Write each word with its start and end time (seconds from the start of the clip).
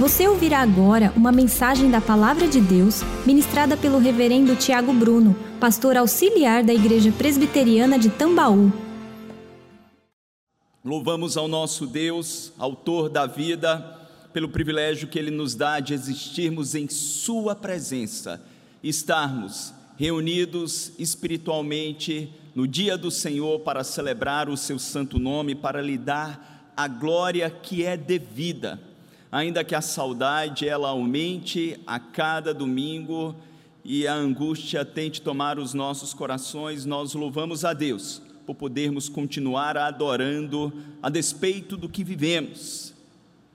Você 0.00 0.26
ouvirá 0.26 0.60
agora 0.60 1.12
uma 1.14 1.30
mensagem 1.30 1.90
da 1.90 2.00
Palavra 2.00 2.48
de 2.48 2.58
Deus 2.58 3.02
ministrada 3.26 3.76
pelo 3.76 3.98
Reverendo 3.98 4.56
Tiago 4.56 4.94
Bruno, 4.94 5.36
pastor 5.60 5.94
auxiliar 5.94 6.64
da 6.64 6.72
Igreja 6.72 7.12
Presbiteriana 7.12 7.98
de 7.98 8.08
Tambaú. 8.08 8.72
Louvamos 10.82 11.36
ao 11.36 11.46
nosso 11.46 11.86
Deus, 11.86 12.50
Autor 12.56 13.10
da 13.10 13.26
vida, 13.26 14.08
pelo 14.32 14.48
privilégio 14.48 15.06
que 15.06 15.18
Ele 15.18 15.30
nos 15.30 15.54
dá 15.54 15.80
de 15.80 15.92
existirmos 15.92 16.74
em 16.74 16.88
Sua 16.88 17.54
presença, 17.54 18.42
estarmos 18.82 19.74
reunidos 19.98 20.92
espiritualmente 20.98 22.32
no 22.54 22.66
dia 22.66 22.96
do 22.96 23.10
Senhor 23.10 23.60
para 23.60 23.84
celebrar 23.84 24.48
o 24.48 24.56
Seu 24.56 24.78
santo 24.78 25.18
nome, 25.18 25.54
para 25.54 25.82
lhe 25.82 25.98
dar 25.98 26.72
a 26.74 26.88
glória 26.88 27.50
que 27.50 27.84
é 27.84 27.98
devida 27.98 28.80
ainda 29.30 29.62
que 29.62 29.74
a 29.74 29.80
saudade 29.80 30.66
ela 30.66 30.88
aumente 30.88 31.78
a 31.86 31.98
cada 31.98 32.52
domingo 32.52 33.34
e 33.84 34.06
a 34.06 34.14
angústia 34.14 34.84
tente 34.84 35.22
tomar 35.22 35.58
os 35.58 35.72
nossos 35.72 36.12
corações, 36.12 36.84
nós 36.84 37.14
louvamos 37.14 37.64
a 37.64 37.72
Deus 37.72 38.20
por 38.44 38.54
podermos 38.54 39.08
continuar 39.08 39.76
adorando 39.76 40.72
a 41.02 41.08
despeito 41.08 41.76
do 41.76 41.88
que 41.88 42.02
vivemos. 42.02 42.92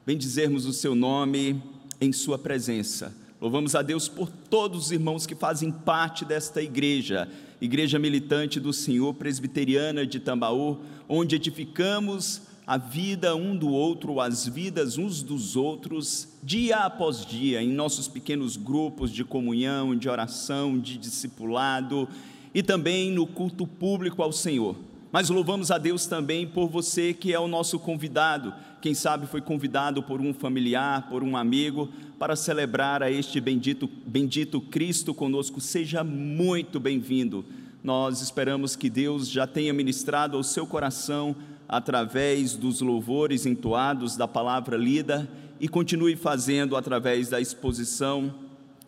Bendizermos 0.06 0.66
o 0.66 0.74
seu 0.74 0.96
nome 0.96 1.62
em 2.00 2.14
sua 2.14 2.38
presença. 2.38 3.14
Louvamos 3.42 3.76
a 3.76 3.82
Deus 3.82 4.08
por 4.08 4.30
todos 4.30 4.86
os 4.86 4.92
irmãos 4.92 5.26
que 5.26 5.36
fazem 5.36 5.72
parte 5.72 6.23
desta 6.23 6.62
igreja, 6.62 7.28
igreja 7.60 8.00
militante 8.00 8.60
do 8.60 8.72
Senhor 8.72 9.14
presbiteriana 9.14 10.06
de 10.06 10.20
Tambaú, 10.20 10.80
onde 11.10 11.36
edificamos 11.36 12.42
a 12.68 12.78
vida 12.78 13.36
um 13.36 13.55
do 13.55 13.70
outro, 13.70 14.20
as 14.20 14.48
vidas 14.48 14.98
uns 14.98 15.22
dos 15.22 15.56
outros, 15.56 16.28
dia 16.42 16.78
após 16.78 17.23
dia, 17.23 17.62
em 17.62 17.72
nossos 17.72 18.08
pequenos 18.08 18.58
grupos 18.58 19.12
de 19.12 19.23
comunhão, 19.23 19.95
de 19.95 20.09
oração, 20.09 20.80
de 20.80 20.98
discipulado 20.98 22.08
e 22.54 22.64
também 22.64 23.12
no 23.12 23.28
culto 23.28 23.67
público 23.67 24.23
ao 24.23 24.31
Senhor. 24.31 24.76
Mas 25.12 25.30
louvamos 25.30 25.70
a 25.70 25.78
Deus 25.78 26.08
também 26.08 26.48
por 26.48 26.67
você 26.67 27.14
que 27.14 27.31
é 27.31 27.39
o 27.39 27.48
nosso 27.48 27.78
convidado, 27.78 28.54
quem 28.82 28.94
sabe 28.94 29.28
foi 29.28 29.42
convidado 29.42 30.02
por 30.02 30.20
um 30.20 30.34
familiar, 30.34 31.08
por 31.08 31.23
um 31.23 31.38
amigo, 31.38 31.89
para 32.20 32.36
celebrar 32.36 33.02
a 33.02 33.11
este 33.11 33.39
bendito, 33.39 33.89
bendito 34.06 34.59
Cristo 34.59 35.14
conosco. 35.14 35.61
Seja 35.61 36.04
muito 36.04 36.80
bem-vindo. 36.80 37.45
Nós 37.84 38.22
esperamos 38.22 38.76
que 38.76 38.89
Deus 38.89 39.30
já 39.30 39.48
tenha 39.48 39.73
ministrado 39.73 40.38
ao 40.38 40.44
seu 40.44 40.66
coração 40.67 41.36
através 41.67 42.55
dos 42.55 42.81
louvores 42.81 43.45
entoados, 43.45 44.16
da 44.16 44.27
palavra 44.27 44.77
lida 44.77 45.30
e 45.59 45.67
continue 45.67 46.16
fazendo 46.16 46.75
através 46.75 47.30
da 47.30 47.39
exposição 47.39 48.33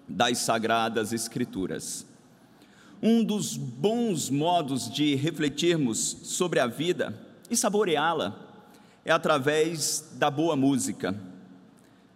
das 0.08 0.40
sagradas 0.40 1.12
Escrituras. 1.12 2.06
Um 3.02 3.24
dos 3.24 3.56
bons 3.56 4.30
modos 4.30 4.90
de 4.92 5.16
refletirmos 5.16 6.18
sobre 6.24 6.60
a 6.60 6.68
vida 6.68 7.18
e 7.50 7.56
saboreá-la 7.56 8.36
é 9.06 9.12
através 9.12 10.14
da 10.16 10.30
boa 10.30 10.56
música. 10.56 11.16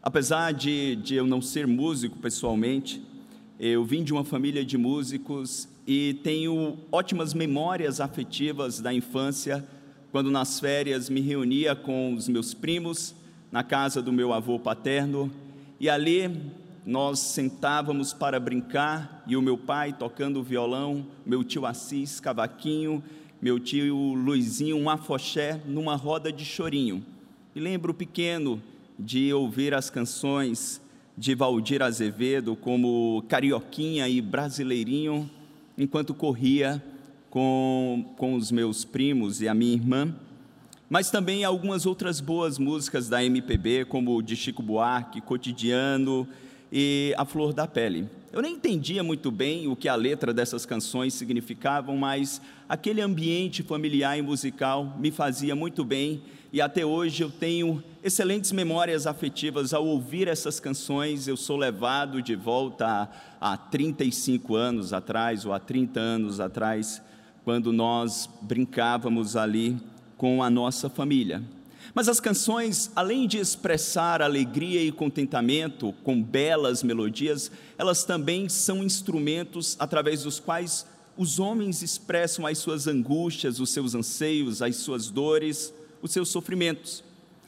Apesar 0.01 0.51
de, 0.51 0.95
de 0.97 1.15
eu 1.15 1.27
não 1.27 1.41
ser 1.41 1.67
músico 1.67 2.17
pessoalmente, 2.17 3.01
eu 3.59 3.85
vim 3.85 4.03
de 4.03 4.11
uma 4.11 4.25
família 4.25 4.65
de 4.65 4.77
músicos 4.77 5.69
e 5.85 6.15
tenho 6.23 6.79
ótimas 6.91 7.33
memórias 7.33 8.01
afetivas 8.01 8.79
da 8.79 8.91
infância 8.91 9.63
quando 10.11 10.29
nas 10.29 10.59
férias 10.59 11.09
me 11.09 11.21
reunia 11.21 11.73
com 11.73 12.13
os 12.13 12.27
meus 12.27 12.53
primos 12.53 13.15
na 13.51 13.63
casa 13.63 14.01
do 14.01 14.11
meu 14.11 14.33
avô 14.33 14.59
paterno 14.59 15.31
e 15.79 15.89
ali 15.89 16.51
nós 16.85 17.19
sentávamos 17.19 18.11
para 18.11 18.39
brincar 18.39 19.23
e 19.25 19.37
o 19.37 19.41
meu 19.41 19.57
pai 19.57 19.93
tocando 19.93 20.43
violão, 20.43 21.05
meu 21.25 21.43
tio 21.43 21.65
Assis 21.65 22.19
cavaquinho, 22.19 23.01
meu 23.41 23.57
tio 23.57 24.13
Luizinho 24.13 24.77
um 24.77 24.89
afoxé 24.89 25.61
numa 25.65 25.95
roda 25.95 26.31
de 26.31 26.43
chorinho. 26.43 27.05
E 27.55 27.59
lembro 27.59 27.93
pequeno 27.93 28.61
de 28.99 29.33
ouvir 29.33 29.73
as 29.73 29.89
canções 29.89 30.81
de 31.17 31.33
Valdir 31.35 31.81
Azevedo 31.81 32.55
como 32.55 33.23
Carioquinha 33.29 34.09
e 34.09 34.19
Brasileirinho 34.19 35.29
enquanto 35.77 36.13
corria 36.13 36.83
com, 37.31 38.13
com 38.17 38.35
os 38.35 38.51
meus 38.51 38.85
primos 38.85 39.41
e 39.41 39.47
a 39.47 39.53
minha 39.53 39.73
irmã, 39.73 40.13
mas 40.89 41.09
também 41.09 41.45
algumas 41.45 41.85
outras 41.85 42.19
boas 42.19 42.59
músicas 42.59 43.07
da 43.07 43.23
MPB, 43.23 43.85
como 43.85 44.21
de 44.21 44.35
Chico 44.35 44.61
Buarque, 44.61 45.21
Cotidiano 45.21 46.27
e 46.69 47.15
A 47.17 47.23
Flor 47.23 47.53
da 47.53 47.65
Pele. 47.65 48.07
Eu 48.33 48.41
nem 48.41 48.55
entendia 48.55 49.01
muito 49.01 49.31
bem 49.31 49.67
o 49.67 49.75
que 49.75 49.87
a 49.87 49.95
letra 49.95 50.33
dessas 50.33 50.65
canções 50.65 51.13
significavam, 51.13 51.95
mas 51.95 52.41
aquele 52.67 53.01
ambiente 53.01 53.63
familiar 53.63 54.19
e 54.19 54.21
musical 54.21 54.97
me 54.99 55.09
fazia 55.09 55.55
muito 55.55 55.85
bem 55.85 56.21
e 56.53 56.59
até 56.59 56.85
hoje 56.85 57.23
eu 57.23 57.29
tenho 57.29 57.81
excelentes 58.03 58.51
memórias 58.51 59.07
afetivas 59.07 59.73
ao 59.73 59.85
ouvir 59.85 60.27
essas 60.27 60.59
canções. 60.59 61.25
Eu 61.25 61.37
sou 61.37 61.55
levado 61.55 62.21
de 62.21 62.35
volta 62.35 63.09
a, 63.39 63.53
a 63.53 63.57
35 63.57 64.53
anos 64.53 64.91
atrás 64.91 65.45
ou 65.45 65.53
a 65.53 65.59
30 65.61 65.97
anos 65.97 66.41
atrás 66.41 67.01
quando 67.43 67.73
nós 67.73 68.29
brincávamos 68.41 69.35
ali 69.35 69.77
com 70.17 70.43
a 70.43 70.49
nossa 70.49 70.89
família. 70.89 71.43
Mas 71.93 72.07
as 72.07 72.19
canções, 72.19 72.91
além 72.95 73.27
de 73.27 73.37
expressar 73.37 74.21
alegria 74.21 74.81
e 74.81 74.91
contentamento 74.91 75.93
com 76.03 76.21
belas 76.21 76.83
melodias, 76.83 77.51
elas 77.77 78.03
também 78.03 78.47
são 78.47 78.83
instrumentos 78.83 79.75
através 79.79 80.23
dos 80.23 80.39
quais 80.39 80.85
os 81.17 81.39
homens 81.39 81.81
expressam 81.81 82.45
as 82.45 82.57
suas 82.57 82.87
angústias, 82.87 83.59
os 83.59 83.69
seus 83.71 83.93
anseios, 83.93 84.61
as 84.61 84.77
suas 84.77 85.09
dores, 85.09 85.73
os 86.01 86.11
seus 86.11 86.29
sofrimentos. 86.29 87.03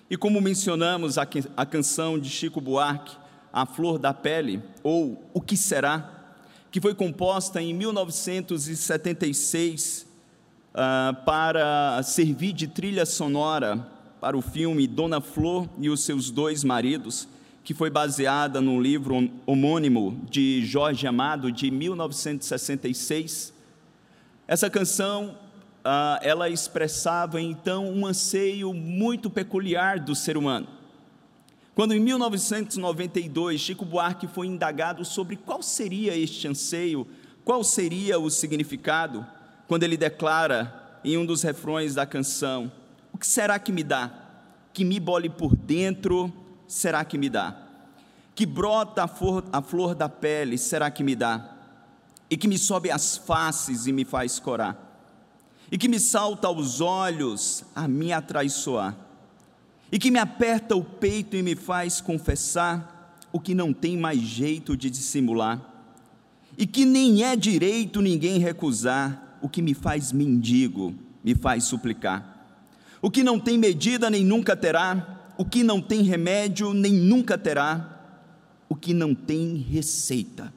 E 0.10 0.18
como 0.18 0.42
mencionamos 0.42 1.18
a, 1.18 1.26
canção 1.66 2.20
de 2.20 2.30
Chico 2.30 2.60
Buarque, 2.60 3.16
A 3.52 3.66
Flor 3.66 3.98
da 3.98 4.14
Pele, 4.14 4.62
ou 4.84 5.24
O 5.34 5.40
Que 5.40 5.56
Será, 5.56 6.23
que 6.74 6.82
foi 6.82 6.94
composta 6.96 7.62
em 7.62 7.72
1976 7.72 10.02
uh, 10.02 10.08
ah, 10.74 11.16
para 11.24 12.02
servir 12.02 12.52
de 12.52 12.66
trilha 12.66 13.06
sonora 13.06 13.88
para 14.20 14.36
o 14.36 14.42
filme 14.42 14.88
Dona 14.88 15.22
Flor 15.22 15.70
e 15.78 15.88
os 15.88 16.04
seus 16.04 16.32
dois 16.32 16.64
maridos, 16.64 17.28
que 17.64 17.76
foi 17.76 17.92
baseada 17.92 18.60
no 18.60 18.82
livro 18.82 19.30
homônimo 19.46 20.20
de 20.28 20.66
Jorge 20.66 21.06
Amado 21.06 21.52
de 21.52 21.70
1966. 21.70 23.54
Essa 24.48 24.68
canção 24.68 25.38
uh, 25.86 26.18
ela 26.24 26.50
expressava 26.50 27.40
então 27.40 27.88
um 27.88 28.08
anseio 28.08 28.74
muito 28.74 29.30
peculiar 29.30 30.00
do 30.00 30.16
ser 30.16 30.36
humano 30.36 30.68
quando 31.76 31.94
em 31.94 32.00
1992 32.00 33.60
Chico 33.60 33.84
Buarque 33.84 34.28
foi 34.28 34.48
indagado 34.48 35.04
sobre 35.04 35.36
qual 35.36 35.64
seria 35.64 36.16
este 36.16 36.48
anseio, 36.48 37.08
qual 37.44 37.64
seria 37.64 38.20
o 38.20 38.30
significado, 38.30 39.26
quando 39.68 39.84
ele 39.84 39.98
declara 39.98 41.00
em 41.04 41.18
um 41.18 41.26
dos 41.26 41.42
refrões 41.42 41.96
da 41.96 42.06
canção: 42.06 42.72
O 43.12 43.18
que 43.18 43.26
será 43.26 43.58
que 43.58 43.72
me 43.72 43.84
dá? 43.84 44.12
Que 44.72 44.86
me 44.86 45.00
bole 45.00 45.30
por 45.30 45.56
dentro, 45.56 46.32
será 46.68 47.04
que 47.04 47.18
me 47.18 47.30
dá? 47.30 47.58
Que 48.36 48.46
brota 48.46 49.04
a 49.04 49.08
flor, 49.08 49.44
a 49.52 49.62
flor 49.62 49.96
da 49.96 50.10
pele, 50.10 50.58
será 50.58 50.90
que 50.90 51.04
me 51.04 51.16
dá? 51.16 51.58
E 52.30 52.38
que 52.38 52.48
me 52.48 52.58
sobe 52.58 52.90
as 52.90 53.18
faces 53.18 53.86
e 53.86 53.92
me 53.92 54.06
faz 54.06 54.40
corar? 54.40 54.92
E 55.72 55.78
que 55.78 55.88
me 55.88 56.00
salta 56.00 56.48
aos 56.48 56.82
olhos 56.82 57.64
a 57.76 57.88
me 57.88 58.12
atraiçoar? 58.14 58.96
E 59.94 60.00
que 60.00 60.10
me 60.10 60.18
aperta 60.18 60.76
o 60.76 60.84
peito 60.84 61.36
e 61.36 61.44
me 61.44 61.56
faz 61.56 62.02
confessar 62.02 63.16
o 63.32 63.40
que 63.40 63.54
não 63.54 63.72
tem 63.72 63.96
mais 63.96 64.20
jeito 64.20 64.76
de 64.76 64.90
dissimular, 64.90 65.62
e 66.58 66.66
que 66.66 66.84
nem 66.84 67.24
é 67.24 67.36
direito 67.36 68.02
ninguém 68.02 68.40
recusar 68.40 69.38
o 69.40 69.48
que 69.48 69.62
me 69.62 69.76
faz 69.76 70.12
mendigo, 70.12 70.96
me 71.24 71.36
faz 71.36 71.66
suplicar, 71.66 72.58
o 73.04 73.12
que 73.12 73.22
não 73.22 73.40
tem 73.40 73.56
medida 73.56 74.10
nem 74.10 74.26
nunca 74.26 74.56
terá, 74.56 75.32
o 75.38 75.46
que 75.46 75.62
não 75.62 75.80
tem 75.80 76.02
remédio 76.02 76.74
nem 76.74 76.94
nunca 76.94 77.38
terá, 77.38 78.18
o 78.68 78.76
que 78.76 78.96
não 78.96 79.14
tem 79.14 79.58
receita. 79.58 80.52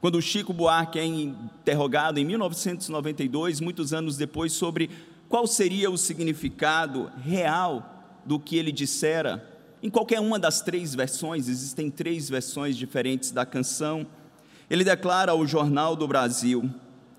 Quando 0.00 0.22
Chico 0.22 0.52
Buarque 0.52 1.00
é 1.00 1.04
interrogado 1.04 2.20
em 2.20 2.24
1992, 2.24 3.58
muitos 3.58 3.92
anos 3.92 4.16
depois, 4.16 4.52
sobre 4.52 4.88
qual 5.28 5.48
seria 5.48 5.90
o 5.90 5.98
significado 5.98 7.10
real 7.24 7.96
do 8.24 8.38
que 8.38 8.56
ele 8.56 8.72
dissera. 8.72 9.46
Em 9.82 9.88
qualquer 9.88 10.20
uma 10.20 10.38
das 10.38 10.60
três 10.60 10.94
versões, 10.94 11.48
existem 11.48 11.90
três 11.90 12.28
versões 12.28 12.76
diferentes 12.76 13.30
da 13.30 13.46
canção. 13.46 14.06
Ele 14.68 14.84
declara 14.84 15.32
ao 15.32 15.46
Jornal 15.46 15.96
do 15.96 16.06
Brasil: 16.06 16.68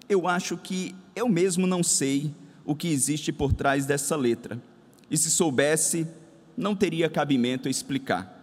Eu 0.08 0.28
acho 0.28 0.58
que 0.58 0.96
eu 1.16 1.28
mesmo 1.28 1.66
não 1.66 1.84
sei 1.84 2.34
o 2.66 2.76
que 2.76 2.88
existe 2.88 3.32
por 3.32 3.54
trás 3.54 3.86
dessa 3.86 4.16
letra. 4.16 4.62
E 5.10 5.18
se 5.18 5.30
soubesse, 5.30 6.08
não 6.56 6.76
teria 6.76 7.10
cabimento 7.10 7.68
explicar. 7.68 8.38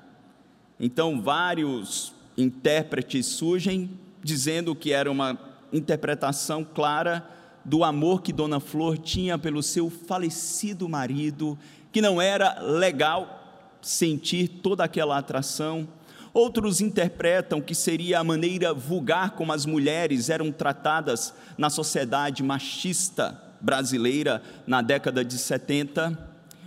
Então, 0.78 1.20
vários 1.20 2.12
intérpretes 2.37 3.26
surgem 3.26 3.90
dizendo 4.22 4.75
que 4.75 4.93
era 4.93 5.11
uma 5.11 5.38
interpretação 5.72 6.64
clara 6.64 7.28
do 7.64 7.84
amor 7.84 8.22
que 8.22 8.32
Dona 8.32 8.61
Flor 8.61 8.96
tinha 8.96 9.37
pelo 9.38 9.62
seu 9.62 9.90
falecido 9.90 10.88
marido, 10.88 11.58
que 11.98 12.02
não 12.02 12.22
era 12.22 12.60
legal 12.60 13.74
sentir 13.82 14.46
toda 14.46 14.84
aquela 14.84 15.18
atração. 15.18 15.88
Outros 16.32 16.80
interpretam 16.80 17.60
que 17.60 17.74
seria 17.74 18.20
a 18.20 18.24
maneira 18.24 18.72
vulgar 18.72 19.32
como 19.32 19.52
as 19.52 19.66
mulheres 19.66 20.30
eram 20.30 20.52
tratadas 20.52 21.34
na 21.58 21.68
sociedade 21.68 22.40
machista 22.40 23.36
brasileira 23.60 24.40
na 24.64 24.80
década 24.80 25.24
de 25.24 25.36
70, 25.36 26.16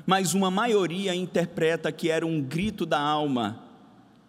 mas 0.05 0.33
uma 0.33 0.51
maioria 0.51 1.15
interpreta 1.15 1.93
que 1.93 2.09
era 2.09 2.27
um 2.27 2.41
grito 2.41 2.85
da 2.85 2.99
alma 2.99 3.63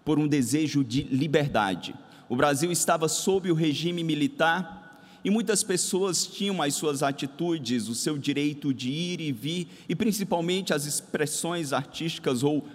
por 0.05 0.20
um 0.20 0.28
desejo 0.28 0.84
de 0.84 1.02
liberdade. 1.02 1.96
O 2.28 2.37
Brasil 2.37 2.70
estava 2.70 3.08
sob 3.08 3.50
o 3.50 3.56
regime 3.56 4.05
militar 4.05 4.81
e 5.24 5.30
muitas 5.30 5.62
pessoas 5.62 6.26
tinham 6.26 6.60
as 6.60 6.74
suas 6.74 7.02
atitudes, 7.02 7.88
o 7.88 7.94
seu 7.94 8.19
direito 8.19 8.74
de 8.74 8.90
ir 8.90 9.20
e 9.20 9.30
vir, 9.30 9.69
e 9.88 9.94
principalmente 9.94 10.74
as 10.74 10.84
expressões 10.84 11.72
artísticas 11.72 12.42
ou 12.42 12.66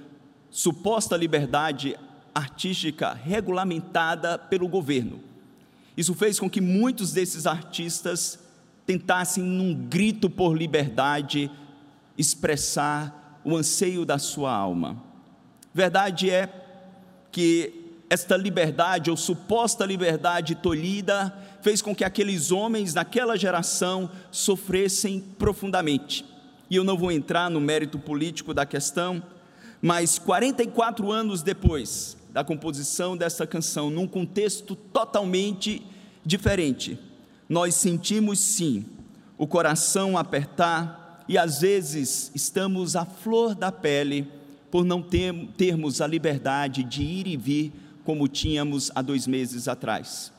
suposta 0.50 1.18
liberdade 1.18 1.98
artística 2.34 3.14
regulamentada 3.14 4.38
pelo 4.38 4.68
governo. 4.68 5.20
Isso 5.96 6.14
fez 6.14 6.40
com 6.40 6.50
que 6.50 6.62
muitos 6.62 7.12
desses 7.12 7.46
artistas 7.46 8.40
tentassem, 8.86 9.44
num 9.44 9.74
grito 9.74 10.30
por 10.30 10.56
liberdade, 10.56 11.52
expressar 12.18 13.42
o 13.44 13.56
anseio 13.58 14.06
da 14.06 14.18
sua 14.18 14.54
alma. 14.54 15.04
Verdade 15.74 16.30
é 16.30 16.48
que 17.32 17.88
esta 18.10 18.38
liberdade, 18.38 19.10
ou 19.12 19.18
suposta 19.18 19.86
liberdade 19.86 20.56
tolhida, 20.56 21.36
fez 21.68 21.82
com 21.82 21.94
que 21.94 22.06
aqueles 22.06 22.50
homens 22.50 22.94
naquela 22.94 23.36
geração 23.36 24.10
sofressem 24.32 25.20
profundamente. 25.38 26.24
E 26.70 26.78
eu 26.78 26.84
não 26.86 26.98
vou 26.98 27.12
entrar 27.12 27.50
no 27.50 27.60
mérito 27.60 28.00
político 28.00 28.54
da 28.54 28.66
questão, 28.66 29.22
mas 29.82 30.18
44 30.18 31.12
anos 31.12 31.44
depois 31.44 32.16
da 32.32 32.42
composição 32.42 33.18
dessa 33.18 33.46
canção, 33.46 33.90
num 33.90 34.08
contexto 34.08 34.78
totalmente 34.78 35.86
diferente, 36.26 36.98
nós 37.50 37.76
sentimos 37.76 38.40
sim 38.40 38.86
o 39.38 39.46
coração 39.46 40.18
apertar 40.18 41.26
e 41.28 41.38
às 41.38 41.60
vezes 41.60 42.32
estamos 42.34 42.96
à 42.96 43.04
flor 43.04 43.54
da 43.54 43.74
pele 43.74 44.26
por 44.72 44.86
não 44.86 45.02
ter, 45.02 45.34
termos 45.58 46.00
a 46.00 46.08
liberdade 46.08 46.82
de 46.86 47.04
ir 47.04 47.28
e 47.28 47.36
vir 47.36 47.74
como 48.06 48.26
tínhamos 48.26 48.90
há 48.96 49.02
dois 49.02 49.28
meses 49.28 49.68
atrás, 49.68 50.32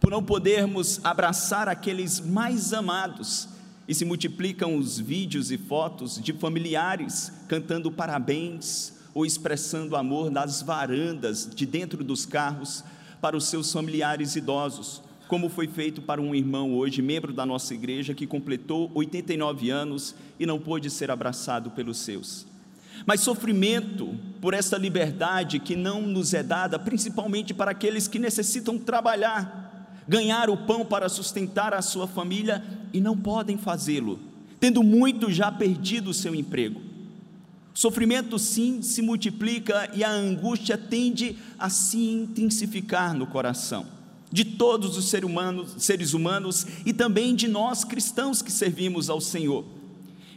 por 0.00 0.10
não 0.10 0.22
podermos 0.22 1.00
abraçar 1.04 1.68
aqueles 1.68 2.20
mais 2.20 2.72
amados 2.72 3.48
e 3.88 3.94
se 3.94 4.04
multiplicam 4.04 4.76
os 4.76 4.98
vídeos 4.98 5.50
e 5.50 5.58
fotos 5.58 6.20
de 6.20 6.32
familiares 6.32 7.32
cantando 7.48 7.90
parabéns 7.90 8.92
ou 9.14 9.24
expressando 9.24 9.96
amor 9.96 10.30
nas 10.30 10.62
varandas 10.62 11.48
de 11.52 11.64
dentro 11.64 12.04
dos 12.04 12.26
carros 12.26 12.84
para 13.20 13.36
os 13.36 13.46
seus 13.46 13.72
familiares 13.72 14.36
idosos 14.36 15.02
como 15.28 15.48
foi 15.48 15.66
feito 15.66 16.00
para 16.00 16.20
um 16.20 16.34
irmão 16.34 16.74
hoje, 16.74 17.02
membro 17.02 17.32
da 17.32 17.44
nossa 17.44 17.74
igreja, 17.74 18.14
que 18.14 18.26
completou 18.26 18.90
89 18.94 19.70
anos 19.70 20.14
e 20.38 20.46
não 20.46 20.58
pôde 20.58 20.88
ser 20.88 21.10
abraçado 21.10 21.70
pelos 21.70 21.98
seus. 21.98 22.46
Mas 23.04 23.20
sofrimento 23.20 24.14
por 24.40 24.54
esta 24.54 24.78
liberdade 24.78 25.58
que 25.58 25.76
não 25.76 26.00
nos 26.00 26.32
é 26.32 26.42
dada, 26.42 26.78
principalmente 26.78 27.52
para 27.52 27.72
aqueles 27.72 28.08
que 28.08 28.18
necessitam 28.18 28.78
trabalhar, 28.78 29.65
ganhar 30.08 30.48
o 30.48 30.56
pão 30.56 30.84
para 30.84 31.08
sustentar 31.08 31.74
a 31.74 31.82
sua 31.82 32.06
família 32.06 32.62
e 32.92 33.00
não 33.00 33.16
podem 33.16 33.56
fazê-lo, 33.56 34.18
tendo 34.60 34.82
muito 34.82 35.30
já 35.30 35.50
perdido 35.50 36.10
o 36.10 36.14
seu 36.14 36.34
emprego. 36.34 36.80
Sofrimento 37.74 38.38
sim 38.38 38.80
se 38.80 39.02
multiplica 39.02 39.90
e 39.94 40.02
a 40.02 40.10
angústia 40.10 40.78
tende 40.78 41.36
a 41.58 41.68
se 41.68 41.98
intensificar 41.98 43.14
no 43.14 43.26
coração 43.26 43.86
de 44.32 44.44
todos 44.44 44.96
os 44.96 45.08
seres 45.08 45.28
humanos, 45.28 45.74
seres 45.78 46.12
humanos 46.12 46.66
e 46.84 46.92
também 46.92 47.34
de 47.34 47.46
nós 47.46 47.84
cristãos 47.84 48.42
que 48.42 48.50
servimos 48.50 49.08
ao 49.08 49.20
Senhor. 49.20 49.64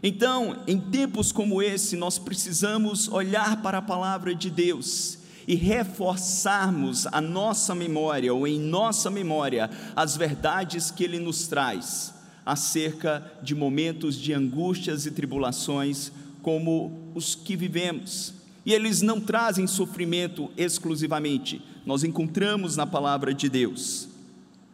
Então, 0.01 0.63
em 0.68 0.80
tempos 0.80 1.31
como 1.31 1.62
esse, 1.62 1.95
nós 1.95 2.18
precisamos 2.18 3.07
olhar 3.10 3.62
para 3.62 3.80
a 3.80 3.81
palavra 3.81 4.33
de 4.33 4.50
Deus 4.50 5.19
e 5.50 5.56
reforçarmos 5.56 7.07
a 7.07 7.19
nossa 7.19 7.74
memória, 7.74 8.31
ou 8.31 8.46
em 8.46 8.60
nossa 8.60 9.10
memória, 9.10 9.68
as 9.96 10.16
verdades 10.16 10.92
que 10.92 11.04
Ele 11.04 11.18
nos 11.18 11.48
traz 11.48 12.13
acerca 12.46 13.25
de 13.42 13.56
momentos 13.56 14.16
de 14.16 14.31
angústias 14.31 15.07
e 15.07 15.12
tribulações 15.12 16.12
como 16.44 17.12
os 17.16 17.34
que 17.34 17.56
vivemos. 17.56 18.31
E 18.63 18.72
eles 18.72 19.01
não 19.01 19.19
trazem 19.19 19.66
sofrimento 19.66 20.51
exclusivamente, 20.56 21.60
nós 21.84 22.04
encontramos 22.04 22.75
na 22.75 22.86
palavra 22.86 23.34
de 23.34 23.50
Deus 23.50 24.07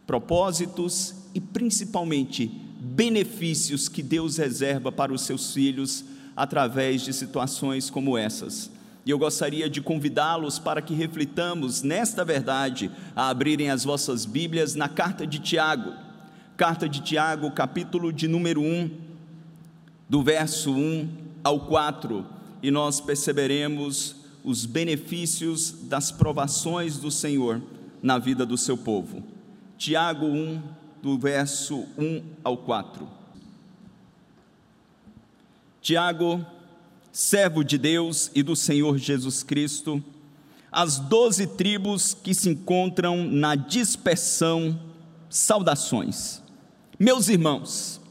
propósitos 0.06 1.14
e 1.34 1.40
principalmente 1.40 2.46
benefícios 2.80 3.88
que 3.88 4.02
Deus 4.02 4.36
reserva 4.36 4.92
para 4.92 5.12
os 5.12 5.22
seus 5.22 5.54
filhos 5.54 6.04
através 6.36 7.00
de 7.00 7.14
situações 7.14 7.88
como 7.88 8.16
essas. 8.16 8.75
E 9.06 9.10
eu 9.10 9.18
gostaria 9.20 9.70
de 9.70 9.80
convidá-los 9.80 10.58
para 10.58 10.82
que 10.82 10.92
reflitamos 10.92 11.80
nesta 11.80 12.24
verdade, 12.24 12.90
a 13.14 13.28
abrirem 13.28 13.70
as 13.70 13.84
vossas 13.84 14.26
Bíblias 14.26 14.74
na 14.74 14.88
carta 14.88 15.24
de 15.24 15.38
Tiago. 15.38 15.92
Carta 16.56 16.88
de 16.88 17.00
Tiago, 17.00 17.52
capítulo 17.52 18.12
de 18.12 18.26
número 18.26 18.60
1, 18.60 18.90
do 20.08 20.24
verso 20.24 20.72
1 20.72 21.08
ao 21.44 21.60
4, 21.60 22.26
e 22.60 22.72
nós 22.72 23.00
perceberemos 23.00 24.16
os 24.42 24.66
benefícios 24.66 25.70
das 25.82 26.10
provações 26.10 26.98
do 26.98 27.10
Senhor 27.10 27.62
na 28.02 28.18
vida 28.18 28.44
do 28.44 28.58
seu 28.58 28.76
povo. 28.76 29.22
Tiago 29.78 30.26
1, 30.26 30.60
do 31.00 31.16
verso 31.16 31.86
1 31.96 32.22
ao 32.42 32.56
4. 32.56 33.06
Tiago, 35.80 36.44
servo 37.16 37.64
de 37.64 37.78
Deus 37.78 38.30
e 38.34 38.42
do 38.42 38.54
Senhor 38.54 38.98
Jesus 38.98 39.42
Cristo, 39.42 40.04
as 40.70 40.98
doze 40.98 41.46
tribos 41.46 42.12
que 42.12 42.34
se 42.34 42.50
encontram 42.50 43.24
na 43.24 43.54
dispersão, 43.54 44.78
saudações. 45.30 46.42
Meus 47.00 47.30
irmãos, 47.30 48.02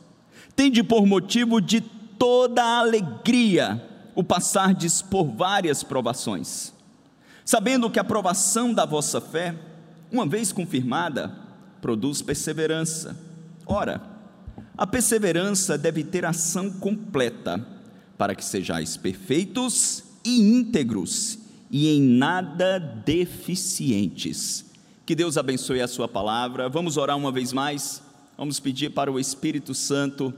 tende 0.55 0.81
por 0.81 1.05
motivo 1.05 1.62
de 1.62 1.81
toda 1.81 2.63
alegria 2.63 3.79
o 4.15 4.24
passardes 4.24 5.03
por 5.03 5.25
várias 5.25 5.83
provações, 5.83 6.74
sabendo 7.45 7.91
que 7.91 8.00
a 8.00 8.03
provação 8.03 8.74
da 8.74 8.88
vossa 8.88 9.21
fé, 9.21 9.55
uma 10.12 10.25
vez 10.25 10.51
confirmada, 10.51 11.31
produz 11.79 12.24
perseverança. 12.24 13.15
Ora, 13.67 14.01
a 14.75 14.88
perseverança 14.88 15.77
deve 15.77 16.03
ter 16.03 16.25
ação 16.25 16.71
completa, 16.71 17.75
para 18.17 18.36
que 18.36 18.43
sejais 18.43 18.98
perfeitos 18.98 20.03
e 20.24 20.39
íntegros 20.39 21.39
e 21.69 21.89
em 21.89 22.01
nada 22.01 22.79
deficientes. 22.79 24.65
Que 25.05 25.15
Deus 25.15 25.38
abençoe 25.38 25.81
a 25.81 25.88
Sua 25.88 26.07
palavra. 26.07 26.69
Vamos 26.69 26.98
orar 26.98 27.17
uma 27.17 27.31
vez 27.31 27.53
mais. 27.53 28.01
Vamos 28.38 28.60
pedir 28.60 28.91
para 28.91 29.12
o 29.12 29.19
Espírito 29.19 29.74
Santo 29.74 30.34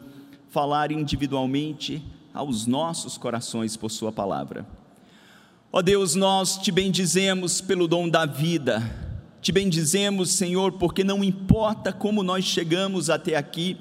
falar 0.50 0.92
individualmente 0.92 2.04
aos 2.34 2.66
nossos 2.68 3.18
corações 3.18 3.78
por 3.78 3.90
Sua 3.90 4.12
palavra. 4.12 4.66
Ó 5.72 5.82
Deus, 5.82 6.16
nós 6.16 6.58
te 6.58 6.72
bendizemos 6.72 7.62
pelo 7.62 7.88
dom 7.88 8.10
da 8.10 8.26
vida, 8.26 8.82
te 9.42 9.52
bendizemos, 9.52 10.32
Senhor, 10.32 10.74
porque 10.74 11.04
não 11.04 11.24
importa 11.24 11.92
como 11.94 12.24
nós 12.24 12.46
chegamos 12.46 13.10
até 13.10 13.36
aqui, 13.36 13.78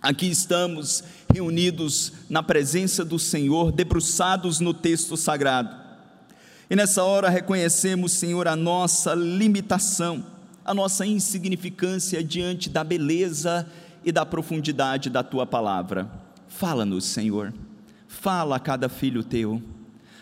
aqui 0.00 0.26
estamos 0.26 1.02
reunidos 1.32 2.12
na 2.28 2.42
presença 2.42 3.04
do 3.04 3.18
Senhor, 3.18 3.72
debruçados 3.72 4.60
no 4.60 4.72
texto 4.72 5.16
sagrado. 5.16 5.74
E 6.68 6.76
nessa 6.76 7.04
hora 7.04 7.28
reconhecemos, 7.28 8.12
Senhor, 8.12 8.48
a 8.48 8.56
nossa 8.56 9.14
limitação, 9.14 10.24
a 10.64 10.74
nossa 10.74 11.06
insignificância 11.06 12.22
diante 12.22 12.68
da 12.68 12.82
beleza 12.82 13.66
e 14.04 14.10
da 14.10 14.26
profundidade 14.26 15.10
da 15.10 15.22
tua 15.22 15.46
palavra. 15.46 16.10
Fala-nos, 16.48 17.04
Senhor. 17.04 17.52
Fala 18.08 18.56
a 18.56 18.60
cada 18.60 18.88
filho 18.88 19.22
teu. 19.22 19.62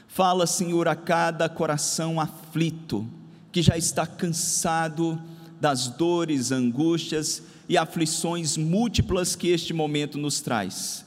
Fala, 0.06 0.46
Senhor, 0.46 0.86
a 0.86 0.94
cada 0.94 1.48
coração 1.48 2.20
aflito, 2.20 3.06
que 3.50 3.62
já 3.62 3.76
está 3.76 4.06
cansado 4.06 5.20
das 5.60 5.88
dores, 5.88 6.52
angústias 6.52 7.42
e 7.68 7.76
aflições 7.76 8.56
múltiplas 8.56 9.34
que 9.34 9.48
este 9.48 9.72
momento 9.72 10.18
nos 10.18 10.40
traz. 10.40 11.04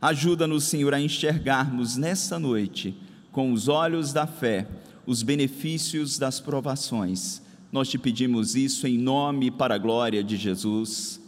Ajuda-nos, 0.00 0.64
Senhor, 0.64 0.94
a 0.94 1.00
enxergarmos 1.00 1.96
nessa 1.96 2.38
noite, 2.38 2.96
com 3.32 3.52
os 3.52 3.68
olhos 3.68 4.12
da 4.12 4.26
fé, 4.26 4.68
os 5.04 5.22
benefícios 5.22 6.18
das 6.18 6.38
provações. 6.38 7.42
Nós 7.72 7.88
te 7.88 7.98
pedimos 7.98 8.54
isso 8.54 8.86
em 8.86 8.96
nome 8.96 9.46
e 9.46 9.50
para 9.50 9.74
a 9.74 9.78
glória 9.78 10.22
de 10.22 10.36
Jesus. 10.36 11.20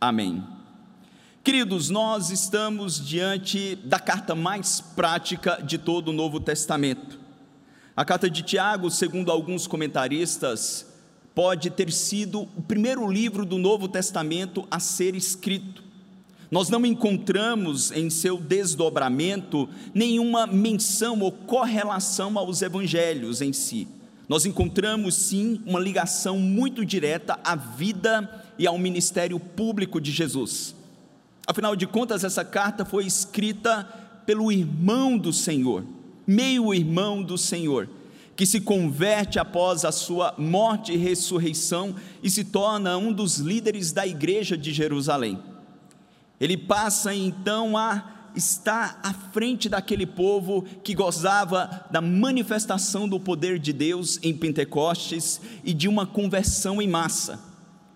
Amém. 0.00 0.42
Queridos, 1.44 1.88
nós 1.88 2.30
estamos 2.30 3.04
diante 3.04 3.76
da 3.76 3.98
carta 3.98 4.34
mais 4.34 4.80
prática 4.80 5.62
de 5.62 5.78
todo 5.78 6.08
o 6.08 6.12
Novo 6.12 6.40
Testamento. 6.40 7.18
A 7.96 8.04
carta 8.04 8.28
de 8.28 8.42
Tiago, 8.42 8.90
segundo 8.90 9.30
alguns 9.30 9.66
comentaristas, 9.66 10.87
pode 11.38 11.70
ter 11.70 11.92
sido 11.92 12.48
o 12.56 12.62
primeiro 12.62 13.08
livro 13.08 13.46
do 13.46 13.58
Novo 13.58 13.86
Testamento 13.86 14.66
a 14.68 14.80
ser 14.80 15.14
escrito. 15.14 15.84
Nós 16.50 16.68
não 16.68 16.84
encontramos 16.84 17.92
em 17.92 18.10
seu 18.10 18.38
desdobramento 18.38 19.68
nenhuma 19.94 20.48
menção 20.48 21.20
ou 21.20 21.30
correlação 21.30 22.36
aos 22.36 22.60
evangelhos 22.60 23.40
em 23.40 23.52
si. 23.52 23.86
Nós 24.28 24.46
encontramos 24.46 25.14
sim 25.14 25.62
uma 25.64 25.78
ligação 25.78 26.40
muito 26.40 26.84
direta 26.84 27.38
à 27.44 27.54
vida 27.54 28.44
e 28.58 28.66
ao 28.66 28.76
ministério 28.76 29.38
público 29.38 30.00
de 30.00 30.10
Jesus. 30.10 30.74
Afinal 31.46 31.76
de 31.76 31.86
contas, 31.86 32.24
essa 32.24 32.44
carta 32.44 32.84
foi 32.84 33.06
escrita 33.06 33.84
pelo 34.26 34.50
irmão 34.50 35.16
do 35.16 35.32
Senhor, 35.32 35.84
meio 36.26 36.74
irmão 36.74 37.22
do 37.22 37.38
Senhor, 37.38 37.88
que 38.38 38.46
se 38.46 38.60
converte 38.60 39.36
após 39.36 39.84
a 39.84 39.90
sua 39.90 40.32
morte 40.38 40.92
e 40.92 40.96
ressurreição 40.96 41.96
e 42.22 42.30
se 42.30 42.44
torna 42.44 42.96
um 42.96 43.12
dos 43.12 43.38
líderes 43.38 43.90
da 43.90 44.06
igreja 44.06 44.56
de 44.56 44.72
Jerusalém. 44.72 45.42
Ele 46.40 46.56
passa 46.56 47.12
então 47.12 47.76
a 47.76 48.30
estar 48.36 49.00
à 49.02 49.12
frente 49.12 49.68
daquele 49.68 50.06
povo 50.06 50.62
que 50.84 50.94
gozava 50.94 51.84
da 51.90 52.00
manifestação 52.00 53.08
do 53.08 53.18
poder 53.18 53.58
de 53.58 53.72
Deus 53.72 54.20
em 54.22 54.32
Pentecostes 54.32 55.40
e 55.64 55.74
de 55.74 55.88
uma 55.88 56.06
conversão 56.06 56.80
em 56.80 56.86
massa. 56.86 57.40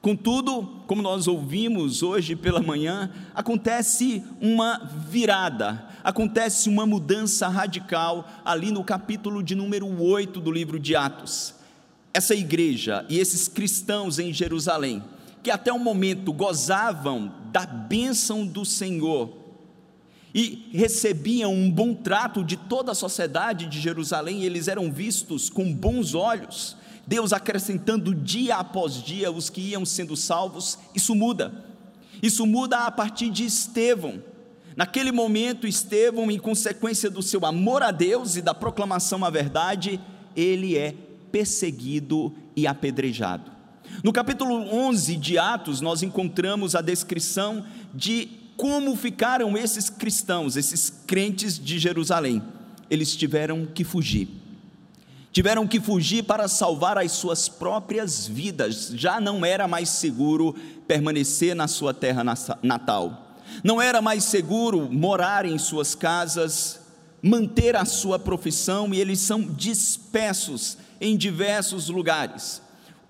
Contudo, 0.02 0.64
como 0.88 1.00
nós 1.00 1.28
ouvimos 1.28 2.02
hoje 2.02 2.35
pela 2.35 2.61
manhã, 2.61 3.09
acontece 3.32 4.25
uma 4.40 4.90
virada, 5.09 5.88
acontece 6.02 6.68
uma 6.68 6.85
mudança 6.85 7.47
radical 7.47 8.28
ali 8.44 8.73
no 8.73 8.82
capítulo 8.82 9.44
de 9.44 9.54
número 9.54 9.87
8 10.02 10.40
do 10.40 10.50
livro 10.50 10.80
de 10.80 10.97
Atos. 10.97 11.54
Essa 12.12 12.35
igreja 12.35 13.06
e 13.09 13.21
esses 13.21 13.47
cristãos 13.47 14.18
em 14.18 14.32
Jerusalém, 14.32 15.04
que 15.40 15.52
até 15.52 15.73
o 15.73 15.78
momento 15.78 16.32
gozavam 16.32 17.32
da 17.52 17.64
bênção 17.64 18.44
do 18.44 18.64
Senhor 18.64 19.30
e 20.35 20.68
recebiam 20.73 21.54
um 21.54 21.71
bom 21.71 21.94
trato 21.94 22.42
de 22.42 22.56
toda 22.56 22.90
a 22.90 22.97
sociedade 22.97 23.66
de 23.66 23.80
Jerusalém, 23.80 24.42
eles 24.42 24.66
eram 24.66 24.90
vistos 24.90 25.49
com 25.49 25.73
bons 25.73 26.12
olhos, 26.12 26.76
Deus 27.06 27.32
acrescentando 27.32 28.14
dia 28.14 28.56
após 28.56 29.02
dia 29.02 29.30
os 29.30 29.50
que 29.50 29.61
iam 29.61 29.85
sendo 29.85 30.16
salvos, 30.16 30.78
isso 30.94 31.14
muda. 31.14 31.52
Isso 32.23 32.47
muda 32.47 32.87
a 32.87 32.90
partir 32.90 33.30
de 33.30 33.44
Estevão. 33.44 34.23
Naquele 34.76 35.12
momento, 35.12 35.66
Estevão, 35.66 36.30
em 36.30 36.38
consequência 36.38 37.11
do 37.11 37.23
seu 37.23 37.44
amor 37.44 37.82
a 37.82 37.90
Deus 37.90 38.37
e 38.37 38.42
da 38.42 38.54
proclamação 38.54 39.25
à 39.25 39.30
verdade, 39.30 40.00
ele 40.37 40.78
é 40.78 40.94
perseguido 41.30 42.32
e 42.54 42.66
apedrejado. 42.66 43.50
No 44.02 44.12
capítulo 44.12 44.54
11 44.73 45.16
de 45.16 45.37
Atos, 45.37 45.80
nós 45.80 46.02
encontramos 46.02 46.75
a 46.75 46.80
descrição 46.80 47.64
de 47.92 48.28
como 48.56 48.94
ficaram 48.97 49.56
esses 49.56 49.90
cristãos, 49.90 50.56
esses 50.56 50.88
crentes 51.06 51.59
de 51.59 51.78
Jerusalém. 51.78 52.42
Eles 52.88 53.16
tiveram 53.16 53.66
que 53.66 53.85
fugir. 53.85 54.28
Tiveram 55.32 55.66
que 55.66 55.80
fugir 55.80 56.24
para 56.24 56.46
salvar 56.46 56.98
as 56.98 57.12
suas 57.12 57.48
próprias 57.48 58.26
vidas. 58.26 58.92
Já 58.94 59.20
não 59.20 59.44
era 59.44 59.66
mais 59.66 59.88
seguro 59.88 60.54
permanecer 60.86 61.56
na 61.56 61.66
sua 61.66 61.94
terra 61.94 62.22
natal. 62.62 63.36
Não 63.64 63.80
era 63.80 64.00
mais 64.00 64.24
seguro 64.24 64.88
morar 64.92 65.44
em 65.44 65.58
suas 65.58 65.94
casas, 65.94 66.80
manter 67.22 67.74
a 67.76 67.84
sua 67.84 68.18
profissão, 68.18 68.92
e 68.94 69.00
eles 69.00 69.20
são 69.20 69.40
dispersos 69.42 70.78
em 71.00 71.16
diversos 71.16 71.88
lugares. 71.88 72.62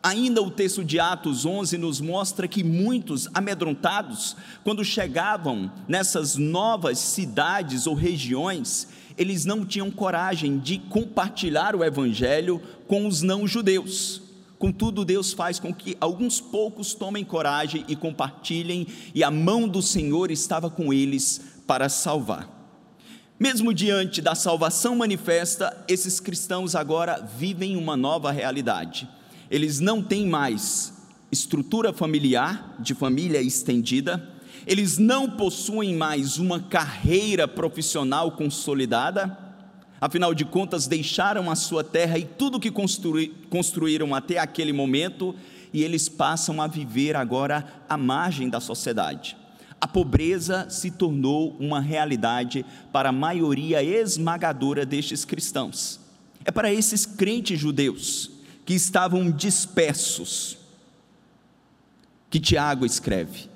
Ainda 0.02 0.42
o 0.42 0.50
texto 0.50 0.84
de 0.84 0.98
Atos 0.98 1.46
11 1.46 1.78
nos 1.78 2.00
mostra 2.00 2.48
que 2.48 2.64
muitos 2.64 3.28
amedrontados, 3.32 4.34
quando 4.64 4.84
chegavam 4.84 5.70
nessas 5.86 6.34
novas 6.34 6.98
cidades 6.98 7.86
ou 7.86 7.94
regiões, 7.94 8.88
eles 9.16 9.44
não 9.44 9.64
tinham 9.64 9.92
coragem 9.92 10.58
de 10.58 10.78
compartilhar 10.78 11.76
o 11.76 11.84
evangelho 11.84 12.60
com 12.88 13.06
os 13.06 13.22
não-judeus. 13.22 14.22
Contudo, 14.58 15.04
Deus 15.04 15.32
faz 15.32 15.60
com 15.60 15.72
que 15.72 15.96
alguns 16.00 16.40
poucos 16.40 16.94
tomem 16.94 17.24
coragem 17.24 17.84
e 17.86 17.94
compartilhem, 17.94 18.88
e 19.14 19.22
a 19.22 19.30
mão 19.30 19.68
do 19.68 19.80
Senhor 19.80 20.32
estava 20.32 20.68
com 20.68 20.92
eles 20.92 21.40
para 21.64 21.88
salvar. 21.88 22.50
Mesmo 23.38 23.72
diante 23.72 24.20
da 24.20 24.34
salvação 24.34 24.96
manifesta, 24.96 25.84
esses 25.86 26.18
cristãos 26.18 26.74
agora 26.74 27.20
vivem 27.38 27.76
uma 27.76 27.96
nova 27.96 28.32
realidade 28.32 29.08
eles 29.52 29.80
não 29.80 30.02
têm 30.02 30.26
mais 30.26 30.94
estrutura 31.30 31.92
familiar, 31.92 32.74
de 32.78 32.94
família 32.94 33.38
estendida, 33.42 34.30
eles 34.66 34.96
não 34.96 35.28
possuem 35.28 35.94
mais 35.94 36.38
uma 36.38 36.58
carreira 36.58 37.46
profissional 37.46 38.32
consolidada, 38.32 39.38
afinal 40.00 40.32
de 40.32 40.46
contas, 40.46 40.86
deixaram 40.86 41.50
a 41.50 41.54
sua 41.54 41.84
terra 41.84 42.18
e 42.18 42.24
tudo 42.24 42.58
que 42.58 42.70
construí, 42.70 43.28
construíram 43.50 44.14
até 44.14 44.38
aquele 44.38 44.72
momento, 44.72 45.34
e 45.70 45.82
eles 45.82 46.08
passam 46.08 46.62
a 46.62 46.66
viver 46.66 47.14
agora 47.14 47.84
à 47.86 47.96
margem 47.98 48.48
da 48.48 48.58
sociedade. 48.58 49.36
A 49.78 49.86
pobreza 49.86 50.66
se 50.70 50.90
tornou 50.90 51.58
uma 51.60 51.78
realidade 51.80 52.64
para 52.90 53.10
a 53.10 53.12
maioria 53.12 53.82
esmagadora 53.82 54.86
destes 54.86 55.26
cristãos. 55.26 56.00
É 56.42 56.50
para 56.50 56.72
esses 56.72 57.04
crentes 57.04 57.60
judeus 57.60 58.41
que 58.72 58.76
estavam 58.76 59.30
dispersos, 59.30 60.56
que 62.30 62.40
Tiago 62.40 62.86
escreve. 62.86 63.50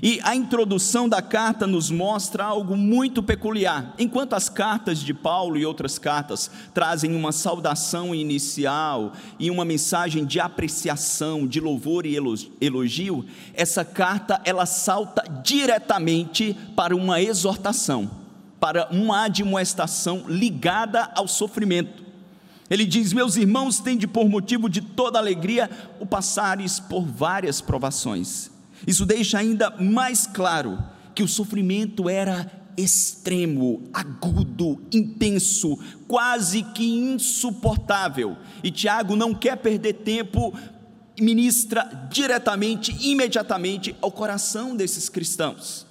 E 0.00 0.20
a 0.22 0.36
introdução 0.36 1.08
da 1.08 1.20
carta 1.20 1.66
nos 1.66 1.90
mostra 1.90 2.44
algo 2.44 2.76
muito 2.76 3.20
peculiar. 3.20 3.96
Enquanto 3.98 4.34
as 4.34 4.48
cartas 4.48 5.00
de 5.00 5.12
Paulo 5.12 5.56
e 5.56 5.66
outras 5.66 5.98
cartas 5.98 6.48
trazem 6.72 7.16
uma 7.16 7.32
saudação 7.32 8.14
inicial 8.14 9.12
e 9.40 9.50
uma 9.50 9.64
mensagem 9.64 10.24
de 10.24 10.38
apreciação, 10.38 11.44
de 11.44 11.58
louvor 11.58 12.06
e 12.06 12.16
elogio, 12.60 13.26
essa 13.54 13.84
carta 13.84 14.40
ela 14.44 14.66
salta 14.66 15.24
diretamente 15.42 16.56
para 16.76 16.94
uma 16.94 17.20
exortação, 17.20 18.08
para 18.60 18.86
uma 18.92 19.24
admoestação 19.24 20.26
ligada 20.28 21.10
ao 21.16 21.26
sofrimento. 21.26 22.07
Ele 22.70 22.84
diz: 22.84 23.12
Meus 23.12 23.36
irmãos, 23.36 23.80
tende 23.80 24.06
por 24.06 24.28
motivo 24.28 24.68
de 24.68 24.80
toda 24.80 25.18
alegria 25.18 25.70
o 26.00 26.06
passares 26.06 26.78
por 26.78 27.02
várias 27.02 27.60
provações. 27.60 28.50
Isso 28.86 29.04
deixa 29.04 29.38
ainda 29.38 29.70
mais 29.78 30.26
claro 30.26 30.78
que 31.14 31.22
o 31.22 31.28
sofrimento 31.28 32.08
era 32.08 32.50
extremo, 32.76 33.82
agudo, 33.92 34.80
intenso, 34.92 35.76
quase 36.06 36.62
que 36.62 36.86
insuportável. 36.86 38.36
E 38.62 38.70
Tiago 38.70 39.16
não 39.16 39.34
quer 39.34 39.56
perder 39.56 39.94
tempo, 39.94 40.56
ministra 41.18 42.08
diretamente, 42.08 42.96
imediatamente 43.00 43.96
ao 44.00 44.12
coração 44.12 44.76
desses 44.76 45.08
cristãos. 45.08 45.84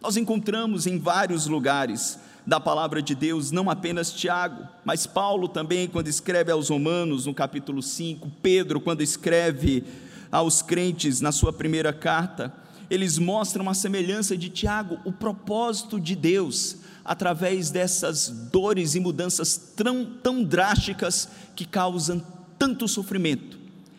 Nós 0.00 0.16
encontramos 0.16 0.86
em 0.86 0.98
vários 0.98 1.46
lugares 1.46 2.18
da 2.46 2.58
palavra 2.58 3.02
de 3.02 3.14
Deus, 3.14 3.50
não 3.50 3.70
apenas 3.70 4.12
Tiago, 4.12 4.66
mas 4.84 5.06
Paulo 5.06 5.48
também, 5.48 5.88
quando 5.88 6.08
escreve 6.08 6.50
aos 6.50 6.68
Romanos, 6.68 7.26
no 7.26 7.34
capítulo 7.34 7.82
5, 7.82 8.30
Pedro, 8.42 8.80
quando 8.80 9.02
escreve 9.02 9.84
aos 10.30 10.62
crentes 10.62 11.20
na 11.20 11.32
sua 11.32 11.52
primeira 11.52 11.92
carta, 11.92 12.52
eles 12.90 13.18
mostram 13.18 13.68
a 13.68 13.74
semelhança 13.74 14.36
de 14.36 14.48
Tiago, 14.48 14.98
o 15.04 15.12
propósito 15.12 16.00
de 16.00 16.16
Deus, 16.16 16.78
através 17.04 17.70
dessas 17.70 18.28
dores 18.50 18.94
e 18.94 19.00
mudanças 19.00 19.56
tão, 19.76 20.04
tão 20.04 20.42
drásticas 20.42 21.28
que 21.54 21.64
causam 21.64 22.22
tanto 22.58 22.88
sofrimento. 22.88 23.58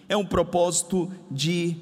É 0.10 0.18
um 0.18 0.26
propósito 0.26 1.10
de 1.30 1.78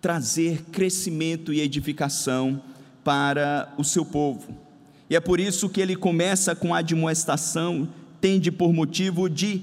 trazer 0.00 0.62
crescimento 0.70 1.52
e 1.52 1.60
edificação 1.60 2.62
para 3.02 3.72
o 3.78 3.84
seu 3.84 4.04
povo. 4.04 4.65
E 5.08 5.16
é 5.16 5.20
por 5.20 5.38
isso 5.38 5.68
que 5.68 5.80
ele 5.80 5.94
começa 5.94 6.54
com 6.54 6.74
a 6.74 6.78
admoestação, 6.78 7.88
tende 8.20 8.50
por 8.50 8.72
motivo 8.72 9.28
de 9.28 9.62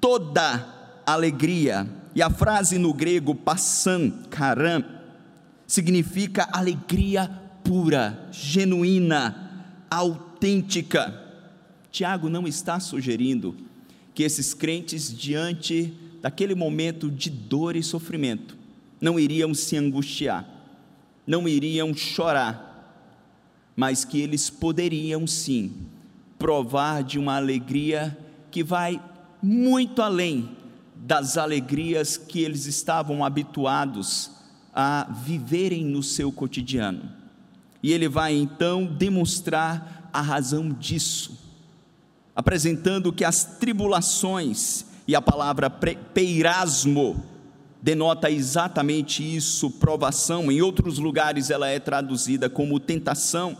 toda 0.00 1.02
alegria. 1.06 1.88
E 2.14 2.22
a 2.22 2.30
frase 2.30 2.78
no 2.78 2.92
grego 2.92 3.34
passan, 3.34 4.10
karam, 4.30 4.84
significa 5.66 6.48
alegria 6.52 7.28
pura, 7.64 8.28
genuína, 8.30 9.74
autêntica. 9.90 11.22
Tiago 11.90 12.28
não 12.28 12.46
está 12.46 12.78
sugerindo 12.78 13.56
que 14.14 14.22
esses 14.22 14.52
crentes, 14.54 15.16
diante 15.16 15.92
daquele 16.20 16.54
momento 16.54 17.10
de 17.10 17.30
dor 17.30 17.74
e 17.74 17.82
sofrimento, 17.82 18.56
não 19.00 19.18
iriam 19.18 19.52
se 19.52 19.76
angustiar, 19.76 20.46
não 21.26 21.48
iriam 21.48 21.94
chorar, 21.94 22.73
mas 23.76 24.04
que 24.04 24.20
eles 24.20 24.50
poderiam 24.50 25.26
sim 25.26 25.72
provar 26.38 27.02
de 27.02 27.18
uma 27.18 27.36
alegria 27.36 28.16
que 28.50 28.62
vai 28.62 29.00
muito 29.42 30.00
além 30.00 30.50
das 30.94 31.36
alegrias 31.36 32.16
que 32.16 32.40
eles 32.40 32.66
estavam 32.66 33.24
habituados 33.24 34.30
a 34.74 35.06
viverem 35.24 35.84
no 35.84 36.02
seu 36.02 36.32
cotidiano. 36.32 37.10
E 37.82 37.92
ele 37.92 38.08
vai 38.08 38.34
então 38.34 38.86
demonstrar 38.86 40.10
a 40.12 40.20
razão 40.20 40.70
disso, 40.70 41.38
apresentando 42.34 43.12
que 43.12 43.24
as 43.24 43.44
tribulações, 43.44 44.86
e 45.06 45.14
a 45.14 45.20
palavra 45.20 45.68
peirasmo 45.68 47.22
denota 47.82 48.30
exatamente 48.30 49.22
isso, 49.36 49.70
provação, 49.70 50.50
em 50.50 50.62
outros 50.62 50.98
lugares 50.98 51.50
ela 51.50 51.68
é 51.68 51.78
traduzida 51.78 52.48
como 52.48 52.80
tentação. 52.80 53.54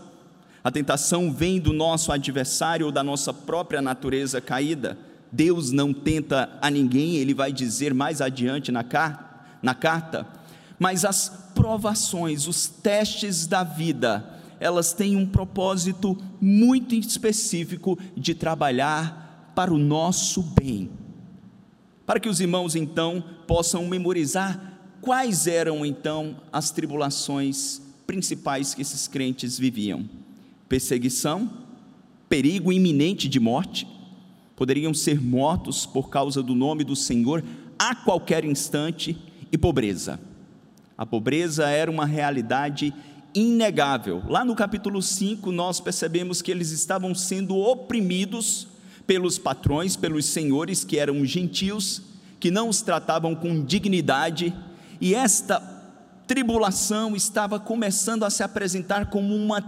A 0.64 0.70
tentação 0.70 1.30
vem 1.30 1.60
do 1.60 1.74
nosso 1.74 2.10
adversário 2.10 2.86
ou 2.86 2.92
da 2.92 3.04
nossa 3.04 3.34
própria 3.34 3.82
natureza 3.82 4.40
caída. 4.40 4.96
Deus 5.30 5.70
não 5.70 5.92
tenta 5.92 6.58
a 6.62 6.70
ninguém, 6.70 7.16
ele 7.16 7.34
vai 7.34 7.52
dizer 7.52 7.92
mais 7.92 8.22
adiante 8.22 8.72
na, 8.72 8.82
car 8.82 9.58
na 9.62 9.74
carta. 9.74 10.26
Mas 10.78 11.04
as 11.04 11.28
provações, 11.54 12.48
os 12.48 12.66
testes 12.66 13.46
da 13.46 13.62
vida, 13.62 14.24
elas 14.58 14.94
têm 14.94 15.16
um 15.16 15.26
propósito 15.26 16.16
muito 16.40 16.94
específico 16.94 17.98
de 18.16 18.34
trabalhar 18.34 19.52
para 19.54 19.72
o 19.72 19.78
nosso 19.78 20.40
bem. 20.40 20.90
Para 22.06 22.18
que 22.18 22.28
os 22.28 22.40
irmãos 22.40 22.74
então 22.74 23.22
possam 23.46 23.86
memorizar 23.86 24.78
quais 25.02 25.46
eram 25.46 25.84
então 25.84 26.40
as 26.50 26.70
tribulações 26.70 27.82
principais 28.06 28.72
que 28.72 28.80
esses 28.80 29.06
crentes 29.06 29.58
viviam 29.58 30.23
perseguição, 30.68 31.50
perigo 32.28 32.72
iminente 32.72 33.28
de 33.28 33.38
morte, 33.38 33.86
poderiam 34.56 34.94
ser 34.94 35.20
mortos 35.20 35.86
por 35.86 36.08
causa 36.08 36.42
do 36.42 36.54
nome 36.54 36.84
do 36.84 36.96
Senhor 36.96 37.44
a 37.78 37.94
qualquer 37.94 38.44
instante, 38.44 39.16
e 39.50 39.58
pobreza. 39.58 40.18
A 40.98 41.06
pobreza 41.06 41.68
era 41.68 41.88
uma 41.90 42.04
realidade 42.04 42.92
inegável. 43.32 44.22
Lá 44.28 44.44
no 44.44 44.54
capítulo 44.54 45.00
5, 45.00 45.52
nós 45.52 45.80
percebemos 45.80 46.42
que 46.42 46.50
eles 46.50 46.70
estavam 46.70 47.14
sendo 47.14 47.56
oprimidos 47.56 48.66
pelos 49.06 49.38
patrões, 49.38 49.96
pelos 49.96 50.26
senhores 50.26 50.84
que 50.84 50.98
eram 50.98 51.24
gentios, 51.24 52.02
que 52.40 52.50
não 52.50 52.68
os 52.68 52.82
tratavam 52.82 53.34
com 53.34 53.64
dignidade, 53.64 54.54
e 55.00 55.14
esta 55.14 55.60
tribulação 56.26 57.14
estava 57.14 57.60
começando 57.60 58.24
a 58.24 58.30
se 58.30 58.42
apresentar 58.42 59.06
como 59.06 59.34
uma 59.36 59.60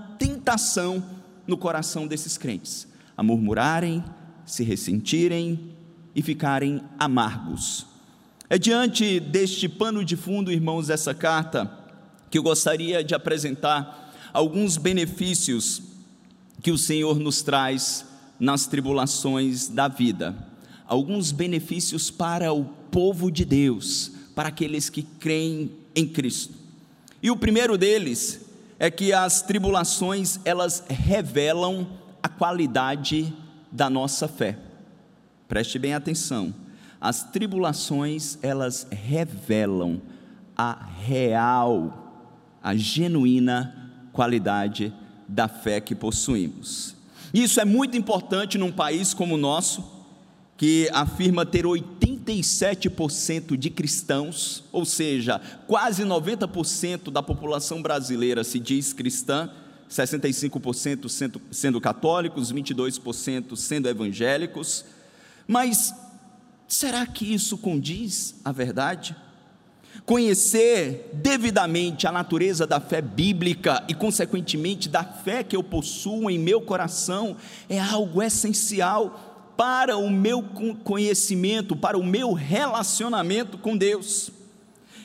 tentação 0.47 1.05
no 1.45 1.57
coração 1.57 2.07
desses 2.07 2.39
crentes, 2.39 2.87
a 3.17 3.23
murmurarem, 3.23 4.05
se 4.45 4.63
ressentirem 4.63 5.73
e 6.15 6.23
ficarem 6.23 6.81
amargos. 7.01 7.85
É 8.49 8.57
diante 8.57 9.19
deste 9.19 9.69
pano 9.69 10.05
de 10.05 10.15
fundo, 10.15 10.53
irmãos, 10.53 10.87
dessa 10.87 11.13
carta, 11.13 11.69
que 12.31 12.39
eu 12.39 12.45
gostaria 12.45 13.03
de 13.03 13.13
apresentar 13.13 14.15
alguns 14.33 14.77
benefícios 14.77 15.83
que 16.63 16.71
o 16.71 16.79
Senhor 16.79 17.19
nos 17.19 17.43
traz 17.43 18.07
nas 18.39 18.69
tribulações 18.69 19.67
da 19.67 19.89
vida. 19.89 20.37
Alguns 20.87 21.33
benefícios 21.33 22.09
para 22.09 22.53
o 22.53 22.65
povo 22.65 23.33
de 23.33 23.45
Deus, 23.45 24.13
para 24.33 24.51
aqueles 24.51 24.89
que 24.89 25.03
creem 25.03 25.73
em 25.93 26.07
Cristo. 26.07 26.55
E 27.21 27.33
o 27.33 27.37
primeiro 27.37 27.77
deles 27.77 28.46
é 28.79 28.91
que 28.91 29.13
as 29.13 29.43
tribulações, 29.43 30.39
elas 30.45 30.85
revelam 30.89 31.87
a 32.23 32.29
qualidade 32.29 33.33
da 33.71 33.89
nossa 33.89 34.29
fé. 34.29 34.59
Preste 35.49 35.79
bem 35.79 35.95
atenção. 35.95 36.55
As 37.01 37.23
tribulações, 37.23 38.39
elas 38.43 38.87
revelam 38.91 40.01
a 40.57 40.87
real, 41.05 42.59
a 42.63 42.75
genuína 42.75 43.93
qualidade 44.13 44.93
da 45.29 45.47
fé 45.47 45.81
que 45.81 45.95
possuímos. 45.95 46.97
Isso 47.33 47.61
é 47.61 47.65
muito 47.65 47.97
importante 47.97 48.57
num 48.57 48.73
país 48.73 49.13
como 49.13 49.35
o 49.35 49.39
nosso, 49.39 49.96
que 50.57 50.89
afirma 50.93 51.45
ter 51.45 51.65
87% 51.65 53.57
de 53.57 53.69
cristãos, 53.69 54.65
ou 54.73 54.85
seja, 54.85 55.41
quase 55.67 56.03
90% 56.03 57.11
da 57.11 57.23
população 57.23 57.83
brasileira 57.83 58.43
se 58.43 58.59
diz 58.59 58.93
cristã, 58.93 59.51
65% 59.91 61.41
sendo, 61.53 61.81
católicos, 61.81 62.53
22% 62.53 63.55
sendo 63.57 63.89
evangélicos. 63.89 64.85
Mas 65.47 65.95
será 66.67 67.07
que 67.07 67.33
isso 67.33 67.57
condiz 67.59 68.35
a 68.45 68.51
verdade? 68.51 69.15
Conhecer 70.05 71.11
devidamente 71.15 72.07
a 72.07 72.13
natureza 72.13 72.67
da 72.67 72.81
fé 72.81 73.01
bíblica 73.01 73.85
e, 73.89 73.95
consequentemente, 73.95 74.89
da 74.89 75.05
fé 75.05 75.43
que 75.43 75.57
eu 75.57 75.63
possuo 75.63 76.31
em 76.31 76.39
meu 76.39 76.61
coração 76.61 77.37
é 77.69 77.79
algo 77.81 78.23
essencial 78.23 79.26
para 79.57 79.97
o 79.97 80.11
meu 80.11 80.43
conhecimento, 80.85 81.75
para 81.75 81.99
o 81.99 82.05
meu 82.05 82.33
relacionamento 82.33 83.57
com 83.57 83.77
Deus. 83.77 84.31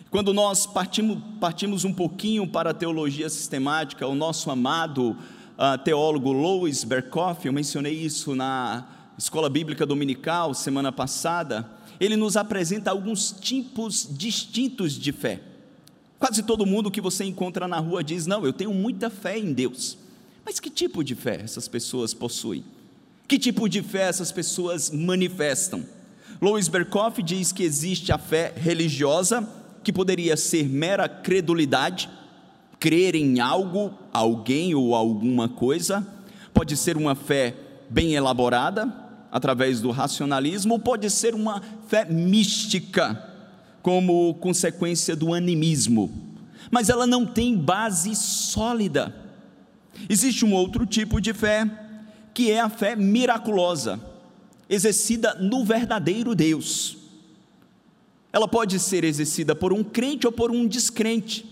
Quando 0.10 0.34
nós 0.34 0.66
partimos, 0.66 1.20
partimos 1.40 1.86
um 1.86 1.94
pouquinho 1.94 2.46
para 2.46 2.72
a 2.72 2.74
teologia 2.74 3.30
sistemática, 3.30 4.06
o 4.06 4.14
nosso 4.14 4.52
amado 4.52 5.12
uh, 5.12 5.78
teólogo 5.86 6.34
Louis 6.34 6.84
Berkhoff, 6.84 7.46
eu 7.46 7.54
mencionei 7.54 7.94
isso 7.94 8.36
na 8.36 8.86
escola 9.18 9.50
bíblica 9.50 9.86
dominical 9.86 10.54
semana 10.54 10.92
passada, 10.92 11.70
ele 12.00 12.18
nos 12.18 12.36
apresenta 12.36 12.92
alguns 12.92 13.32
tipos 13.32 14.08
distintos 14.10 14.94
de 14.94 15.12
fé. 15.12 15.42
Quase 16.20 16.44
todo 16.44 16.66
mundo 16.66 16.92
que 16.92 17.00
você 17.00 17.24
encontra 17.24 17.68
na 17.68 17.80
rua 17.80 18.04
diz: 18.04 18.28
Não, 18.28 18.46
eu 18.46 18.52
tenho 18.52 18.74
muita 18.74 19.10
fé 19.10 19.40
em 19.40 19.54
Deus. 19.54 19.98
Mas 20.44 20.60
que 20.60 20.70
tipo 20.70 21.04
de 21.04 21.16
fé 21.16 21.40
essas 21.42 21.68
pessoas 21.68 22.14
possuem? 22.14 22.66
Que 23.32 23.40
tipo 23.40 23.70
de 23.70 23.82
fé 23.82 24.10
essas 24.10 24.30
pessoas 24.30 24.92
manifestam? 24.92 25.86
Louis 26.42 26.68
Berkhoff 26.68 27.24
diz 27.24 27.54
que 27.54 27.64
existe 27.64 28.12
a 28.12 28.18
fé 28.18 28.52
religiosa, 28.58 29.48
que 29.82 29.94
poderia 29.94 30.36
ser 30.36 30.68
mera 30.68 31.08
credulidade, 31.08 32.10
crer 32.78 33.16
em 33.16 33.40
algo, 33.40 33.94
alguém 34.12 34.76
ou 34.76 34.94
alguma 34.94 35.48
coisa, 35.48 36.06
pode 36.54 36.76
ser 36.76 36.98
uma 36.98 37.16
fé 37.16 37.56
bem 37.90 38.16
elaborada, 38.16 38.94
através 39.32 39.80
do 39.80 39.92
racionalismo, 39.92 40.74
ou 40.74 40.80
pode 40.82 41.10
ser 41.10 41.34
uma 41.34 41.62
fé 41.88 42.04
mística, 42.04 43.18
como 43.82 44.34
consequência 44.42 45.16
do 45.16 45.34
animismo, 45.34 46.12
mas 46.70 46.90
ela 46.90 47.08
não 47.08 47.26
tem 47.26 47.56
base 47.56 48.14
sólida. 48.14 49.16
Existe 50.10 50.44
um 50.44 50.54
outro 50.54 50.86
tipo 50.86 51.22
de 51.22 51.34
fé 51.34 51.91
que 52.34 52.52
é 52.52 52.60
a 52.60 52.70
fé 52.70 52.96
miraculosa, 52.96 54.00
exercida 54.70 55.36
no 55.36 55.66
verdadeiro 55.66 56.34
Deus. 56.34 56.98
Ela 58.34 58.48
pode 58.48 58.80
ser 58.80 59.04
exercida 59.04 59.54
por 59.54 59.74
um 59.74 59.84
crente 59.84 60.26
ou 60.26 60.32
por 60.32 60.52
um 60.52 60.66
descrente. 60.66 61.46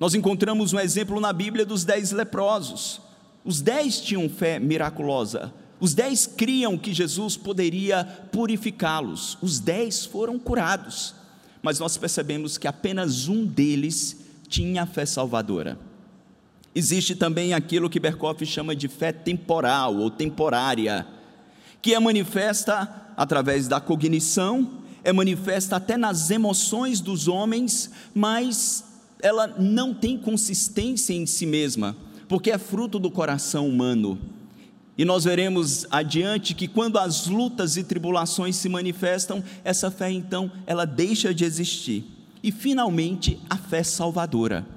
Nós 0.00 0.14
encontramos 0.14 0.72
um 0.72 0.80
exemplo 0.80 1.20
na 1.20 1.32
Bíblia 1.32 1.66
dos 1.66 1.84
dez 1.84 2.10
leprosos. 2.10 3.00
Os 3.44 3.60
dez 3.60 4.00
tinham 4.00 4.28
fé 4.28 4.58
miraculosa. 4.58 5.52
Os 5.78 5.92
dez 5.92 6.26
criam 6.26 6.78
que 6.78 6.94
Jesus 6.94 7.36
poderia 7.36 8.04
purificá-los. 8.32 9.36
Os 9.42 9.60
dez 9.60 10.06
foram 10.06 10.38
curados. 10.38 11.14
Mas 11.62 11.78
nós 11.78 11.96
percebemos 11.96 12.56
que 12.56 12.66
apenas 12.66 13.28
um 13.28 13.44
deles 13.44 14.16
tinha 14.48 14.86
fé 14.86 15.04
salvadora. 15.04 15.78
Existe 16.74 17.14
também 17.14 17.54
aquilo 17.54 17.88
que 17.88 18.00
Berkoff 18.00 18.44
chama 18.44 18.74
de 18.74 18.88
fé 18.88 19.12
temporal 19.12 19.96
ou 19.96 20.10
temporária, 20.10 21.06
que 21.80 21.94
é 21.94 22.00
manifesta 22.00 23.12
através 23.16 23.68
da 23.68 23.80
cognição, 23.80 24.82
é 25.04 25.12
manifesta 25.12 25.76
até 25.76 25.96
nas 25.96 26.30
emoções 26.30 27.00
dos 27.00 27.28
homens, 27.28 27.90
mas 28.12 28.84
ela 29.22 29.46
não 29.46 29.94
tem 29.94 30.18
consistência 30.18 31.14
em 31.14 31.26
si 31.26 31.46
mesma, 31.46 31.96
porque 32.26 32.50
é 32.50 32.58
fruto 32.58 32.98
do 32.98 33.10
coração 33.10 33.68
humano. 33.68 34.18
E 34.98 35.04
nós 35.04 35.24
veremos 35.24 35.86
adiante 35.90 36.54
que 36.54 36.66
quando 36.66 36.98
as 36.98 37.26
lutas 37.26 37.76
e 37.76 37.84
tribulações 37.84 38.56
se 38.56 38.68
manifestam, 38.68 39.44
essa 39.62 39.92
fé 39.92 40.10
então, 40.10 40.50
ela 40.66 40.84
deixa 40.84 41.32
de 41.32 41.44
existir. 41.44 42.04
E 42.42 42.50
finalmente, 42.50 43.38
a 43.48 43.56
fé 43.56 43.82
salvadora 43.82 44.73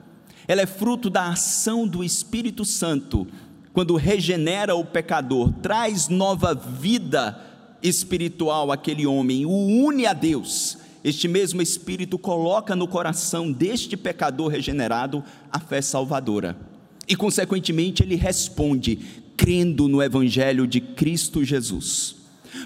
ela 0.48 0.62
é 0.62 0.66
fruto 0.66 1.10
da 1.10 1.30
ação 1.30 1.88
do 1.88 2.04
Espírito 2.04 2.64
Santo, 2.64 3.28
quando 3.74 3.96
regenera 3.96 4.76
o 4.76 4.86
pecador, 4.86 5.52
traz 5.62 6.08
nova 6.08 6.56
vida 6.56 7.40
espiritual 7.84 8.72
aquele 8.72 9.06
homem 9.06 9.46
o 9.46 9.52
une 9.52 10.06
a 10.06 10.14
Deus, 10.14 10.78
este 11.04 11.28
mesmo 11.28 11.62
Espírito 11.62 12.18
coloca 12.18 12.76
no 12.76 12.88
coração 12.88 13.52
deste 13.52 13.96
pecador 13.96 14.50
regenerado 14.50 15.24
a 15.52 15.60
fé 15.60 15.82
salvadora. 15.82 16.58
E, 17.08 17.16
consequentemente, 17.16 18.04
ele 18.04 18.16
responde, 18.16 19.00
crendo 19.38 19.88
no 19.88 20.04
Evangelho 20.04 20.68
de 20.68 20.82
Cristo 20.82 21.46
Jesus. 21.46 22.17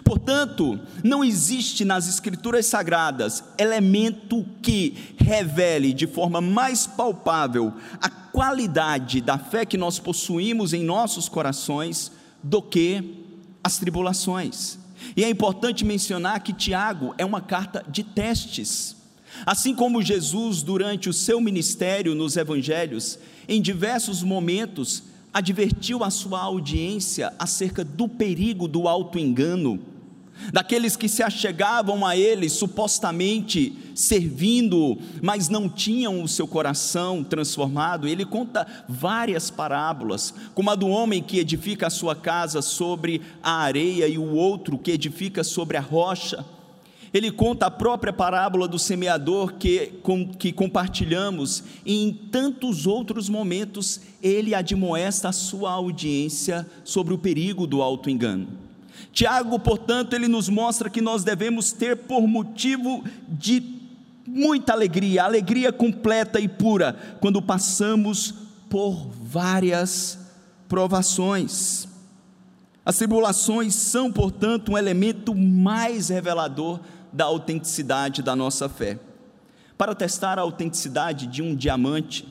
Portanto, 0.04 0.80
não 1.04 1.24
existe 1.24 1.84
nas 1.84 2.08
Escrituras 2.08 2.66
Sagradas 2.66 3.44
elemento 3.58 4.46
que 4.62 5.16
revele 5.18 5.94
de 5.94 6.08
forma 6.08 6.42
mais 6.42 6.88
palpável 6.88 7.74
a 8.02 8.10
qualidade 8.10 9.22
da 9.22 9.38
fé 9.38 9.66
que 9.66 9.78
nós 9.78 10.00
possuímos 10.00 10.74
em 10.74 10.84
nossos 10.84 11.28
corações 11.28 12.12
do 12.42 12.62
que 12.62 13.26
as 13.64 13.78
tribulações. 13.78 14.80
E 15.16 15.24
é 15.24 15.30
importante 15.30 15.84
mencionar 15.84 16.42
que 16.42 16.54
Tiago 16.54 17.14
é 17.18 17.26
uma 17.26 17.42
carta 17.42 17.84
de 17.88 18.04
testes. 18.04 18.96
Assim 19.46 19.74
como 19.74 20.02
Jesus, 20.02 20.62
durante 20.62 21.10
o 21.10 21.14
seu 21.14 21.40
ministério 21.40 22.14
nos 22.14 22.38
evangelhos, 22.38 23.18
em 23.48 23.62
diversos 23.62 24.22
momentos 24.24 25.04
advertiu 25.34 26.04
a 26.04 26.10
sua 26.10 26.42
audiência 26.42 27.34
acerca 27.40 27.84
do 27.84 28.08
perigo 28.08 28.68
do 28.68 28.88
auto-engano, 28.88 29.80
daqueles 30.52 30.96
que 30.96 31.08
se 31.08 31.22
achegavam 31.22 32.06
a 32.06 32.18
ele 32.18 32.50
supostamente 32.50 33.74
servindo, 33.94 34.98
mas 35.22 35.50
não 35.50 35.70
tinham 35.70 36.24
o 36.24 36.28
seu 36.28 36.48
coração 36.48 37.24
transformado. 37.24 38.08
Ele 38.08 38.26
conta 38.26 38.66
várias 38.90 39.52
parábolas, 39.52 40.34
como 40.56 40.72
a 40.72 40.76
do 40.76 40.88
homem 40.88 41.22
que 41.22 41.40
edifica 41.40 41.88
a 41.88 41.92
sua 41.92 42.16
casa 42.16 42.62
sobre 42.62 43.22
a 43.44 43.58
areia 43.58 44.08
e 44.08 44.18
o 44.18 44.34
outro 44.34 44.78
que 44.78 44.92
edifica 44.92 45.44
sobre 45.44 45.78
a 45.78 45.82
rocha. 45.82 46.44
Ele 47.14 47.30
conta 47.30 47.66
a 47.66 47.72
própria 47.72 48.14
parábola 48.14 48.68
do 48.68 48.80
semeador 48.80 49.54
que, 49.56 49.88
com, 50.02 50.28
que 50.30 50.54
compartilhamos, 50.54 51.64
e 51.86 52.04
em 52.04 52.14
tantos 52.14 52.88
outros 52.88 53.28
momentos 53.28 54.00
ele 54.24 54.56
admoesta 54.56 55.28
a 55.30 55.34
sua 55.34 55.72
audiência 55.72 56.66
sobre 56.86 57.14
o 57.14 57.18
perigo 57.18 57.68
do 57.68 57.82
auto-engano. 57.82 58.48
Tiago, 59.12 59.60
portanto, 59.60 60.14
ele 60.14 60.28
nos 60.28 60.48
mostra 60.48 60.90
que 60.90 61.02
nós 61.02 61.24
devemos 61.24 61.74
ter 61.74 61.98
por 61.98 62.26
motivo 62.28 63.04
de 63.28 63.62
muita 64.26 64.72
alegria, 64.72 65.24
alegria 65.24 65.74
completa 65.74 66.40
e 66.40 66.48
pura, 66.48 67.18
quando 67.20 67.42
passamos 67.42 68.34
por 68.70 69.10
várias 69.22 70.18
provações. 70.70 71.90
As 72.86 72.98
tribulações 72.98 73.76
são, 73.76 74.12
portanto, 74.12 74.72
um 74.72 74.78
elemento 74.78 75.36
mais 75.36 76.08
revelador 76.08 76.80
da 77.12 77.26
autenticidade 77.26 78.22
da 78.22 78.36
nossa 78.36 78.70
fé. 78.70 79.00
Para 79.78 79.96
testar 79.96 80.38
a 80.38 80.44
autenticidade 80.44 81.28
de 81.28 81.42
um 81.42 81.56
diamante, 81.56 82.28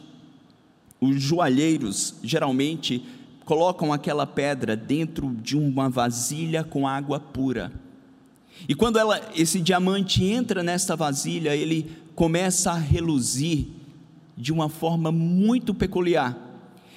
os 1.00 1.20
joalheiros 1.20 2.14
geralmente 2.22 3.04
colocam 3.44 3.92
aquela 3.92 4.26
pedra 4.26 4.76
dentro 4.76 5.34
de 5.34 5.56
uma 5.56 5.90
vasilha 5.90 6.62
com 6.62 6.86
água 6.86 7.18
pura. 7.18 7.72
E 8.68 8.74
quando 8.74 8.98
ela, 8.98 9.20
esse 9.34 9.60
diamante 9.60 10.22
entra 10.24 10.62
nesta 10.62 10.94
vasilha, 10.94 11.56
ele 11.56 11.90
começa 12.14 12.72
a 12.72 12.76
reluzir 12.76 13.66
de 14.36 14.52
uma 14.52 14.68
forma 14.68 15.10
muito 15.10 15.74
peculiar. 15.74 16.36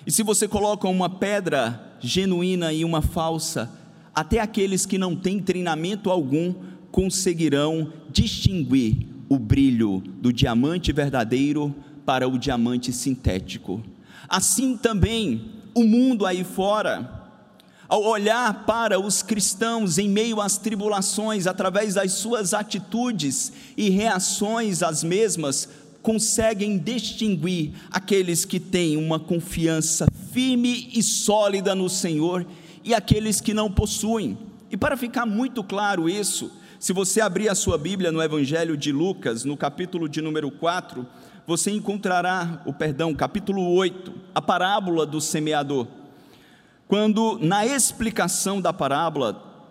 E 0.06 0.12
se 0.12 0.22
você 0.22 0.48
coloca 0.48 0.88
uma 0.88 1.10
pedra 1.10 1.96
genuína 2.00 2.74
e 2.74 2.84
uma 2.84 3.02
falsa, 3.02 3.72
até 4.14 4.40
aqueles 4.40 4.86
que 4.86 4.98
não 4.98 5.16
têm 5.16 5.40
treinamento 5.40 6.12
algum 6.12 6.54
conseguirão 6.94 7.92
distinguir 8.12 9.08
o 9.28 9.40
brilho 9.40 10.04
do 10.22 10.32
diamante 10.32 10.94
verdadeiro 10.94 11.76
para 12.06 12.28
o 12.28 12.38
diamante 12.38 12.94
sintético. 12.94 13.82
Assim 14.30 14.78
também 14.78 15.54
o 15.74 15.84
mundo 15.84 16.24
aí 16.24 16.44
fora, 16.44 17.32
ao 17.90 18.04
olhar 18.04 18.66
para 18.68 19.00
os 19.00 19.24
cristãos 19.24 19.98
em 19.98 20.08
meio 20.08 20.40
às 20.40 20.60
tribulações, 20.60 21.48
através 21.48 21.96
das 21.96 22.12
suas 22.12 22.54
atitudes 22.54 23.52
e 23.76 23.90
reações 23.90 24.84
às 24.84 25.04
mesmas, 25.04 25.68
conseguem 26.04 26.78
distinguir 26.78 27.72
aqueles 27.90 28.46
que 28.46 28.60
têm 28.60 28.98
uma 28.98 29.20
confiança 29.20 30.06
firme 30.32 30.92
e 30.94 31.02
sólida 31.02 31.74
no 31.74 31.90
Senhor 31.90 32.46
e 32.84 32.94
aqueles 32.94 33.42
que 33.42 33.54
não 33.54 33.72
possuem. 33.72 34.38
E 34.70 34.78
para 34.78 34.96
ficar 34.96 35.26
muito 35.26 35.64
claro 35.64 36.08
isso, 36.08 36.52
se 36.84 36.92
você 36.92 37.22
abrir 37.22 37.48
a 37.48 37.56
sua 37.56 37.78
Bíblia 37.78 38.12
no 38.12 38.22
Evangelho 38.22 38.76
de 38.76 38.92
Lucas, 38.92 39.46
no 39.46 39.56
capítulo 39.56 40.10
de 40.10 40.22
número 40.22 40.52
4, 40.52 41.08
você 41.48 41.72
encontrará 41.72 42.62
o 42.66 42.74
perdão, 42.74 43.16
capítulo 43.16 43.74
8, 43.74 44.14
a 44.36 44.42
parábola 44.42 45.06
do 45.06 45.22
semeador. 45.22 45.88
Quando 46.86 47.40
na 47.42 47.66
explicação 47.66 48.60
da 48.60 48.74
parábola, 48.74 49.66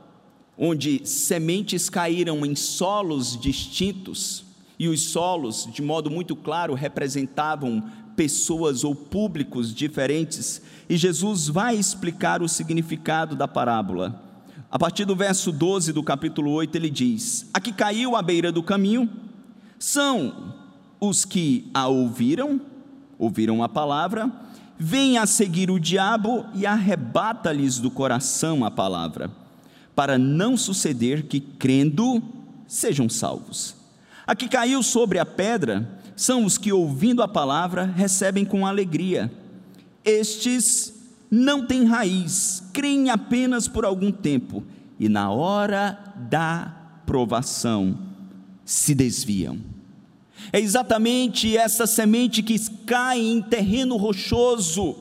onde 0.57 1.07
sementes 1.07 1.91
caíram 1.91 2.47
em 2.47 2.57
solos 2.57 3.39
distintos, 3.39 4.43
e 4.79 4.89
os 4.89 5.11
solos, 5.11 5.69
de 5.71 5.83
modo 5.83 6.11
muito 6.11 6.35
claro, 6.35 6.73
representavam 6.73 7.85
pessoas 8.17 8.85
ou 8.85 8.95
públicos 8.95 9.75
diferentes, 9.75 10.63
e 10.89 10.97
Jesus 10.97 11.47
vai 11.47 11.77
explicar 11.77 12.41
o 12.41 12.49
significado 12.49 13.37
da 13.37 13.47
parábola. 13.47 14.32
A 14.73 14.79
partir 14.79 15.05
do 15.05 15.15
verso 15.15 15.53
12 15.53 15.93
do 15.93 16.03
capítulo 16.03 16.51
8, 16.53 16.75
ele 16.77 16.89
diz: 16.89 17.47
A 17.53 17.61
que 17.61 17.71
caiu 17.71 18.17
à 18.17 18.23
beira 18.23 18.51
do 18.51 18.63
caminho 18.63 19.07
são 19.79 20.55
os 20.99 21.27
que 21.27 21.71
a 21.75 21.89
ouviram, 21.89 22.59
ouviram 23.19 23.63
a 23.63 23.69
palavra, 23.69 24.33
vêm 24.79 25.19
a 25.19 25.27
seguir 25.27 25.71
o 25.71 25.79
diabo 25.79 26.47
e 26.55 26.65
arrebata-lhes 26.65 27.79
do 27.79 27.91
coração 27.91 28.65
a 28.65 28.71
palavra, 28.71 29.31
para 29.95 30.17
não 30.17 30.57
suceder 30.57 31.25
que, 31.25 31.39
crendo, 31.39 32.23
sejam 32.67 33.11
salvos. 33.11 33.77
A 34.27 34.35
que 34.35 34.49
caiu 34.49 34.83
sobre 34.83 35.19
a 35.19 35.27
pedra 35.27 36.01
são 36.17 36.47
os 36.47 36.57
que, 36.57 36.73
ouvindo 36.73 37.23
a 37.23 37.29
palavra, 37.29 37.85
recebem 37.85 38.47
com 38.47 38.67
alegria. 38.67 39.31
Estes 40.03 40.92
não 41.35 41.67
têm 41.67 41.87
raiz, 41.87 42.63
creem 42.75 43.09
apenas 43.09 43.67
por 43.67 43.87
algum 43.87 44.13
tempo 44.13 44.63
e 45.01 45.09
na 45.09 45.31
hora 45.31 45.99
da 46.29 46.77
provação 47.07 47.99
se 48.67 48.95
desviam. 48.95 49.59
É 50.53 50.61
exatamente 50.61 51.57
essa 51.57 51.87
semente 51.87 52.43
que 52.43 52.59
cai 52.85 53.19
em 53.19 53.41
terreno 53.41 53.97
rochoso, 53.97 54.95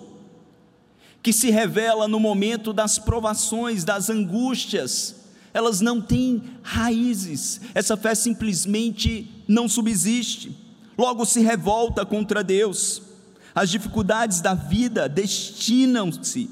que 1.22 1.34
se 1.34 1.50
revela 1.52 2.08
no 2.08 2.20
momento 2.20 2.72
das 2.72 2.98
provações, 2.98 3.84
das 3.84 4.10
angústias. 4.10 5.17
Elas 5.54 5.82
não 5.82 6.00
têm 6.00 6.41
raízes, 6.63 7.60
essa 7.76 7.98
fé 7.98 8.15
simplesmente 8.15 9.30
não 9.50 9.67
subsiste, 9.67 10.58
logo 10.98 11.26
se 11.26 11.41
revolta 11.41 12.06
contra 12.06 12.41
Deus. 12.41 13.11
As 13.54 13.70
dificuldades 13.70 14.40
da 14.42 14.54
vida 14.54 15.10
destinam-se 15.10 16.50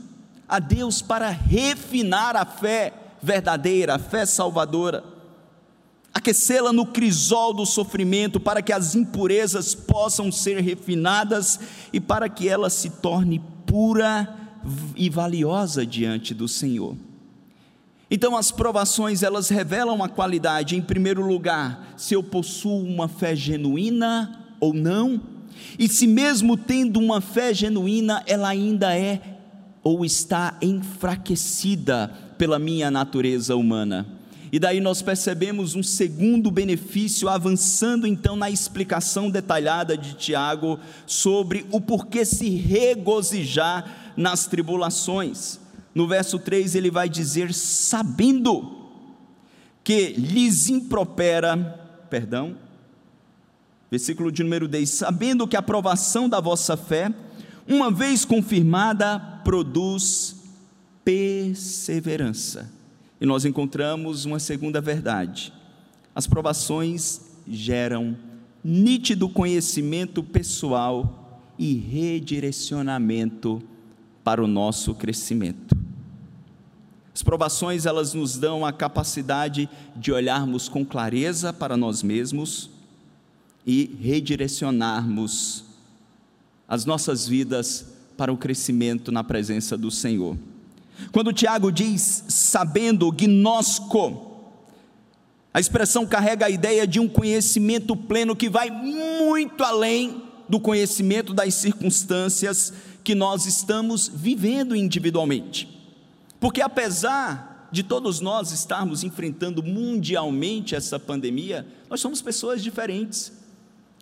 a 0.48 0.60
Deus 0.60 1.02
para 1.02 1.30
refinar 1.30 2.36
a 2.36 2.46
fé 2.46 2.94
verdadeira, 3.22 3.96
a 3.96 4.00
fé 4.00 4.26
salvadora, 4.26 5.04
aquecê-la 6.14 6.74
no 6.74 6.86
crisol 6.86 7.54
do 7.54 7.66
sofrimento 7.66 8.40
para 8.40 8.62
que 8.62 8.74
as 8.74 8.96
impurezas 8.96 9.76
possam 9.76 10.32
ser 10.32 10.60
refinadas 10.60 11.60
e 11.94 12.00
para 12.00 12.28
que 12.28 12.50
ela 12.50 12.70
se 12.70 12.90
torne 12.90 13.42
pura 13.66 14.36
e 14.96 15.10
valiosa 15.10 15.86
diante 15.86 16.34
do 16.34 16.48
Senhor. 16.48 16.96
Então 18.12 18.36
as 18.36 18.52
provações 18.52 19.22
elas 19.22 19.50
revelam 19.50 20.04
a 20.04 20.10
qualidade 20.10 20.76
em 20.76 20.82
primeiro 20.82 21.26
lugar, 21.26 21.94
se 21.96 22.16
eu 22.16 22.24
possuo 22.24 22.84
uma 22.84 23.08
fé 23.08 23.36
genuína 23.36 24.48
ou 24.60 24.74
não 24.74 25.39
e 25.78 25.88
se 25.88 26.08
mesmo 26.08 26.58
tendo 26.58 27.00
uma 27.00 27.22
fé 27.22 27.54
genuína, 27.54 28.24
ela 28.26 28.50
ainda 28.50 28.98
é 28.98 29.22
ou 29.84 30.04
está 30.04 30.58
enfraquecida 30.62 32.12
pela 32.38 32.60
minha 32.60 32.92
natureza 32.92 33.56
humana. 33.56 34.20
E 34.52 34.58
daí 34.58 34.80
nós 34.80 35.02
percebemos 35.02 35.76
um 35.76 35.84
segundo 35.84 36.50
benefício, 36.50 37.30
avançando 37.30 38.08
então 38.08 38.36
na 38.36 38.50
explicação 38.50 39.30
detalhada 39.30 39.96
de 39.96 40.16
Tiago 40.16 40.80
sobre 41.06 41.66
o 41.72 41.80
porquê 41.80 42.26
se 42.26 42.50
regozijar 42.50 44.14
nas 44.18 44.48
tribulações. 44.48 45.60
No 45.94 46.08
verso 46.08 46.40
3 46.40 46.74
ele 46.74 46.90
vai 46.90 47.08
dizer: 47.08 47.54
sabendo 47.54 48.76
que 49.84 50.14
lhes 50.18 50.68
impropera, 50.68 51.56
perdão, 52.10 52.56
Versículo 53.90 54.32
de 54.32 54.44
número 54.44 54.68
10: 54.68 54.90
Sabendo 54.90 55.48
que 55.48 55.56
a 55.56 55.60
aprovação 55.60 56.30
da 56.30 56.40
vossa 56.40 56.78
fé, 56.78 57.14
uma 57.68 57.92
vez 57.92 58.24
confirmada, 58.26 59.20
produz 59.44 60.36
perseverança. 61.04 62.72
E 63.20 63.26
nós 63.26 63.46
encontramos 63.46 64.26
uma 64.26 64.40
segunda 64.40 64.80
verdade. 64.80 65.52
As 66.14 66.28
provações 66.28 67.22
geram 67.48 68.16
nítido 68.64 69.28
conhecimento 69.28 70.22
pessoal 70.22 71.42
e 71.58 71.74
redirecionamento 71.74 73.62
para 74.24 74.44
o 74.44 74.48
nosso 74.48 74.94
crescimento. 74.94 75.76
As 77.14 77.24
provações 77.24 77.86
elas 77.86 78.14
nos 78.14 78.38
dão 78.38 78.66
a 78.66 78.72
capacidade 78.72 79.70
de 79.96 80.12
olharmos 80.12 80.70
com 80.70 80.86
clareza 80.86 81.52
para 81.52 81.76
nós 81.76 82.02
mesmos 82.02 82.70
e 83.72 83.96
redirecionarmos 84.02 85.64
as 86.68 86.86
nossas 86.86 87.28
vidas 87.28 87.86
para 88.18 88.34
o 88.34 88.38
crescimento 88.38 89.12
na 89.12 89.24
presença 89.24 89.78
do 89.78 89.92
Senhor. 89.92 90.36
Quando 91.12 91.32
Tiago 91.32 91.72
diz 91.72 92.24
sabendo, 92.28 93.12
gnosco, 93.12 94.42
a 95.54 95.60
expressão 95.60 96.04
carrega 96.08 96.48
a 96.48 96.50
ideia 96.50 96.88
de 96.88 97.00
um 97.00 97.08
conhecimento 97.08 97.96
pleno 97.96 98.36
que 98.36 98.50
vai 98.50 98.72
muito 98.72 99.64
além 99.64 100.24
do 100.50 100.60
conhecimento 100.60 101.32
das 101.32 101.54
circunstâncias 101.54 102.74
que 103.04 103.14
nós 103.14 103.46
estamos 103.46 104.08
vivendo 104.12 104.76
individualmente. 104.76 105.70
Porque 106.40 106.60
apesar 106.60 107.70
de 107.72 107.84
todos 107.84 108.20
nós 108.20 108.52
estarmos 108.52 109.04
enfrentando 109.04 109.62
mundialmente 109.62 110.74
essa 110.74 111.00
pandemia, 111.00 111.68
nós 111.88 112.02
somos 112.02 112.20
pessoas 112.20 112.64
diferentes. 112.64 113.38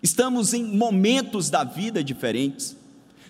Estamos 0.01 0.53
em 0.53 0.63
momentos 0.63 1.49
da 1.49 1.63
vida 1.63 2.03
diferentes. 2.03 2.75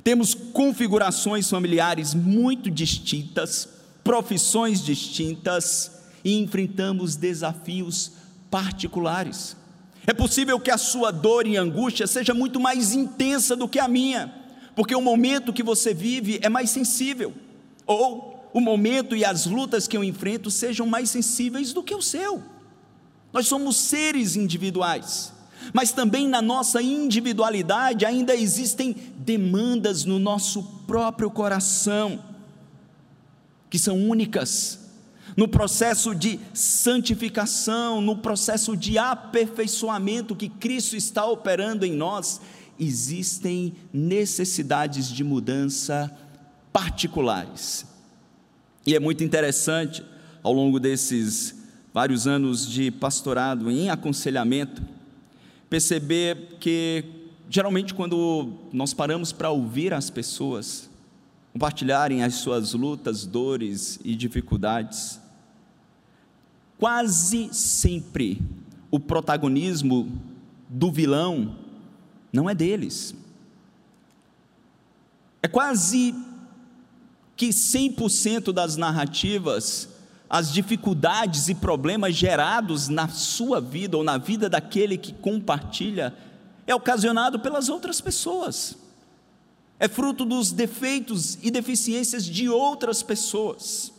Temos 0.04 0.34
configurações 0.34 1.50
familiares 1.50 2.14
muito 2.14 2.70
distintas, 2.70 3.68
profissões 4.04 4.84
distintas 4.84 5.92
e 6.24 6.38
enfrentamos 6.40 7.16
desafios 7.16 8.14
particulares. 8.50 9.56
É 10.06 10.14
possível 10.14 10.60
que 10.60 10.72
a 10.72 10.78
sua 10.78 11.12
dor 11.12 11.46
e 11.46 11.58
angústia 11.58 12.08
seja 12.08 12.34
muito 12.34 12.60
mais 12.60 12.94
intensa 12.94 13.56
do 13.56 13.68
que 13.68 13.80
a 13.80 13.88
minha, 13.88 14.34
porque 14.76 14.96
o 14.96 15.02
momento 15.02 15.52
que 15.52 15.64
você 15.64 15.94
vive 15.94 16.40
é 16.42 16.48
mais 16.48 16.70
sensível, 16.70 17.34
ou 17.86 18.50
o 18.54 18.62
momento 18.62 19.16
e 19.16 19.26
as 19.26 19.46
lutas 19.46 19.88
que 19.88 19.98
eu 19.98 20.04
enfrento 20.04 20.50
sejam 20.50 20.88
mais 20.88 21.10
sensíveis 21.10 21.74
do 21.74 21.84
que 21.84 21.94
o 21.94 22.02
seu. 22.02 22.42
Nós 23.34 23.48
somos 23.48 23.76
seres 23.76 24.38
individuais, 24.38 25.34
mas 25.74 25.92
também 25.92 26.28
na 26.28 26.42
nossa 26.42 26.82
individualidade 26.82 28.06
ainda 28.06 28.36
existem 28.36 28.96
demandas 29.18 30.06
no 30.06 30.20
nosso 30.20 30.64
próprio 30.86 31.30
coração, 31.30 32.20
que 33.70 33.78
são 33.78 34.10
únicas 34.10 34.88
no 35.38 35.48
processo 35.48 36.16
de 36.16 36.40
santificação, 36.52 38.02
no 38.02 38.18
processo 38.18 38.76
de 38.76 38.98
aperfeiçoamento 38.98 40.36
que 40.36 40.50
Cristo 40.50 40.96
está 40.96 41.28
operando 41.28 41.86
em 41.86 41.94
nós, 41.94 42.42
existem 42.80 43.76
necessidades 43.94 45.08
de 45.08 45.24
mudança 45.24 46.12
particulares. 46.74 47.86
E 48.84 48.96
é 48.96 49.00
muito 49.00 49.24
interessante, 49.24 50.04
ao 50.42 50.54
longo 50.54 50.80
desses 50.80 51.56
vários 51.94 52.26
anos 52.26 52.68
de 52.68 52.90
pastorado 52.90 53.70
em 53.70 53.92
aconselhamento, 53.92 54.82
perceber 55.70 56.58
que, 56.60 57.04
geralmente, 57.50 57.94
quando 57.94 58.54
nós 58.72 58.94
paramos 58.94 59.32
para 59.32 59.50
ouvir 59.50 59.94
as 59.94 60.10
pessoas 60.10 60.90
compartilharem 61.54 62.24
as 62.24 62.36
suas 62.36 62.74
lutas, 62.74 63.26
dores 63.26 64.00
e 64.04 64.16
dificuldades, 64.16 65.20
quase 66.78 67.50
sempre 67.52 68.42
o 68.92 69.00
protagonismo 69.00 70.12
do 70.70 70.92
vilão 70.92 71.58
não 72.32 72.50
é 72.50 72.54
deles. 72.54 73.16
É 75.42 75.48
quase 75.48 76.14
que 77.36 77.50
100% 77.50 78.52
das 78.52 78.76
narrativas, 78.78 79.90
as 80.30 80.52
dificuldades 80.52 81.48
e 81.48 81.56
problemas 81.56 82.16
gerados 82.16 82.88
na 82.88 83.08
sua 83.08 83.62
vida 83.62 83.96
ou 83.98 84.04
na 84.04 84.18
vida 84.18 84.50
daquele 84.50 84.98
que 84.98 85.13
compartilha, 85.13 86.13
é 86.66 86.76
ocasionado 86.76 87.40
pelas 87.40 87.70
outras 87.70 88.02
pessoas. 88.02 88.78
É 89.80 89.88
fruto 89.88 90.26
dos 90.26 90.52
defeitos 90.52 91.38
e 91.42 91.50
deficiências 91.52 92.26
de 92.26 92.50
outras 92.50 93.02
pessoas. 93.04 93.94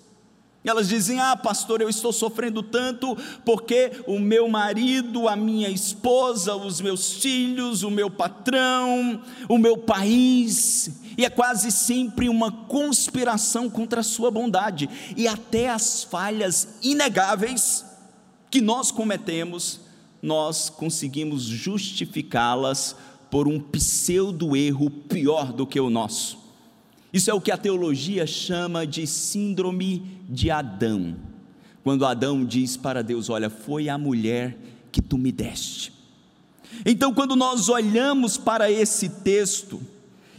Elas 0.65 0.89
dizem: 0.89 1.21
Ah, 1.21 1.37
pastor, 1.37 1.81
eu 1.81 1.89
estou 1.89 2.13
sofrendo 2.13 2.63
tanto 2.63 3.17
porque 3.45 4.03
o 4.07 4.19
meu 4.19 4.49
marido, 4.49 5.29
a 5.29 5.37
minha 5.37 5.71
esposa, 5.71 6.55
os 6.55 6.81
meus 6.81 7.13
filhos, 7.15 7.83
o 7.83 7.91
meu 7.91 8.11
patrão, 8.11 9.23
o 9.49 9.57
meu 9.57 9.79
país. 9.79 10.91
E 11.19 11.25
é 11.25 11.31
quase 11.31 11.73
sempre 11.73 12.29
uma 12.29 12.53
conspiração 12.53 13.69
contra 13.69 14.03
a 14.03 14.05
sua 14.05 14.31
bondade. 14.31 14.89
E 15.17 15.27
até 15.27 15.69
as 15.69 16.05
falhas 16.05 16.79
inegáveis 16.81 17.85
que 18.49 18.61
nós 18.61 18.93
cometemos, 18.93 19.81
nós 20.23 20.71
conseguimos 20.71 21.43
justificá-las 21.43 22.95
por 23.29 23.49
um 23.49 23.59
pseudo 23.59 24.57
erro 24.57 24.89
pior 24.89 25.53
do 25.53 25.67
que 25.67 25.81
o 25.81 25.91
nosso. 25.91 26.39
Isso 27.13 27.29
é 27.29 27.35
o 27.35 27.41
que 27.41 27.51
a 27.51 27.59
teologia 27.59 28.25
chama 28.25 28.87
de 28.87 29.05
síndrome 29.05 30.21
de 30.29 30.53
Adão. 30.53 31.17
Quando 31.83 32.07
Adão 32.07 32.45
diz 32.45 32.77
para 32.77 33.03
Deus: 33.03 33.29
Olha, 33.29 33.51
foi 33.51 33.89
a 33.89 33.99
mulher 33.99 34.57
que 34.93 35.03
tu 35.03 35.19
me 35.19 35.33
deste. 35.33 35.93
Então, 36.87 37.13
quando 37.13 37.35
nós 37.35 37.69
olhamos 37.69 38.37
para 38.37 38.71
esse 38.71 39.09
texto, 39.09 39.81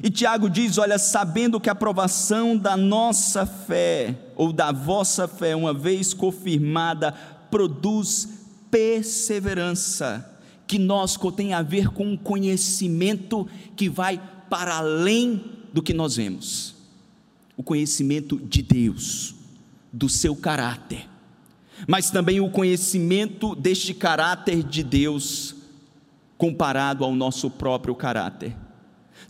e 0.02 0.10
Tiago 0.10 0.50
diz: 0.50 0.78
Olha, 0.78 0.98
sabendo 0.98 1.60
que 1.60 1.70
a 1.70 1.74
aprovação 1.74 2.58
da 2.58 2.78
nossa 2.78 3.46
fé, 3.46 4.16
ou 4.36 4.54
da 4.54 4.72
vossa 4.72 5.28
fé, 5.28 5.56
uma 5.56 5.74
vez 5.74 6.14
confirmada, 6.14 7.12
produz 7.52 8.28
perseverança, 8.72 10.38
que 10.66 10.80
nós 10.80 11.18
tem 11.36 11.54
a 11.54 11.62
ver 11.62 11.90
com 11.90 12.14
um 12.14 12.18
conhecimento 12.18 13.48
que 13.76 13.90
vai 13.90 14.22
para 14.50 14.78
além 14.78 15.44
do 15.74 15.82
que 15.82 15.94
nós 15.94 16.16
vemos, 16.16 16.76
o 17.58 17.64
conhecimento 17.64 18.38
de 18.38 18.62
Deus, 18.62 19.36
do 19.92 20.08
seu 20.08 20.36
caráter, 20.36 21.08
mas 21.88 22.10
também 22.10 22.40
o 22.40 22.50
conhecimento 22.50 23.54
deste 23.54 23.94
caráter 23.94 24.64
de 24.64 24.84
Deus 24.84 25.56
comparado 26.38 27.04
ao 27.04 27.14
nosso 27.14 27.50
próprio 27.50 27.94
caráter. 27.94 28.56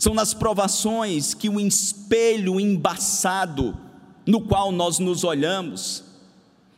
São 0.00 0.14
nas 0.14 0.32
provações 0.32 1.34
que 1.34 1.50
o 1.50 1.60
espelho 1.60 2.58
embaçado 2.58 3.76
no 4.26 4.40
qual 4.40 4.72
nós 4.72 4.98
nos 4.98 5.24
olhamos, 5.24 6.02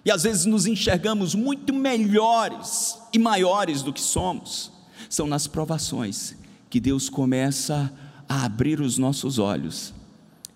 e 0.04 0.10
às 0.10 0.24
vezes 0.24 0.44
nos 0.44 0.66
enxergamos 0.66 1.32
muito 1.32 1.72
melhores 1.72 2.98
e 3.12 3.20
maiores 3.20 3.80
do 3.80 3.92
que 3.92 4.00
somos, 4.00 4.72
são 5.08 5.28
nas 5.28 5.46
provações 5.46 6.34
que 6.68 6.80
Deus 6.80 7.08
começa 7.08 7.92
a 8.28 8.44
abrir 8.44 8.80
os 8.80 8.98
nossos 8.98 9.38
olhos 9.38 9.94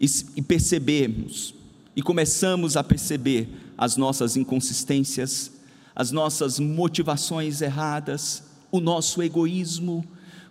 e, 0.01 0.07
e 0.35 0.43
percebermos, 0.43 1.55
e 1.95 2.03
começamos 2.03 2.77
a 2.77 2.83
perceber 2.83 3.49
as 3.79 3.97
nossas 3.97 4.37
inconsistências, 4.37 5.53
as 5.95 6.11
nossas 6.11 6.59
motivações 6.59 7.61
erradas, 7.61 8.43
o 8.73 8.81
nosso 8.81 9.23
egoísmo, 9.23 10.05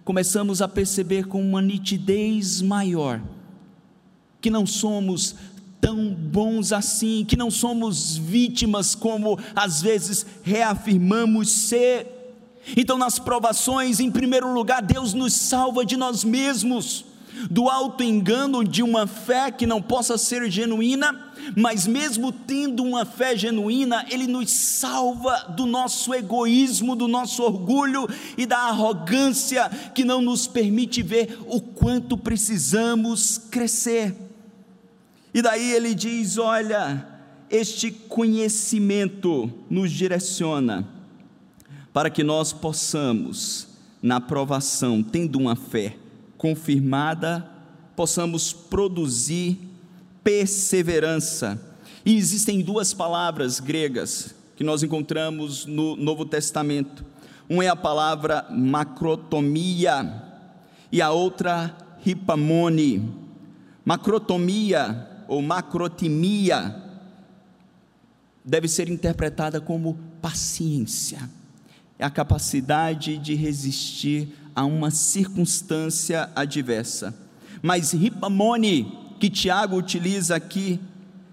começamos 0.05 0.61
a 0.61 0.67
perceber 0.67 1.25
com 1.25 1.41
uma 1.41 1.61
nitidez 1.61 2.61
maior 2.61 3.19
que 4.39 4.51
não 4.51 4.65
somos 4.67 5.35
tão 5.81 6.13
bons 6.13 6.71
assim, 6.71 7.25
que 7.27 7.35
não 7.35 7.49
somos 7.49 8.15
vítimas 8.15 8.93
como 8.93 9.39
às 9.55 9.81
vezes 9.81 10.23
reafirmamos 10.43 11.49
ser. 11.49 12.07
Então, 12.77 12.97
nas 12.97 13.17
provações, 13.17 13.99
em 13.99 14.11
primeiro 14.11 14.53
lugar, 14.53 14.83
Deus 14.83 15.15
nos 15.15 15.33
salva 15.33 15.83
de 15.83 15.97
nós 15.97 16.23
mesmos 16.23 17.05
do 17.49 17.69
auto-engano 17.69 18.63
de 18.63 18.81
uma 18.83 19.07
fé 19.07 19.51
que 19.51 19.65
não 19.65 19.81
possa 19.81 20.17
ser 20.17 20.49
genuína, 20.49 21.31
mas 21.55 21.85
mesmo 21.85 22.31
tendo 22.31 22.83
uma 22.83 23.05
fé 23.05 23.35
genuína, 23.35 24.05
Ele 24.09 24.27
nos 24.27 24.51
salva 24.51 25.53
do 25.55 25.65
nosso 25.65 26.13
egoísmo, 26.13 26.95
do 26.95 27.07
nosso 27.07 27.43
orgulho 27.43 28.07
e 28.37 28.45
da 28.45 28.57
arrogância 28.57 29.69
que 29.93 30.03
não 30.03 30.21
nos 30.21 30.47
permite 30.47 31.03
ver 31.03 31.37
o 31.47 31.61
quanto 31.61 32.17
precisamos 32.17 33.37
crescer. 33.37 34.15
E 35.33 35.41
daí 35.41 35.73
ele 35.73 35.93
diz: 35.93 36.37
olha, 36.37 37.05
este 37.49 37.91
conhecimento 37.91 39.51
nos 39.69 39.91
direciona 39.91 40.87
para 41.91 42.09
que 42.09 42.23
nós 42.23 42.51
possamos, 42.51 43.67
na 44.01 44.19
provação, 44.19 45.01
tendo 45.01 45.37
uma 45.37 45.55
fé, 45.55 45.97
confirmada, 46.37 47.49
possamos 47.95 48.51
produzir 48.53 49.59
perseverança. 50.23 51.61
E 52.05 52.15
existem 52.15 52.61
duas 52.61 52.93
palavras 52.93 53.59
gregas 53.59 54.35
que 54.55 54.63
nós 54.63 54.83
encontramos 54.83 55.65
no 55.65 55.95
Novo 55.95 56.25
Testamento. 56.25 57.05
Uma 57.49 57.65
é 57.65 57.67
a 57.67 57.75
palavra 57.75 58.45
macrotomia 58.49 60.23
e 60.91 61.01
a 61.01 61.11
outra 61.11 61.75
ripamone. 61.99 63.13
Macrotomia 63.83 65.07
ou 65.27 65.41
macrotimia 65.41 66.83
deve 68.43 68.67
ser 68.67 68.89
interpretada 68.89 69.59
como 69.59 69.97
paciência. 70.21 71.29
É 71.97 72.05
a 72.05 72.09
capacidade 72.09 73.17
de 73.17 73.35
resistir 73.35 74.33
a 74.55 74.63
uma 74.63 74.89
circunstância 74.89 76.29
adversa. 76.35 77.13
Mas 77.61 77.91
ripamone, 77.91 78.91
que 79.19 79.29
Tiago 79.29 79.75
utiliza 79.75 80.35
aqui, 80.35 80.79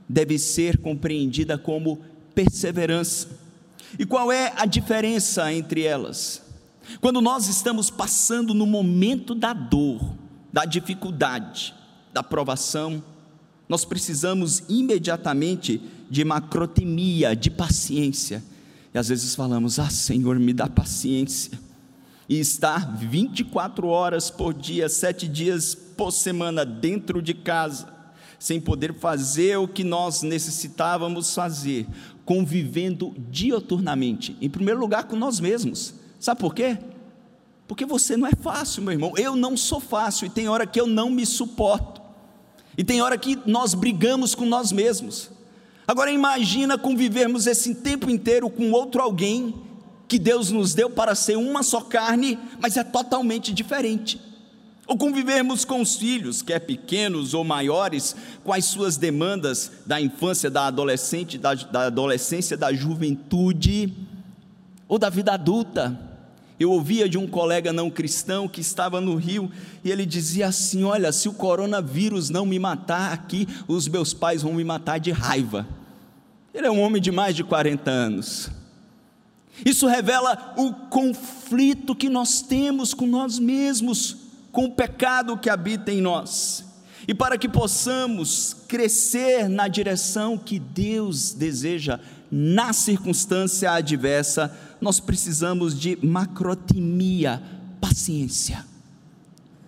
deve 0.08 0.38
ser 0.38 0.78
compreendida 0.78 1.56
como 1.56 2.00
perseverança. 2.35 3.28
E 3.98 4.04
qual 4.04 4.32
é 4.32 4.52
a 4.56 4.66
diferença 4.66 5.52
entre 5.52 5.82
elas? 5.82 6.42
Quando 7.00 7.20
nós 7.20 7.46
estamos 7.48 7.90
passando 7.90 8.52
no 8.52 8.66
momento 8.66 9.35
da 9.35 9.52
dor, 9.52 10.00
da 10.52 10.64
dificuldade, 10.64 11.74
da 12.12 12.22
provação, 12.22 13.02
nós 13.68 13.85
precisamos 13.85 14.62
imediatamente 14.68 15.80
de 16.11 16.24
macrotimia, 16.24 17.35
de 17.35 17.50
paciência. 17.50 18.42
E 18.92 18.98
às 18.98 19.08
vezes 19.08 19.35
falamos: 19.35 19.78
Ah, 19.78 19.88
Senhor, 19.88 20.38
me 20.38 20.52
dá 20.52 20.68
paciência. 20.68 21.58
E 22.33 22.40
estar 22.40 22.97
24 22.97 23.87
horas 23.88 24.31
por 24.31 24.55
dia, 24.55 24.88
sete 24.88 25.29
dias 25.29 25.75
por 25.75 26.11
semana 26.11 26.64
dentro 26.64 27.21
de 27.21 27.35
casa, 27.35 27.92
sem 28.38 28.59
poder 28.59 28.95
fazer 28.95 29.59
o 29.59 29.68
que 29.68 29.85
nós 29.85 30.23
necessitávamos 30.23 31.35
fazer, 31.35 31.87
convivendo 32.25 33.14
dioturnamente, 33.29 34.35
em 34.40 34.49
primeiro 34.49 34.81
lugar 34.81 35.05
com 35.05 35.14
nós 35.14 35.40
mesmos. 35.40 35.92
Sabe 36.18 36.40
por 36.40 36.55
quê? 36.55 36.79
Porque 37.68 37.85
você 37.85 38.16
não 38.16 38.27
é 38.27 38.33
fácil, 38.33 38.83
meu 38.83 38.92
irmão. 38.92 39.12
Eu 39.18 39.37
não 39.37 39.55
sou 39.55 39.79
fácil 39.79 40.27
e 40.27 40.31
tem 40.31 40.49
hora 40.49 40.66
que 40.66 40.81
eu 40.81 40.87
não 40.87 41.11
me 41.11 41.27
suporto. 41.27 42.01
E 42.79 42.83
tem 42.83 43.03
hora 43.03 43.18
que 43.18 43.38
nós 43.45 43.75
brigamos 43.75 44.35
com 44.35 44.47
nós 44.47 44.73
mesmos. 44.73 45.31
Agora 45.87 46.11
imagina 46.11 46.79
convivermos 46.79 47.47
esse 47.47 47.75
tempo 47.75 48.09
inteiro 48.09 48.49
com 48.49 48.73
outro 48.73 49.03
alguém 49.03 49.71
que 50.12 50.18
Deus 50.18 50.51
nos 50.51 50.75
deu 50.75 50.90
para 50.90 51.14
ser 51.14 51.38
uma 51.38 51.62
só 51.62 51.81
carne, 51.81 52.38
mas 52.61 52.77
é 52.77 52.85
totalmente 52.85 53.51
diferente. 53.51 54.20
Ou 54.87 54.94
convivermos 54.94 55.64
com 55.64 55.81
os 55.81 55.96
filhos, 55.96 56.42
quer 56.42 56.59
pequenos 56.59 57.33
ou 57.33 57.42
maiores, 57.42 58.14
com 58.44 58.53
as 58.53 58.66
suas 58.66 58.98
demandas 58.98 59.72
da 59.87 59.98
infância, 59.98 60.51
da 60.51 60.66
adolescente, 60.66 61.38
da, 61.38 61.55
da 61.55 61.87
adolescência, 61.87 62.59
da 62.59 62.75
juventude, 62.75 63.90
ou 64.87 64.98
da 64.98 65.09
vida 65.09 65.33
adulta. 65.33 65.98
Eu 66.61 66.72
ouvia 66.72 67.09
de 67.09 67.16
um 67.16 67.27
colega 67.27 67.72
não 67.72 67.88
cristão 67.88 68.46
que 68.46 68.61
estava 68.61 69.01
no 69.01 69.14
Rio 69.14 69.51
e 69.83 69.90
ele 69.90 70.05
dizia 70.05 70.48
assim: 70.48 70.85
Olha, 70.85 71.11
se 71.11 71.27
o 71.27 71.33
coronavírus 71.33 72.29
não 72.29 72.44
me 72.44 72.59
matar 72.59 73.14
aqui, 73.14 73.48
os 73.66 73.88
meus 73.88 74.12
pais 74.12 74.42
vão 74.42 74.53
me 74.53 74.62
matar 74.62 75.01
de 75.01 75.11
raiva. 75.11 75.66
Ele 76.53 76.66
é 76.66 76.70
um 76.70 76.83
homem 76.83 77.01
de 77.01 77.11
mais 77.11 77.35
de 77.35 77.42
40 77.42 77.90
anos. 77.90 78.51
Isso 79.64 79.86
revela 79.86 80.54
o 80.56 80.72
conflito 80.72 81.94
que 81.94 82.08
nós 82.08 82.40
temos 82.40 82.94
com 82.94 83.06
nós 83.06 83.38
mesmos, 83.38 84.16
com 84.50 84.64
o 84.64 84.72
pecado 84.72 85.36
que 85.36 85.50
habita 85.50 85.92
em 85.92 86.00
nós. 86.00 86.64
E 87.06 87.14
para 87.14 87.36
que 87.36 87.48
possamos 87.48 88.56
crescer 88.68 89.48
na 89.48 89.68
direção 89.68 90.38
que 90.38 90.58
Deus 90.58 91.32
deseja 91.32 92.00
na 92.30 92.72
circunstância 92.72 93.70
adversa, 93.72 94.56
nós 94.80 94.98
precisamos 94.98 95.78
de 95.78 95.98
macrotimia, 96.04 97.42
paciência, 97.80 98.64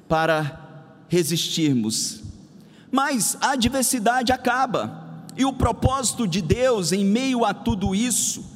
para 0.08 0.60
resistirmos. 1.08 2.22
Mas 2.90 3.36
a 3.40 3.50
adversidade 3.50 4.32
acaba, 4.32 5.24
e 5.36 5.44
o 5.44 5.52
propósito 5.52 6.26
de 6.26 6.40
Deus 6.40 6.92
em 6.92 7.04
meio 7.04 7.44
a 7.44 7.52
tudo 7.52 7.94
isso, 7.94 8.53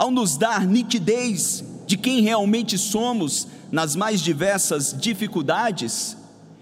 ao 0.00 0.10
nos 0.10 0.38
dar 0.38 0.66
nitidez 0.66 1.62
de 1.86 1.94
quem 1.98 2.22
realmente 2.22 2.78
somos 2.78 3.46
nas 3.70 3.94
mais 3.94 4.22
diversas 4.22 4.96
dificuldades, 4.98 6.16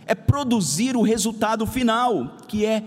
é 0.06 0.12
produzir 0.12 0.96
o 0.96 1.02
resultado 1.02 1.64
final, 1.64 2.36
que 2.48 2.66
é 2.66 2.82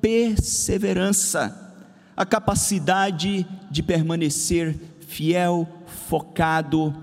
perseverança, 0.00 1.74
a 2.16 2.24
capacidade 2.24 3.44
de 3.68 3.82
permanecer 3.82 4.78
fiel, 5.00 5.68
focado 6.08 6.94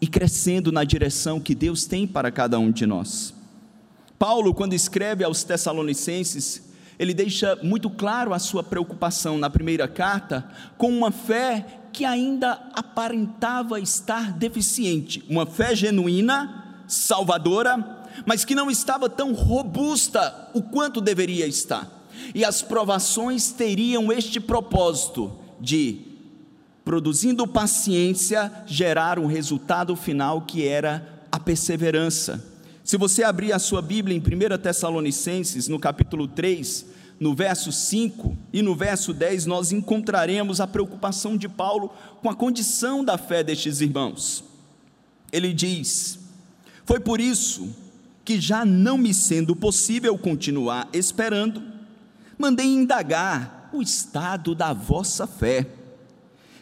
e 0.00 0.06
crescendo 0.06 0.72
na 0.72 0.82
direção 0.82 1.38
que 1.38 1.54
Deus 1.54 1.84
tem 1.84 2.06
para 2.06 2.30
cada 2.30 2.58
um 2.58 2.70
de 2.70 2.86
nós. 2.86 3.34
Paulo, 4.18 4.54
quando 4.54 4.72
escreve 4.72 5.22
aos 5.22 5.44
Tessalonicenses, 5.44 6.62
ele 6.98 7.12
deixa 7.12 7.54
muito 7.62 7.90
claro 7.90 8.32
a 8.32 8.38
sua 8.38 8.62
preocupação 8.62 9.36
na 9.36 9.50
primeira 9.50 9.86
carta 9.86 10.48
com 10.78 10.88
uma 10.88 11.10
fé 11.10 11.82
que 11.96 12.04
ainda 12.04 12.60
aparentava 12.74 13.80
estar 13.80 14.30
deficiente, 14.30 15.24
uma 15.30 15.46
fé 15.46 15.74
genuína, 15.74 16.82
salvadora, 16.86 18.04
mas 18.26 18.44
que 18.44 18.54
não 18.54 18.70
estava 18.70 19.08
tão 19.08 19.32
robusta 19.32 20.50
o 20.52 20.60
quanto 20.60 21.00
deveria 21.00 21.46
estar. 21.46 21.90
E 22.34 22.44
as 22.44 22.60
provações 22.60 23.50
teriam 23.50 24.12
este 24.12 24.38
propósito 24.38 25.32
de, 25.58 26.00
produzindo 26.84 27.46
paciência, 27.46 28.52
gerar 28.66 29.18
um 29.18 29.26
resultado 29.26 29.96
final 29.96 30.42
que 30.42 30.68
era 30.68 31.24
a 31.32 31.40
perseverança. 31.40 32.44
Se 32.84 32.98
você 32.98 33.24
abrir 33.24 33.54
a 33.54 33.58
sua 33.58 33.80
Bíblia 33.80 34.14
em 34.14 34.20
1 34.20 34.58
Tessalonicenses, 34.58 35.66
no 35.66 35.78
capítulo 35.78 36.28
3, 36.28 36.84
no 37.18 37.34
verso 37.34 37.72
5 37.72 38.36
e 38.52 38.62
no 38.62 38.74
verso 38.74 39.12
10, 39.12 39.46
nós 39.46 39.72
encontraremos 39.72 40.60
a 40.60 40.66
preocupação 40.66 41.36
de 41.36 41.48
Paulo 41.48 41.90
com 42.20 42.28
a 42.28 42.34
condição 42.34 43.04
da 43.04 43.16
fé 43.16 43.42
destes 43.42 43.80
irmãos. 43.80 44.44
Ele 45.32 45.52
diz: 45.52 46.18
Foi 46.84 47.00
por 47.00 47.20
isso 47.20 47.74
que, 48.24 48.40
já 48.40 48.64
não 48.64 48.98
me 48.98 49.14
sendo 49.14 49.56
possível 49.56 50.16
continuar 50.18 50.88
esperando, 50.92 51.62
mandei 52.38 52.66
indagar 52.66 53.70
o 53.72 53.80
estado 53.80 54.54
da 54.54 54.72
vossa 54.72 55.26
fé, 55.26 55.66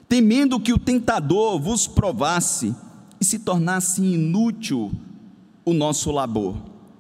temendo 0.09 0.61
que 0.61 0.73
o 0.73 0.79
tentador 0.79 1.59
vos 1.59 1.87
provasse 1.87 2.75
e 3.21 3.25
se 3.25 3.39
tornasse 3.39 4.03
inútil 4.03 4.93
o 5.65 5.73
nosso 5.73 6.11
labor. 6.11 6.57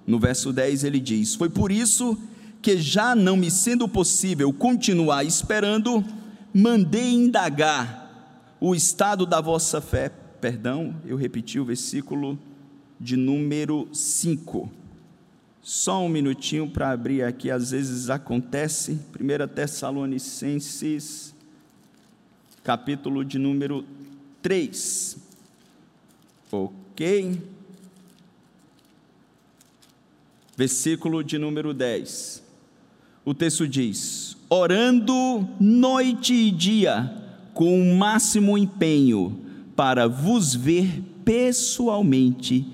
No 0.07 0.19
verso 0.19 0.53
10 0.53 0.85
ele 0.85 0.99
diz: 0.99 1.35
Foi 1.35 1.49
por 1.49 1.71
isso 1.71 2.17
que, 2.17 2.25
já 2.79 3.14
não 3.14 3.37
me 3.37 3.50
sendo 3.50 3.87
possível 3.88 4.53
continuar 4.53 5.24
esperando, 5.24 6.05
mandei 6.53 7.12
indagar 7.12 8.05
o 8.61 8.74
estado 8.74 9.27
da 9.27 9.40
vossa 9.40 9.81
fé. 9.81 10.09
Perdão, 10.40 10.94
eu 11.05 11.16
repeti 11.16 11.59
o 11.59 11.64
versículo 11.64 12.38
de 12.98 13.16
número 13.16 13.88
5. 13.92 14.70
Só 15.62 16.05
um 16.05 16.09
minutinho 16.09 16.68
para 16.68 16.90
abrir 16.90 17.22
aqui, 17.22 17.50
às 17.50 17.70
vezes 17.70 18.11
acontece. 18.11 18.98
1 19.18 19.48
Tessalonicenses, 19.55 21.35
capítulo 22.62 23.24
de 23.24 23.38
número 23.38 23.85
3. 24.42 25.16
Ok. 26.53 27.42
Versículo 30.57 31.24
de 31.24 31.38
número 31.38 31.74
10. 31.74 32.44
O 33.25 33.33
texto 33.33 33.66
diz: 33.66 34.37
orando 34.50 35.48
noite 35.58 36.35
e 36.35 36.50
dia, 36.50 37.10
com 37.54 37.81
o 37.81 37.96
máximo 37.96 38.58
empenho, 38.58 39.40
para 39.75 40.06
vos 40.06 40.54
ver 40.54 41.02
pessoalmente 41.25 42.66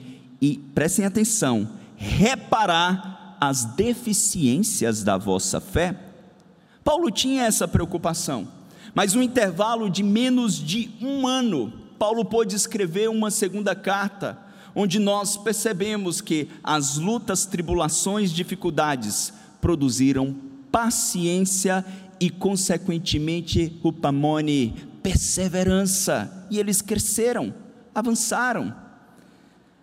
e, 0.43 0.59
prestem 0.75 1.05
atenção, 1.05 1.69
reparar 1.95 3.37
as 3.41 3.65
deficiências 3.65 5.05
da 5.05 5.17
vossa 5.17 5.61
fé? 5.61 5.95
Paulo 6.83 7.13
tinha 7.13 7.45
essa 7.45 7.69
preocupação, 7.69 8.49
mas 8.93 9.15
no 9.15 9.23
intervalo 9.23 9.89
de 9.89 10.03
menos 10.03 10.55
de 10.57 10.91
um 11.01 11.29
ano, 11.29 11.73
Paulo 11.97 12.25
pôde 12.25 12.57
escrever 12.57 13.09
uma 13.09 13.31
segunda 13.31 13.77
carta, 13.77 14.37
onde 14.75 14.99
nós 14.99 15.37
percebemos 15.37 16.21
que 16.21 16.49
as 16.65 16.97
lutas, 16.97 17.47
tribulações, 17.47 18.33
dificuldades 18.33 19.33
produziram 19.61 20.35
paciência 20.71 21.85
e, 22.19 22.31
consequentemente, 22.31 23.79
upamone, 23.83 24.75
perseverança, 25.03 26.47
e 26.51 26.59
eles 26.59 26.83
cresceram, 26.83 27.55
avançaram. 27.95 28.75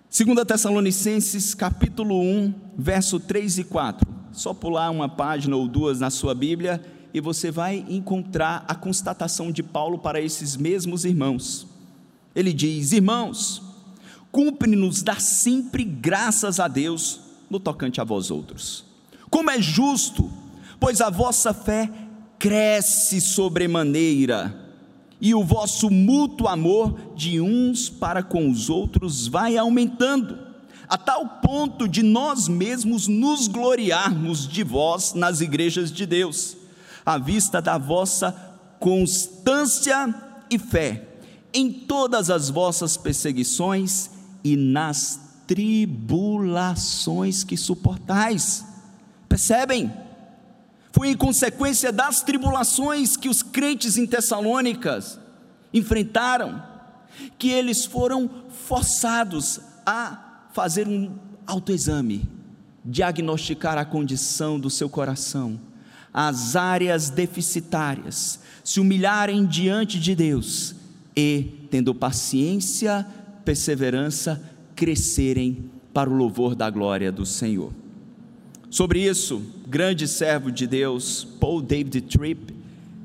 2 0.09 0.45
Tessalonicenses 0.45 1.53
capítulo 1.53 2.21
1, 2.21 2.53
verso 2.77 3.19
3 3.19 3.59
e 3.59 3.63
4. 3.63 4.07
Só 4.31 4.53
pular 4.53 4.89
uma 4.89 5.09
página 5.09 5.55
ou 5.55 5.67
duas 5.67 5.99
na 5.99 6.09
sua 6.09 6.33
Bíblia 6.33 6.81
e 7.13 7.19
você 7.19 7.49
vai 7.49 7.85
encontrar 7.89 8.63
a 8.67 8.75
constatação 8.75 9.51
de 9.51 9.63
Paulo 9.63 9.97
para 9.97 10.21
esses 10.21 10.55
mesmos 10.55 11.03
irmãos. 11.03 11.67
Ele 12.35 12.53
diz: 12.53 12.91
Irmãos, 12.91 13.61
cumpre-nos 14.31 15.01
dar 15.01 15.19
sempre 15.19 15.83
graças 15.83 16.59
a 16.59 16.67
Deus 16.67 17.19
no 17.49 17.59
tocante 17.59 17.99
a 17.99 18.03
vós 18.03 18.29
outros. 18.29 18.85
Como 19.29 19.49
é 19.49 19.61
justo, 19.61 20.29
pois 20.79 21.01
a 21.01 21.09
vossa 21.09 21.53
fé 21.53 21.89
cresce 22.39 23.19
sobremaneira, 23.19 24.65
e 25.19 25.33
o 25.33 25.43
vosso 25.43 25.89
mútuo 25.89 26.47
amor 26.47 27.13
de 27.15 27.41
uns 27.41 27.89
para 27.89 28.21
com 28.21 28.49
os 28.49 28.69
outros 28.69 29.27
vai 29.27 29.57
aumentando, 29.57 30.37
a 30.87 30.97
tal 30.97 31.27
ponto 31.41 31.87
de 31.87 32.03
nós 32.03 32.47
mesmos 32.47 33.07
nos 33.07 33.47
gloriarmos 33.47 34.47
de 34.47 34.63
vós 34.63 35.13
nas 35.13 35.41
igrejas 35.41 35.91
de 35.91 36.05
Deus, 36.05 36.55
à 37.05 37.17
vista 37.17 37.59
da 37.61 37.77
vossa 37.77 38.31
constância 38.79 40.13
e 40.49 40.59
fé 40.59 41.07
em 41.53 41.71
todas 41.71 42.29
as 42.29 42.49
vossas 42.49 42.95
perseguições 42.95 44.11
e 44.43 44.55
nas 44.55 45.19
tribulações 45.47 47.43
que 47.43 47.57
suportais. 47.57 48.63
Percebem? 49.27 49.91
Foi 50.91 51.09
em 51.09 51.17
consequência 51.17 51.91
das 51.91 52.21
tribulações 52.21 53.15
que 53.15 53.29
os 53.29 53.43
crentes 53.43 53.97
em 53.97 54.07
Tessalônicas 54.07 55.19
enfrentaram, 55.73 56.63
que 57.37 57.49
eles 57.49 57.85
foram 57.85 58.29
forçados 58.49 59.59
a 59.85 60.47
fazer 60.53 60.87
um 60.87 61.15
autoexame, 61.45 62.27
diagnosticar 62.83 63.77
a 63.77 63.85
condição 63.85 64.59
do 64.59 64.69
seu 64.69 64.89
coração, 64.89 65.59
as 66.13 66.55
áreas 66.55 67.09
deficitárias, 67.09 68.39
se 68.63 68.79
humilharem 68.79 69.45
diante 69.45 69.99
de 69.99 70.15
Deus 70.15 70.73
e, 71.15 71.67
tendo 71.69 71.93
paciência, 71.93 73.05
perseverança, 73.45 74.41
crescerem 74.75 75.69
para 75.93 76.09
o 76.09 76.13
louvor 76.13 76.55
da 76.55 76.69
glória 76.69 77.11
do 77.11 77.25
Senhor. 77.25 77.71
Sobre 78.69 79.07
isso, 79.07 79.41
grande 79.67 80.07
servo 80.07 80.51
de 80.51 80.67
Deus, 80.67 81.25
Paul 81.39 81.61
David 81.61 82.01
Tripp, 82.01 82.53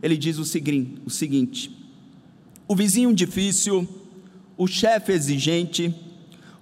ele 0.03 0.17
diz 0.17 0.39
o 0.39 0.45
seguinte, 0.45 1.01
o 1.07 1.11
seguinte: 1.11 1.71
o 2.67 2.75
vizinho 2.75 3.15
difícil, 3.15 3.87
o 4.57 4.67
chefe 4.67 5.13
exigente, 5.13 5.95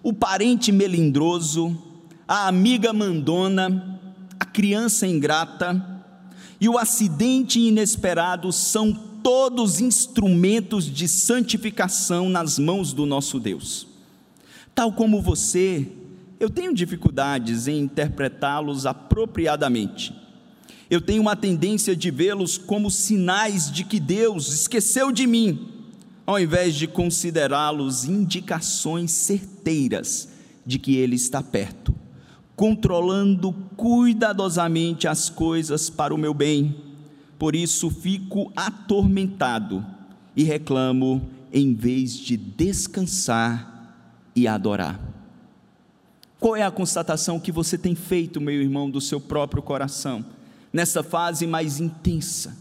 o 0.02 0.12
parente 0.12 0.70
melindroso, 0.70 1.76
a 2.28 2.46
amiga 2.46 2.92
mandona, 2.92 4.00
a 4.38 4.44
criança 4.44 5.06
ingrata 5.06 6.04
e 6.60 6.68
o 6.68 6.76
acidente 6.76 7.58
inesperado 7.58 8.52
são 8.52 8.92
todos 8.92 9.80
instrumentos 9.80 10.84
de 10.84 11.08
santificação 11.08 12.28
nas 12.28 12.58
mãos 12.58 12.92
do 12.92 13.06
nosso 13.06 13.40
Deus. 13.40 13.86
Tal 14.74 14.92
como 14.92 15.22
você, 15.22 15.86
eu 16.40 16.48
tenho 16.48 16.74
dificuldades 16.74 17.68
em 17.68 17.80
interpretá-los 17.80 18.86
apropriadamente. 18.86 20.14
Eu 20.88 21.02
tenho 21.02 21.20
uma 21.20 21.36
tendência 21.36 21.94
de 21.94 22.10
vê-los 22.10 22.56
como 22.56 22.90
sinais 22.90 23.70
de 23.70 23.84
que 23.84 24.00
Deus 24.00 24.50
esqueceu 24.50 25.12
de 25.12 25.26
mim, 25.26 25.68
ao 26.26 26.40
invés 26.40 26.74
de 26.74 26.86
considerá-los 26.86 28.06
indicações 28.06 29.10
certeiras 29.10 30.30
de 30.64 30.78
que 30.78 30.96
Ele 30.96 31.14
está 31.14 31.42
perto, 31.42 31.94
controlando 32.56 33.52
cuidadosamente 33.76 35.06
as 35.06 35.28
coisas 35.28 35.90
para 35.90 36.14
o 36.14 36.18
meu 36.18 36.32
bem. 36.32 36.74
Por 37.38 37.54
isso 37.54 37.90
fico 37.90 38.50
atormentado 38.56 39.84
e 40.34 40.42
reclamo 40.42 41.20
em 41.52 41.74
vez 41.74 42.14
de 42.14 42.36
descansar 42.36 43.94
e 44.34 44.48
adorar. 44.48 45.09
Qual 46.40 46.56
é 46.56 46.62
a 46.62 46.70
constatação 46.70 47.38
que 47.38 47.52
você 47.52 47.76
tem 47.76 47.94
feito, 47.94 48.40
meu 48.40 48.62
irmão, 48.62 48.88
do 48.88 48.98
seu 48.98 49.20
próprio 49.20 49.62
coração, 49.62 50.24
nessa 50.72 51.02
fase 51.02 51.46
mais 51.46 51.78
intensa? 51.78 52.56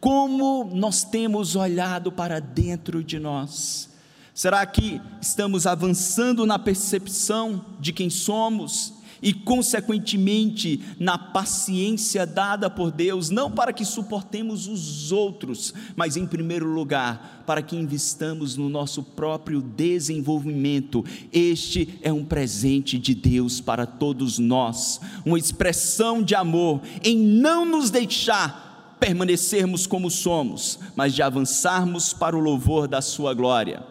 Como 0.00 0.68
nós 0.74 1.04
temos 1.04 1.54
olhado 1.54 2.10
para 2.10 2.40
dentro 2.40 3.04
de 3.04 3.20
nós? 3.20 3.88
Será 4.34 4.66
que 4.66 5.00
estamos 5.22 5.64
avançando 5.64 6.44
na 6.44 6.58
percepção 6.58 7.64
de 7.78 7.92
quem 7.92 8.10
somos 8.10 8.94
e, 9.22 9.32
consequentemente, 9.32 10.80
na 10.98 11.18
paciência 11.18 12.26
dada 12.26 12.70
por 12.70 12.90
Deus, 12.90 13.30
não 13.30 13.50
para 13.50 13.72
que 13.72 13.84
suportemos 13.84 14.66
os 14.66 15.12
outros, 15.12 15.74
mas, 15.94 16.16
em 16.16 16.26
primeiro 16.26 16.66
lugar, 16.66 17.42
para 17.46 17.62
que 17.62 17.76
investamos 17.76 18.56
no 18.56 18.68
nosso 18.68 19.02
próprio 19.02 19.60
desenvolvimento. 19.60 21.04
Este 21.32 21.98
é 22.02 22.12
um 22.12 22.24
presente 22.24 22.98
de 22.98 23.14
Deus 23.14 23.60
para 23.60 23.86
todos 23.86 24.38
nós, 24.38 25.00
uma 25.24 25.38
expressão 25.38 26.22
de 26.22 26.34
amor 26.34 26.80
em 27.02 27.16
não 27.16 27.64
nos 27.64 27.90
deixar 27.90 28.96
permanecermos 29.00 29.86
como 29.86 30.10
somos, 30.10 30.78
mas 30.94 31.14
de 31.14 31.22
avançarmos 31.22 32.12
para 32.12 32.36
o 32.36 32.40
louvor 32.40 32.86
da 32.86 33.00
Sua 33.00 33.32
glória. 33.32 33.82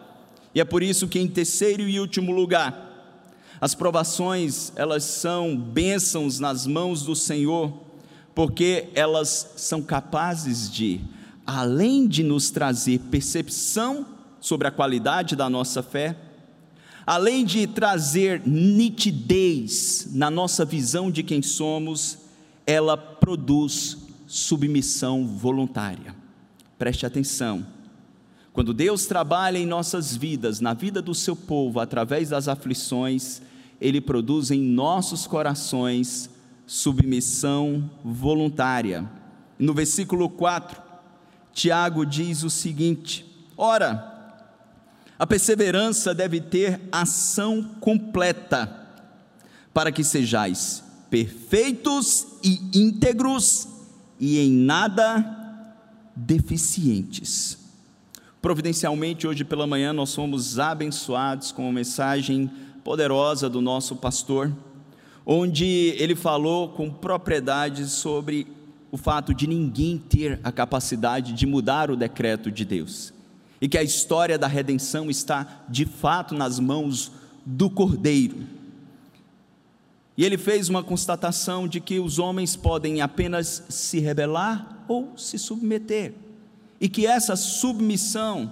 E 0.54 0.60
é 0.60 0.64
por 0.64 0.82
isso 0.82 1.08
que, 1.08 1.18
em 1.18 1.28
terceiro 1.28 1.82
e 1.82 2.00
último 2.00 2.32
lugar, 2.32 2.89
as 3.60 3.74
provações, 3.74 4.72
elas 4.74 5.04
são 5.04 5.54
bênçãos 5.54 6.40
nas 6.40 6.66
mãos 6.66 7.02
do 7.02 7.14
Senhor, 7.14 7.72
porque 8.34 8.88
elas 8.94 9.52
são 9.56 9.82
capazes 9.82 10.70
de, 10.70 11.00
além 11.46 12.08
de 12.08 12.22
nos 12.22 12.50
trazer 12.50 12.98
percepção 13.10 14.06
sobre 14.40 14.66
a 14.66 14.70
qualidade 14.70 15.36
da 15.36 15.50
nossa 15.50 15.82
fé, 15.82 16.16
além 17.06 17.44
de 17.44 17.66
trazer 17.66 18.40
nitidez 18.46 20.08
na 20.12 20.30
nossa 20.30 20.64
visão 20.64 21.10
de 21.10 21.22
quem 21.22 21.42
somos, 21.42 22.16
ela 22.66 22.96
produz 22.96 23.98
submissão 24.26 25.26
voluntária. 25.26 26.16
Preste 26.78 27.04
atenção. 27.04 27.66
Quando 28.54 28.72
Deus 28.72 29.04
trabalha 29.04 29.58
em 29.58 29.66
nossas 29.66 30.16
vidas, 30.16 30.60
na 30.60 30.72
vida 30.72 31.02
do 31.02 31.14
seu 31.14 31.36
povo, 31.36 31.78
através 31.78 32.30
das 32.30 32.48
aflições, 32.48 33.42
ele 33.80 34.00
produz 34.00 34.50
em 34.50 34.60
nossos 34.60 35.26
corações 35.26 36.28
submissão 36.66 37.90
voluntária. 38.04 39.08
No 39.58 39.74
versículo 39.74 40.28
4, 40.28 40.80
Tiago 41.52 42.04
diz 42.04 42.42
o 42.42 42.50
seguinte: 42.50 43.24
Ora, 43.56 44.10
a 45.18 45.26
perseverança 45.26 46.14
deve 46.14 46.40
ter 46.40 46.80
ação 46.92 47.62
completa, 47.80 48.88
para 49.72 49.90
que 49.90 50.04
sejais 50.04 50.84
perfeitos 51.10 52.26
e 52.44 52.60
íntegros 52.72 53.66
e 54.18 54.38
em 54.38 54.50
nada 54.50 55.74
deficientes. 56.14 57.58
Providencialmente, 58.40 59.26
hoje 59.26 59.44
pela 59.44 59.66
manhã, 59.66 59.92
nós 59.92 60.14
fomos 60.14 60.58
abençoados 60.58 61.52
com 61.52 61.64
uma 61.64 61.72
mensagem 61.72 62.50
poderosa 62.84 63.48
do 63.48 63.60
nosso 63.60 63.96
pastor, 63.96 64.52
onde 65.24 65.94
ele 65.98 66.14
falou 66.14 66.70
com 66.70 66.90
propriedade 66.90 67.86
sobre 67.86 68.46
o 68.90 68.96
fato 68.96 69.32
de 69.32 69.46
ninguém 69.46 69.98
ter 69.98 70.40
a 70.42 70.50
capacidade 70.50 71.32
de 71.32 71.46
mudar 71.46 71.90
o 71.90 71.96
decreto 71.96 72.50
de 72.50 72.64
Deus 72.64 73.12
e 73.60 73.68
que 73.68 73.76
a 73.76 73.82
história 73.82 74.38
da 74.38 74.46
redenção 74.46 75.10
está 75.10 75.64
de 75.68 75.84
fato 75.84 76.34
nas 76.34 76.58
mãos 76.58 77.12
do 77.44 77.68
Cordeiro. 77.68 78.38
E 80.16 80.24
ele 80.24 80.38
fez 80.38 80.68
uma 80.68 80.82
constatação 80.82 81.68
de 81.68 81.80
que 81.80 81.98
os 81.98 82.18
homens 82.18 82.56
podem 82.56 83.00
apenas 83.00 83.64
se 83.68 84.00
rebelar 84.00 84.84
ou 84.88 85.12
se 85.16 85.38
submeter, 85.38 86.14
e 86.80 86.88
que 86.88 87.06
essa 87.06 87.36
submissão 87.36 88.50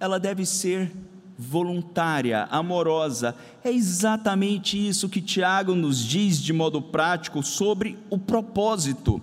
ela 0.00 0.18
deve 0.18 0.46
ser 0.46 0.90
voluntária, 1.38 2.48
amorosa. 2.50 3.34
É 3.62 3.70
exatamente 3.70 4.76
isso 4.76 5.08
que 5.08 5.22
Tiago 5.22 5.74
nos 5.76 6.04
diz 6.04 6.42
de 6.42 6.52
modo 6.52 6.82
prático 6.82 7.42
sobre 7.44 7.96
o 8.10 8.18
propósito 8.18 9.22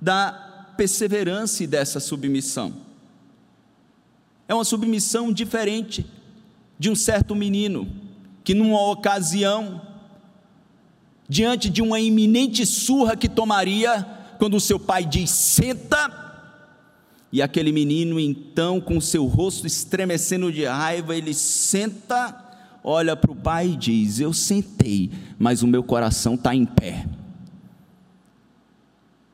da 0.00 0.72
perseverança 0.76 1.62
e 1.62 1.66
dessa 1.66 2.00
submissão. 2.00 2.72
É 4.48 4.54
uma 4.54 4.64
submissão 4.64 5.30
diferente 5.30 6.06
de 6.78 6.90
um 6.90 6.94
certo 6.94 7.34
menino 7.34 7.86
que, 8.42 8.54
numa 8.54 8.90
ocasião, 8.90 9.82
diante 11.28 11.68
de 11.68 11.82
uma 11.82 12.00
iminente 12.00 12.64
surra 12.64 13.16
que 13.16 13.28
tomaria, 13.28 14.04
quando 14.38 14.56
o 14.56 14.60
seu 14.60 14.80
pai 14.80 15.04
diz: 15.04 15.30
senta, 15.30 16.08
e 17.32 17.40
aquele 17.40 17.72
menino, 17.72 18.20
então, 18.20 18.78
com 18.78 19.00
seu 19.00 19.24
rosto 19.24 19.66
estremecendo 19.66 20.52
de 20.52 20.66
raiva, 20.66 21.16
ele 21.16 21.32
senta, 21.32 22.38
olha 22.84 23.16
para 23.16 23.32
o 23.32 23.36
pai 23.36 23.68
e 23.68 23.76
diz: 23.76 24.20
Eu 24.20 24.34
sentei, 24.34 25.10
mas 25.38 25.62
o 25.62 25.66
meu 25.66 25.82
coração 25.82 26.34
está 26.34 26.54
em 26.54 26.66
pé. 26.66 27.06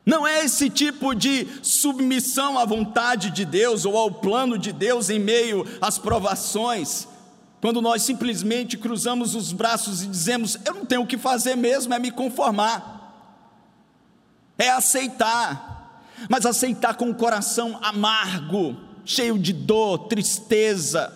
Não 0.05 0.25
é 0.25 0.45
esse 0.45 0.69
tipo 0.69 1.13
de 1.13 1.45
submissão 1.61 2.57
à 2.57 2.63
vontade 2.63 3.29
de 3.31 3.43
Deus 3.43 3.83
ou 3.83 3.97
ao 3.97 4.09
plano 4.09 4.57
de 4.57 4.71
Deus 4.71 5.09
em 5.09 5.19
meio 5.19 5.67
às 5.81 5.99
provações, 5.99 7.05
quando 7.59 7.81
nós 7.81 8.01
simplesmente 8.01 8.77
cruzamos 8.77 9.35
os 9.35 9.51
braços 9.51 10.03
e 10.03 10.07
dizemos: 10.07 10.57
Eu 10.63 10.73
não 10.73 10.85
tenho 10.85 11.01
o 11.01 11.05
que 11.05 11.17
fazer 11.17 11.57
mesmo, 11.57 11.93
é 11.93 11.99
me 11.99 12.11
conformar, 12.11 13.13
é 14.57 14.69
aceitar, 14.69 15.68
mas 16.27 16.45
aceitar 16.45 16.95
com 16.95 17.09
o 17.09 17.15
coração 17.15 17.77
amargo, 17.81 18.75
cheio 19.05 19.37
de 19.37 19.53
dor, 19.53 20.07
tristeza, 20.07 21.13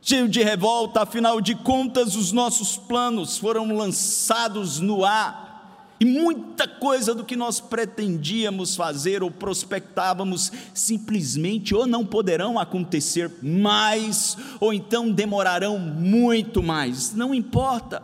cheio 0.00 0.28
de 0.28 0.42
revolta, 0.42 1.02
afinal 1.02 1.40
de 1.40 1.54
contas, 1.54 2.16
os 2.16 2.32
nossos 2.32 2.76
planos 2.76 3.36
foram 3.36 3.76
lançados 3.76 4.80
no 4.80 5.04
ar 5.04 5.48
e 6.00 6.04
muita 6.04 6.68
coisa 6.68 7.12
do 7.12 7.24
que 7.24 7.34
nós 7.34 7.58
pretendíamos 7.60 8.76
fazer 8.76 9.22
ou 9.22 9.30
prospectávamos 9.30 10.52
simplesmente 10.72 11.74
ou 11.74 11.88
não 11.88 12.06
poderão 12.06 12.58
acontecer 12.58 13.30
mais, 13.42 14.36
ou 14.60 14.72
então 14.72 15.10
demorarão 15.10 15.78
muito 15.78 16.62
mais, 16.62 17.14
não 17.14 17.34
importa. 17.34 18.00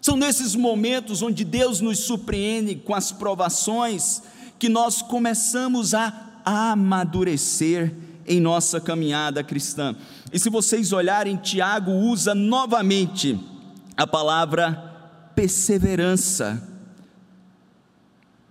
São 0.00 0.16
nesses 0.16 0.56
momentos 0.56 1.22
onde 1.22 1.44
Deus 1.44 1.80
nos 1.80 2.00
surpreende 2.00 2.74
com 2.74 2.92
as 2.92 3.12
provações 3.12 4.20
que 4.62 4.68
nós 4.68 5.02
começamos 5.02 5.92
a 5.92 6.30
amadurecer 6.44 7.92
em 8.24 8.40
nossa 8.40 8.80
caminhada 8.80 9.42
cristã. 9.42 9.96
E 10.32 10.38
se 10.38 10.48
vocês 10.48 10.92
olharem, 10.92 11.36
Tiago 11.36 11.90
usa 11.90 12.32
novamente 12.32 13.40
a 13.96 14.06
palavra 14.06 15.32
perseverança 15.34 16.62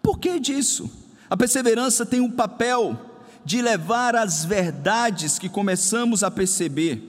por 0.02 0.20
que 0.20 0.38
disso? 0.38 0.92
A 1.30 1.38
perseverança 1.38 2.06
tem 2.06 2.20
um 2.20 2.30
papel 2.30 3.00
de 3.46 3.62
levar 3.62 4.14
as 4.14 4.44
verdades 4.44 5.40
que 5.40 5.48
começamos 5.48 6.24
a 6.24 6.30
perceber, 6.30 7.02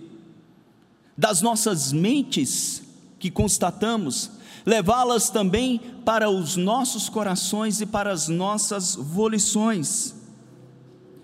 das 1.18 1.42
nossas 1.42 1.92
mentes 1.92 2.80
que 3.18 3.32
constatamos, 3.32 4.30
levá-las 4.64 5.30
também 5.30 5.80
para 6.04 6.30
os 6.30 6.56
nossos 6.56 7.08
corações 7.08 7.80
e 7.80 7.86
para 7.86 8.12
as 8.12 8.28
nossas 8.28 8.94
volições. 8.94 10.14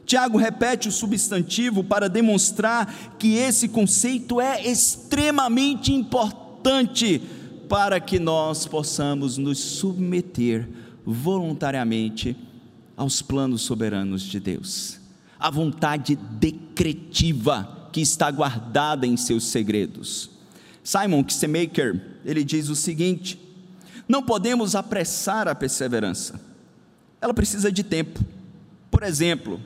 Tiago 0.05 0.39
repete 0.39 0.89
o 0.89 0.93
substantivo 0.93 1.85
para 1.85 2.09
demonstrar 2.09 3.17
que 3.19 3.35
esse 3.35 3.69
conceito 3.69 4.41
é 4.41 4.67
extremamente 4.67 5.93
importante 5.93 7.21
para 7.69 8.01
que 8.01 8.19
nós 8.19 8.67
possamos 8.67 9.37
nos 9.37 9.59
submeter 9.59 10.67
voluntariamente 11.05 12.35
aos 12.97 13.21
planos 13.21 13.63
soberanos 13.63 14.23
de 14.23 14.41
Deus, 14.41 14.99
a 15.39 15.51
vontade 15.51 16.17
decretiva 16.17 17.89
que 17.93 18.01
está 18.01 18.31
guardada 18.31 19.07
em 19.07 19.17
seus 19.17 19.45
segredos. 19.45 20.38
Simon 20.89 21.23
Kissemaker, 21.23 22.01
ele 22.25 22.43
diz 22.43 22.71
o 22.71 22.75
seguinte: 22.75 23.39
não 24.09 24.23
podemos 24.23 24.75
apressar 24.75 25.47
a 25.47 25.55
perseverança, 25.55 26.41
ela 27.21 27.35
precisa 27.35 27.71
de 27.71 27.83
tempo. 27.83 28.25
Por 28.91 29.03
exemplo, 29.03 29.61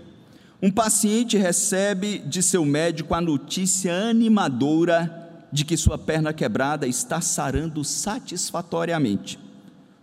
um 0.61 0.69
paciente 0.69 1.37
recebe 1.37 2.19
de 2.19 2.43
seu 2.43 2.65
médico 2.65 3.15
a 3.15 3.21
notícia 3.21 3.95
animadora 3.95 5.47
de 5.53 5.65
que 5.65 5.77
sua 5.77 5.97
perna 5.97 6.33
quebrada 6.33 6.89
está 6.89 7.21
sarando 7.21 7.85
satisfatoriamente. 7.85 9.39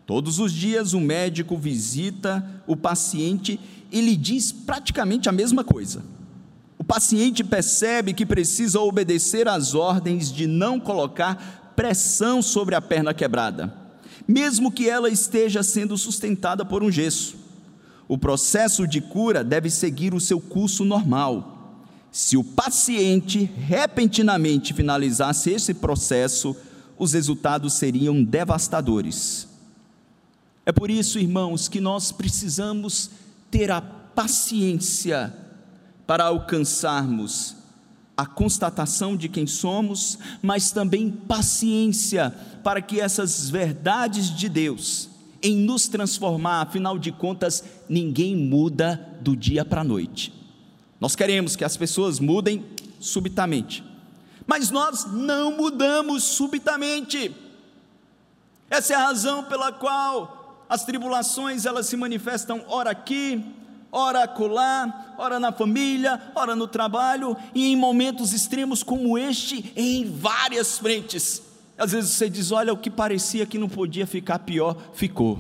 Todos 0.06 0.40
os 0.40 0.54
dias 0.54 0.94
o 0.94 1.02
médico 1.02 1.58
visita 1.58 2.64
o 2.66 2.78
paciente 2.78 3.60
e 3.92 4.00
lhe 4.00 4.16
diz 4.16 4.54
praticamente 4.54 5.28
a 5.28 5.34
mesma 5.34 5.66
coisa. 5.66 6.02
Paciente 6.90 7.44
percebe 7.44 8.16
que 8.16 8.26
precisa 8.26 8.80
obedecer 8.80 9.48
às 9.48 9.76
ordens 9.76 10.32
de 10.32 10.48
não 10.48 10.80
colocar 10.80 11.72
pressão 11.76 12.42
sobre 12.42 12.74
a 12.74 12.82
perna 12.82 13.14
quebrada, 13.14 13.72
mesmo 14.28 14.72
que 14.72 14.90
ela 14.90 15.08
esteja 15.08 15.62
sendo 15.62 15.96
sustentada 15.96 16.66
por 16.66 16.82
um 16.82 16.90
gesso. 16.90 17.38
O 18.08 18.18
processo 18.18 18.88
de 18.88 19.02
cura 19.02 19.44
deve 19.44 19.70
seguir 19.70 20.16
o 20.16 20.20
seu 20.20 20.42
curso 20.42 20.84
normal. 20.84 21.86
Se 22.12 22.36
o 22.36 22.44
paciente 22.44 23.44
repentinamente 23.44 24.74
finalizasse 24.74 25.52
esse 25.52 25.76
processo, 25.76 26.58
os 26.98 27.14
resultados 27.14 27.74
seriam 27.74 28.24
devastadores. 28.24 29.48
É 30.66 30.72
por 30.72 30.90
isso, 30.90 31.20
irmãos, 31.20 31.68
que 31.68 31.80
nós 31.80 32.12
precisamos 32.12 33.12
ter 33.52 33.70
a 33.70 33.80
paciência 33.80 35.32
para 36.10 36.24
alcançarmos 36.24 37.56
a 38.18 38.26
constatação 38.26 39.16
de 39.16 39.30
quem 39.30 39.46
somos, 39.46 40.18
mas 40.42 40.72
também 40.72 41.12
paciência 41.12 42.34
para 42.64 42.82
que 42.82 43.00
essas 43.00 43.48
verdades 43.48 44.36
de 44.36 44.50
Deus 44.50 45.08
em 45.40 45.56
nos 45.56 45.88
transformar, 45.88 46.62
afinal 46.62 46.98
de 46.98 47.12
contas, 47.12 47.64
ninguém 47.88 48.36
muda 48.36 49.20
do 49.22 49.36
dia 49.36 49.64
para 49.64 49.82
a 49.82 49.84
noite. 49.84 50.34
Nós 51.00 51.16
queremos 51.16 51.56
que 51.56 51.64
as 51.64 51.78
pessoas 51.78 52.20
mudem 52.20 52.66
subitamente, 53.00 53.84
mas 54.48 54.72
nós 54.72 55.06
não 55.14 55.56
mudamos 55.56 56.24
subitamente. 56.24 57.36
Essa 58.68 58.94
é 58.94 58.96
a 58.96 59.06
razão 59.06 59.44
pela 59.44 59.72
qual 59.72 60.66
as 60.68 60.84
tribulações 60.84 61.68
elas 61.68 61.86
se 61.86 61.96
manifestam 61.96 62.66
ora 62.68 62.90
aqui, 62.90 63.46
ora 63.92 64.24
acolá, 64.24 65.16
ora 65.18 65.40
na 65.40 65.52
família, 65.52 66.22
ora 66.36 66.56
no 66.56 66.68
trabalho 66.68 67.36
e 67.54 67.72
em 67.72 67.76
momentos 67.76 68.34
extremos 68.34 68.84
como 68.84 69.18
este, 69.18 69.72
em 69.76 70.06
várias 70.10 70.78
frentes. 70.78 71.42
Às 71.78 71.92
vezes 71.92 72.12
você 72.12 72.30
diz: 72.30 72.52
olha, 72.52 72.74
o 72.74 72.78
que 72.78 72.90
parecia 72.90 73.46
que 73.46 73.58
não 73.58 73.70
podia 73.70 74.06
ficar 74.06 74.40
pior, 74.40 74.76
ficou. 74.94 75.40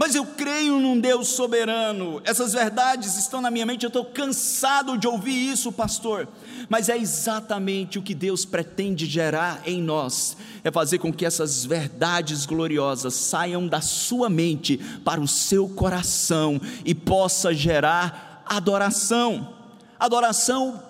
Mas 0.00 0.14
eu 0.14 0.24
creio 0.24 0.80
num 0.80 0.98
Deus 0.98 1.28
soberano, 1.28 2.22
essas 2.24 2.54
verdades 2.54 3.18
estão 3.18 3.42
na 3.42 3.50
minha 3.50 3.66
mente, 3.66 3.84
eu 3.84 3.88
estou 3.88 4.02
cansado 4.02 4.96
de 4.96 5.06
ouvir 5.06 5.52
isso, 5.52 5.70
pastor. 5.70 6.26
Mas 6.70 6.88
é 6.88 6.96
exatamente 6.96 7.98
o 7.98 8.02
que 8.02 8.14
Deus 8.14 8.46
pretende 8.46 9.04
gerar 9.04 9.60
em 9.66 9.82
nós, 9.82 10.38
é 10.64 10.70
fazer 10.70 11.00
com 11.00 11.12
que 11.12 11.26
essas 11.26 11.66
verdades 11.66 12.46
gloriosas 12.46 13.12
saiam 13.12 13.68
da 13.68 13.82
sua 13.82 14.30
mente 14.30 14.78
para 15.04 15.20
o 15.20 15.28
seu 15.28 15.68
coração 15.68 16.58
e 16.82 16.94
possa 16.94 17.52
gerar 17.52 18.42
adoração. 18.46 19.54
Adoração 19.98 20.82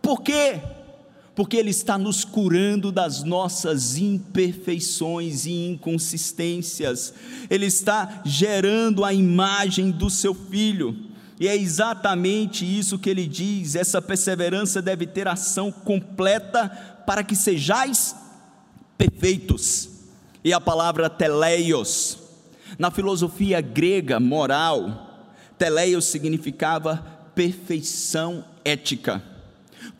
por 0.00 0.22
quê? 0.22 0.60
Porque 1.34 1.56
Ele 1.56 1.70
está 1.70 1.96
nos 1.96 2.24
curando 2.24 2.92
das 2.92 3.22
nossas 3.22 3.96
imperfeições 3.96 5.46
e 5.46 5.68
inconsistências, 5.68 7.14
Ele 7.48 7.66
está 7.66 8.22
gerando 8.24 9.04
a 9.04 9.12
imagem 9.12 9.90
do 9.90 10.10
Seu 10.10 10.34
Filho, 10.34 11.12
e 11.42 11.48
é 11.48 11.56
exatamente 11.56 12.64
isso 12.64 13.00
que 13.00 13.10
ele 13.10 13.26
diz: 13.26 13.74
essa 13.74 14.00
perseverança 14.00 14.80
deve 14.80 15.08
ter 15.08 15.26
ação 15.26 15.72
completa 15.72 16.68
para 17.04 17.24
que 17.24 17.34
sejais 17.34 18.14
perfeitos. 18.96 19.88
E 20.44 20.52
a 20.52 20.60
palavra 20.60 21.10
teleios, 21.10 22.16
na 22.78 22.92
filosofia 22.92 23.60
grega 23.60 24.20
moral, 24.20 25.26
teleios 25.58 26.04
significava 26.04 27.04
perfeição 27.34 28.44
ética. 28.64 29.31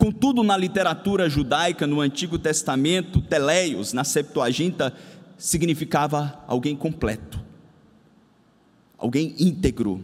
Contudo, 0.03 0.43
na 0.43 0.57
literatura 0.57 1.29
judaica, 1.29 1.87
no 1.87 2.01
Antigo 2.01 2.37
Testamento, 2.37 3.21
teleios, 3.21 3.93
na 3.93 4.03
Septuaginta, 4.03 4.93
significava 5.37 6.43
alguém 6.45 6.75
completo, 6.75 7.39
alguém 8.97 9.33
íntegro, 9.39 10.03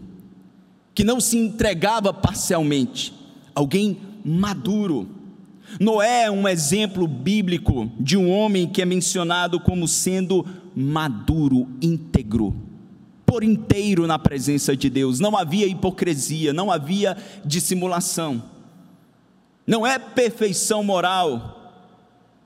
que 0.96 1.04
não 1.04 1.20
se 1.20 1.38
entregava 1.38 2.14
parcialmente, 2.14 3.14
alguém 3.54 3.98
maduro. 4.24 5.06
Noé 5.82 6.24
é 6.28 6.32
um 6.32 6.48
exemplo 6.48 7.06
bíblico 7.06 7.92
de 8.00 8.16
um 8.16 8.32
homem 8.32 8.70
que 8.70 8.82
é 8.82 8.86
mencionado 8.86 9.60
como 9.60 9.86
sendo 9.86 10.46
maduro, 10.74 11.68
íntegro, 11.82 12.56
por 13.26 13.44
inteiro 13.44 14.08
na 14.08 14.18
presença 14.18 14.78
de 14.78 14.90
Deus. 14.90 15.20
Não 15.20 15.36
havia 15.36 15.68
hipocrisia, 15.68 16.54
não 16.54 16.72
havia 16.72 17.18
dissimulação. 17.44 18.59
Não 19.70 19.86
é 19.86 20.00
perfeição 20.00 20.84
moral 20.84 21.86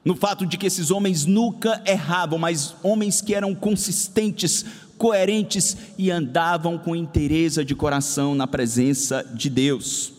no 0.03 0.13
fato 0.13 0.45
de 0.45 0.57
que 0.57 0.67
esses 0.67 0.91
homens 0.91 1.25
nunca 1.25 1.81
erravam, 1.85 2.37
mas 2.37 2.75
homens 2.83 3.21
que 3.21 3.33
eram 3.33 3.55
consistentes, 3.55 4.65
coerentes 4.97 5.77
e 5.97 6.11
andavam 6.11 6.77
com 6.77 6.93
inteireza 6.93 7.63
de 7.63 7.73
coração 7.73 8.35
na 8.35 8.45
presença 8.45 9.23
de 9.33 9.49
Deus. 9.49 10.11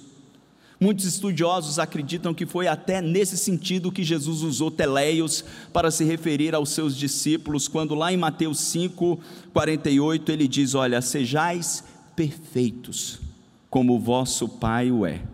Muitos 0.81 1.05
estudiosos 1.05 1.79
acreditam 1.79 2.33
que 2.33 2.47
foi 2.47 2.67
até 2.67 3.03
nesse 3.03 3.37
sentido 3.37 3.93
que 3.93 4.03
Jesus 4.03 4.41
usou 4.41 4.71
teleios 4.71 5.45
para 5.75 5.91
se 5.91 6.05
referir 6.05 6.55
aos 6.55 6.71
seus 6.71 6.97
discípulos, 6.97 7.69
quando 7.69 7.95
lá 7.95 8.15
em 8.15 8.17
Mateus 8.17 8.59
5, 8.61 9.21
48 9.53 10.33
ele 10.33 10.49
diz: 10.49 10.75
Olha, 10.75 11.03
sejais 11.03 11.85
perfeitos, 12.17 13.21
como 13.69 13.95
o 13.95 14.01
vosso 14.01 14.49
Pai 14.49 14.91
o 14.91 15.05
é. 15.05 15.34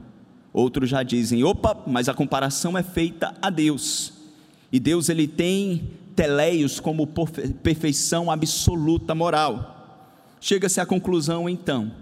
Outros 0.52 0.90
já 0.90 1.02
dizem: 1.02 1.44
opa, 1.44 1.76
mas 1.86 2.08
a 2.08 2.14
comparação 2.14 2.76
é 2.76 2.82
feita 2.82 3.34
a 3.40 3.50
Deus. 3.50 4.12
E 4.72 4.78
Deus 4.78 5.08
ele 5.08 5.26
tem 5.26 5.90
teleios 6.14 6.78
como 6.78 7.06
perfeição 7.62 8.30
absoluta 8.30 9.14
moral. 9.14 9.76
Chega-se 10.40 10.80
à 10.80 10.86
conclusão 10.86 11.48
então 11.48 11.92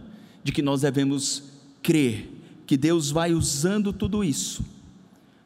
de 0.43 0.53
que 0.53 0.63
nós 0.63 0.83
devemos 0.83 1.43
crer 1.83 2.39
que 2.67 2.77
Deus 2.77 3.11
vai 3.11 3.33
usando 3.33 3.93
tudo 3.93 4.23
isso 4.23 4.65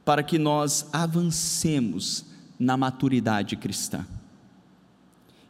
para 0.04 0.22
que 0.22 0.38
nós 0.38 0.88
avancemos 0.92 2.24
na 2.58 2.76
maturidade 2.76 3.56
cristã. 3.56 4.04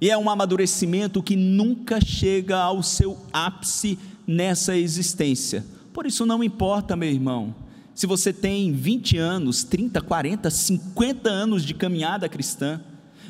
E 0.00 0.10
é 0.10 0.18
um 0.18 0.28
amadurecimento 0.28 1.22
que 1.22 1.36
nunca 1.36 2.00
chega 2.00 2.58
ao 2.58 2.82
seu 2.82 3.18
ápice 3.32 3.98
nessa 4.26 4.76
existência. 4.76 5.64
Por 5.92 6.06
isso 6.06 6.24
não 6.24 6.42
importa, 6.42 6.96
meu 6.96 7.08
irmão, 7.08 7.54
se 7.94 8.06
você 8.06 8.32
tem 8.32 8.72
20 8.72 9.18
anos, 9.18 9.64
30, 9.64 10.00
40, 10.00 10.50
50 10.50 11.28
anos 11.28 11.64
de 11.64 11.74
caminhada 11.74 12.28
cristã, 12.28 12.80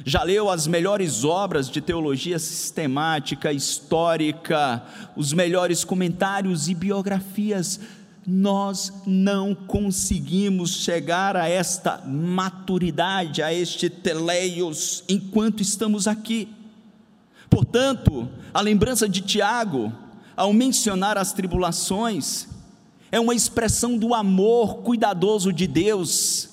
já 0.04 0.22
leu 0.22 0.50
as 0.50 0.66
melhores 0.66 1.24
obras 1.24 1.68
de 1.68 1.80
teologia 1.80 2.38
sistemática, 2.38 3.52
histórica, 3.52 4.82
os 5.16 5.32
melhores 5.32 5.84
comentários 5.84 6.68
e 6.68 6.74
biografias 6.74 7.80
nós 8.26 8.92
não 9.04 9.54
conseguimos 9.54 10.76
chegar 10.76 11.36
a 11.36 11.48
esta 11.48 12.00
maturidade, 12.06 13.42
a 13.42 13.52
este 13.52 13.90
teleios, 13.90 15.02
enquanto 15.08 15.60
estamos 15.60 16.06
aqui. 16.06 16.48
Portanto, 17.50 18.28
a 18.54 18.60
lembrança 18.60 19.08
de 19.08 19.20
Tiago, 19.20 19.92
ao 20.36 20.52
mencionar 20.52 21.18
as 21.18 21.32
tribulações, 21.32 22.46
é 23.12 23.20
uma 23.20 23.34
expressão 23.34 23.98
do 23.98 24.14
amor 24.14 24.78
cuidadoso 24.78 25.52
de 25.52 25.66
Deus, 25.66 26.48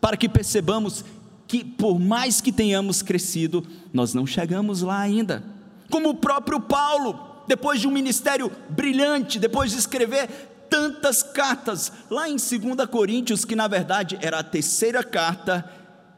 para 0.00 0.18
que 0.18 0.28
percebamos 0.28 1.02
que, 1.48 1.64
por 1.64 1.98
mais 1.98 2.42
que 2.42 2.52
tenhamos 2.52 3.00
crescido, 3.00 3.66
nós 3.90 4.12
não 4.12 4.26
chegamos 4.26 4.82
lá 4.82 5.00
ainda. 5.00 5.42
Como 5.90 6.10
o 6.10 6.14
próprio 6.14 6.60
Paulo, 6.60 7.42
depois 7.48 7.80
de 7.80 7.88
um 7.88 7.90
ministério 7.90 8.52
brilhante, 8.68 9.38
depois 9.38 9.70
de 9.70 9.78
escrever 9.78 10.28
tantas 10.68 11.22
cartas. 11.22 11.90
Lá 12.10 12.28
em 12.28 12.36
2 12.36 12.86
Coríntios, 12.90 13.44
que 13.44 13.56
na 13.56 13.66
verdade 13.66 14.18
era 14.20 14.40
a 14.40 14.44
terceira 14.44 15.02
carta, 15.02 15.64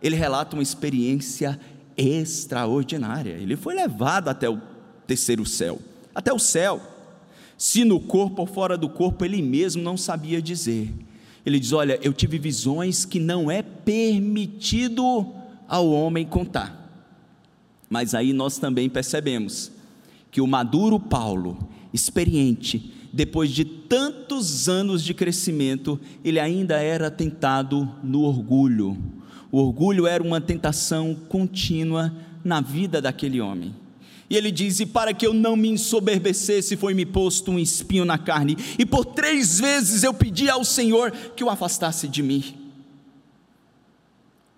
ele 0.02 0.16
relata 0.16 0.56
uma 0.56 0.62
experiência 0.62 1.60
extraordinária. 1.96 3.32
Ele 3.32 3.56
foi 3.56 3.74
levado 3.74 4.28
até 4.28 4.48
o 4.48 4.60
terceiro 5.06 5.46
céu, 5.46 5.78
até 6.14 6.32
o 6.32 6.38
céu. 6.38 6.95
Se 7.56 7.84
no 7.84 7.98
corpo 7.98 8.42
ou 8.42 8.46
fora 8.46 8.76
do 8.76 8.88
corpo, 8.88 9.24
ele 9.24 9.40
mesmo 9.40 9.82
não 9.82 9.96
sabia 9.96 10.42
dizer. 10.42 10.92
Ele 11.44 11.58
diz: 11.58 11.72
Olha, 11.72 11.98
eu 12.02 12.12
tive 12.12 12.38
visões 12.38 13.04
que 13.04 13.18
não 13.18 13.50
é 13.50 13.62
permitido 13.62 15.26
ao 15.68 15.90
homem 15.90 16.26
contar. 16.26 16.84
Mas 17.88 18.14
aí 18.14 18.32
nós 18.32 18.58
também 18.58 18.88
percebemos 18.88 19.70
que 20.30 20.40
o 20.40 20.46
maduro 20.46 20.98
Paulo, 20.98 21.56
experiente, 21.94 22.92
depois 23.12 23.50
de 23.50 23.64
tantos 23.64 24.68
anos 24.68 25.02
de 25.02 25.14
crescimento, 25.14 25.98
ele 26.22 26.38
ainda 26.38 26.76
era 26.76 27.10
tentado 27.10 27.88
no 28.02 28.22
orgulho. 28.22 28.98
O 29.50 29.58
orgulho 29.58 30.06
era 30.06 30.22
uma 30.22 30.40
tentação 30.40 31.14
contínua 31.14 32.12
na 32.44 32.60
vida 32.60 33.00
daquele 33.00 33.40
homem. 33.40 33.74
E 34.28 34.36
ele 34.36 34.50
diz: 34.50 34.80
E 34.80 34.86
para 34.86 35.14
que 35.14 35.26
eu 35.26 35.32
não 35.32 35.56
me 35.56 35.68
ensoberbecesse, 35.68 36.76
foi-me 36.76 37.06
posto 37.06 37.50
um 37.50 37.58
espinho 37.58 38.04
na 38.04 38.18
carne, 38.18 38.56
e 38.78 38.84
por 38.84 39.04
três 39.04 39.60
vezes 39.60 40.02
eu 40.02 40.12
pedi 40.12 40.50
ao 40.50 40.64
Senhor 40.64 41.10
que 41.10 41.44
o 41.44 41.50
afastasse 41.50 42.08
de 42.08 42.22
mim. 42.22 42.54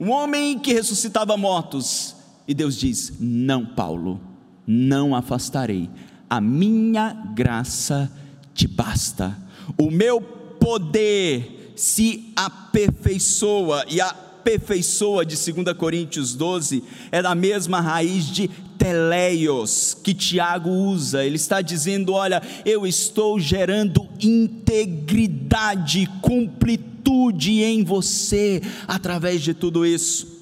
Um 0.01 0.11
homem 0.11 0.59
que 0.59 0.73
ressuscitava 0.73 1.37
mortos, 1.37 2.15
e 2.47 2.55
Deus 2.55 2.77
diz: 2.77 3.13
Não, 3.21 3.67
Paulo, 3.67 4.21
não 4.67 5.15
afastarei, 5.15 5.91
a 6.31 6.41
minha 6.41 7.13
graça 7.35 8.11
te 8.55 8.67
basta. 8.67 9.37
O 9.79 9.91
meu 9.91 10.21
poder 10.21 11.73
se 11.77 12.33
aperfeiçoa, 12.35 13.85
e 13.89 14.01
a 14.01 14.15
aperfeiçoa 14.49 15.27
de 15.27 15.37
2 15.37 15.77
Coríntios 15.77 16.35
12 16.35 16.83
é 17.13 17.21
da 17.21 17.35
mesma 17.35 17.81
raiz 17.81 18.25
de 18.27 18.51
teleios 18.79 19.95
que 20.03 20.15
Tiago 20.15 20.71
usa. 20.71 21.25
Ele 21.25 21.37
está 21.37 21.61
dizendo: 21.61 22.13
Olha, 22.13 22.41
eu 22.65 22.87
estou 22.87 23.39
gerando 23.39 24.09
integridade, 24.23 26.07
completude 26.23 27.63
em 27.63 27.83
você 27.83 28.63
através 28.87 29.43
de 29.43 29.53
tudo 29.53 29.85
isso. 29.85 30.39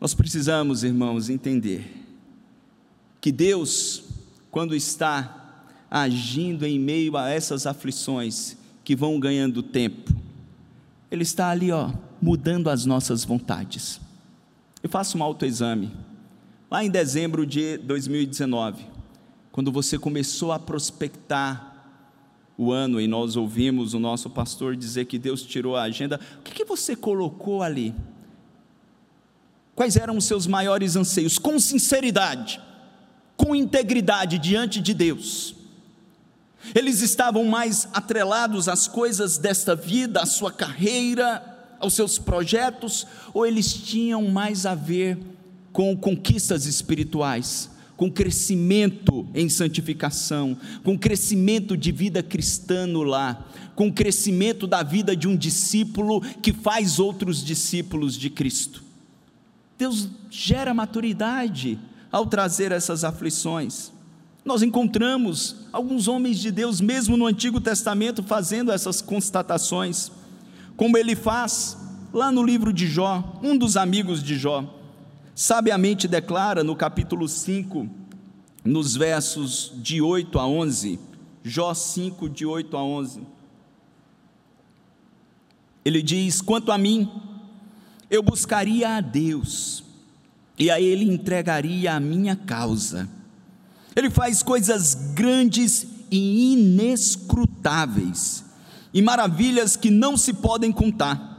Nós 0.00 0.14
precisamos, 0.14 0.82
irmãos, 0.82 1.28
entender 1.30 2.02
que 3.20 3.30
Deus, 3.30 4.02
quando 4.50 4.74
está 4.74 5.44
agindo 5.90 6.66
em 6.66 6.76
meio 6.78 7.16
a 7.16 7.30
essas 7.30 7.68
aflições 7.68 8.56
que 8.82 8.96
vão 8.96 9.20
ganhando 9.20 9.62
tempo. 9.62 10.12
Ele 11.08 11.22
está 11.22 11.50
ali, 11.50 11.70
ó, 11.70 11.92
mudando 12.20 12.68
as 12.68 12.84
nossas 12.84 13.24
vontades. 13.24 14.00
Eu 14.82 14.90
faço 14.90 15.16
um 15.16 15.22
autoexame. 15.22 15.92
Lá 16.70 16.82
em 16.82 16.90
dezembro 16.90 17.44
de 17.46 17.76
2019, 17.78 18.84
quando 19.52 19.70
você 19.70 19.98
começou 19.98 20.50
a 20.50 20.58
prospectar 20.58 21.72
o 22.56 22.72
ano 22.72 23.00
e 23.00 23.06
nós 23.06 23.36
ouvimos 23.36 23.94
o 23.94 23.98
nosso 23.98 24.30
pastor 24.30 24.74
dizer 24.74 25.04
que 25.04 25.18
Deus 25.18 25.42
tirou 25.42 25.76
a 25.76 25.82
agenda, 25.82 26.18
o 26.38 26.42
que, 26.42 26.54
que 26.54 26.64
você 26.64 26.96
colocou 26.96 27.62
ali? 27.62 27.94
Quais 29.74 29.96
eram 29.96 30.16
os 30.16 30.24
seus 30.24 30.46
maiores 30.46 30.96
anseios? 30.96 31.38
Com 31.38 31.58
sinceridade, 31.58 32.60
com 33.36 33.54
integridade 33.54 34.38
diante 34.38 34.80
de 34.80 34.94
Deus. 34.94 35.54
Eles 36.74 37.02
estavam 37.02 37.44
mais 37.44 37.88
atrelados 37.92 38.68
às 38.68 38.88
coisas 38.88 39.36
desta 39.36 39.76
vida, 39.76 40.22
à 40.22 40.26
sua 40.26 40.50
carreira, 40.50 41.42
aos 41.78 41.92
seus 41.92 42.18
projetos, 42.18 43.06
ou 43.34 43.44
eles 43.44 43.72
tinham 43.72 44.22
mais 44.30 44.64
a 44.64 44.74
ver 44.74 45.18
com 45.74 45.96
conquistas 45.96 46.66
espirituais, 46.66 47.68
com 47.96 48.08
crescimento 48.08 49.26
em 49.34 49.48
santificação, 49.48 50.56
com 50.84 50.96
crescimento 50.96 51.76
de 51.76 51.90
vida 51.90 52.22
cristã 52.22 52.86
no 52.86 53.02
lar, 53.02 53.50
com 53.74 53.92
crescimento 53.92 54.68
da 54.68 54.84
vida 54.84 55.16
de 55.16 55.26
um 55.26 55.36
discípulo 55.36 56.20
que 56.20 56.52
faz 56.52 57.00
outros 57.00 57.44
discípulos 57.44 58.16
de 58.16 58.30
Cristo. 58.30 58.84
Deus 59.76 60.08
gera 60.30 60.72
maturidade 60.72 61.76
ao 62.12 62.24
trazer 62.24 62.70
essas 62.70 63.02
aflições. 63.02 63.90
Nós 64.44 64.62
encontramos 64.62 65.56
alguns 65.72 66.06
homens 66.06 66.38
de 66.38 66.52
Deus, 66.52 66.80
mesmo 66.80 67.16
no 67.16 67.26
Antigo 67.26 67.60
Testamento, 67.60 68.22
fazendo 68.22 68.70
essas 68.70 69.02
constatações, 69.02 70.12
como 70.76 70.96
ele 70.96 71.16
faz 71.16 71.76
lá 72.12 72.30
no 72.30 72.44
livro 72.44 72.72
de 72.72 72.86
Jó, 72.86 73.40
um 73.42 73.58
dos 73.58 73.76
amigos 73.76 74.22
de 74.22 74.38
Jó, 74.38 74.83
sabiamente 75.34 76.06
declara 76.06 76.62
no 76.62 76.76
capítulo 76.76 77.28
5, 77.28 77.88
nos 78.64 78.96
versos 78.96 79.72
de 79.76 80.00
8 80.00 80.38
a 80.38 80.46
11, 80.46 80.98
Jó 81.42 81.74
5, 81.74 82.28
de 82.28 82.46
8 82.46 82.76
a 82.76 82.82
11. 82.82 83.20
Ele 85.84 86.02
diz: 86.02 86.40
Quanto 86.40 86.72
a 86.72 86.78
mim, 86.78 87.10
eu 88.10 88.22
buscaria 88.22 88.96
a 88.96 89.00
Deus, 89.00 89.84
e 90.58 90.70
a 90.70 90.80
Ele 90.80 91.04
entregaria 91.04 91.94
a 91.94 92.00
minha 92.00 92.36
causa 92.36 93.08
ele 93.94 94.10
faz 94.10 94.42
coisas 94.42 94.94
grandes 95.14 95.86
e 96.10 96.52
inescrutáveis, 96.54 98.44
e 98.92 99.00
maravilhas 99.00 99.76
que 99.76 99.90
não 99.90 100.16
se 100.16 100.32
podem 100.34 100.72
contar. 100.72 101.32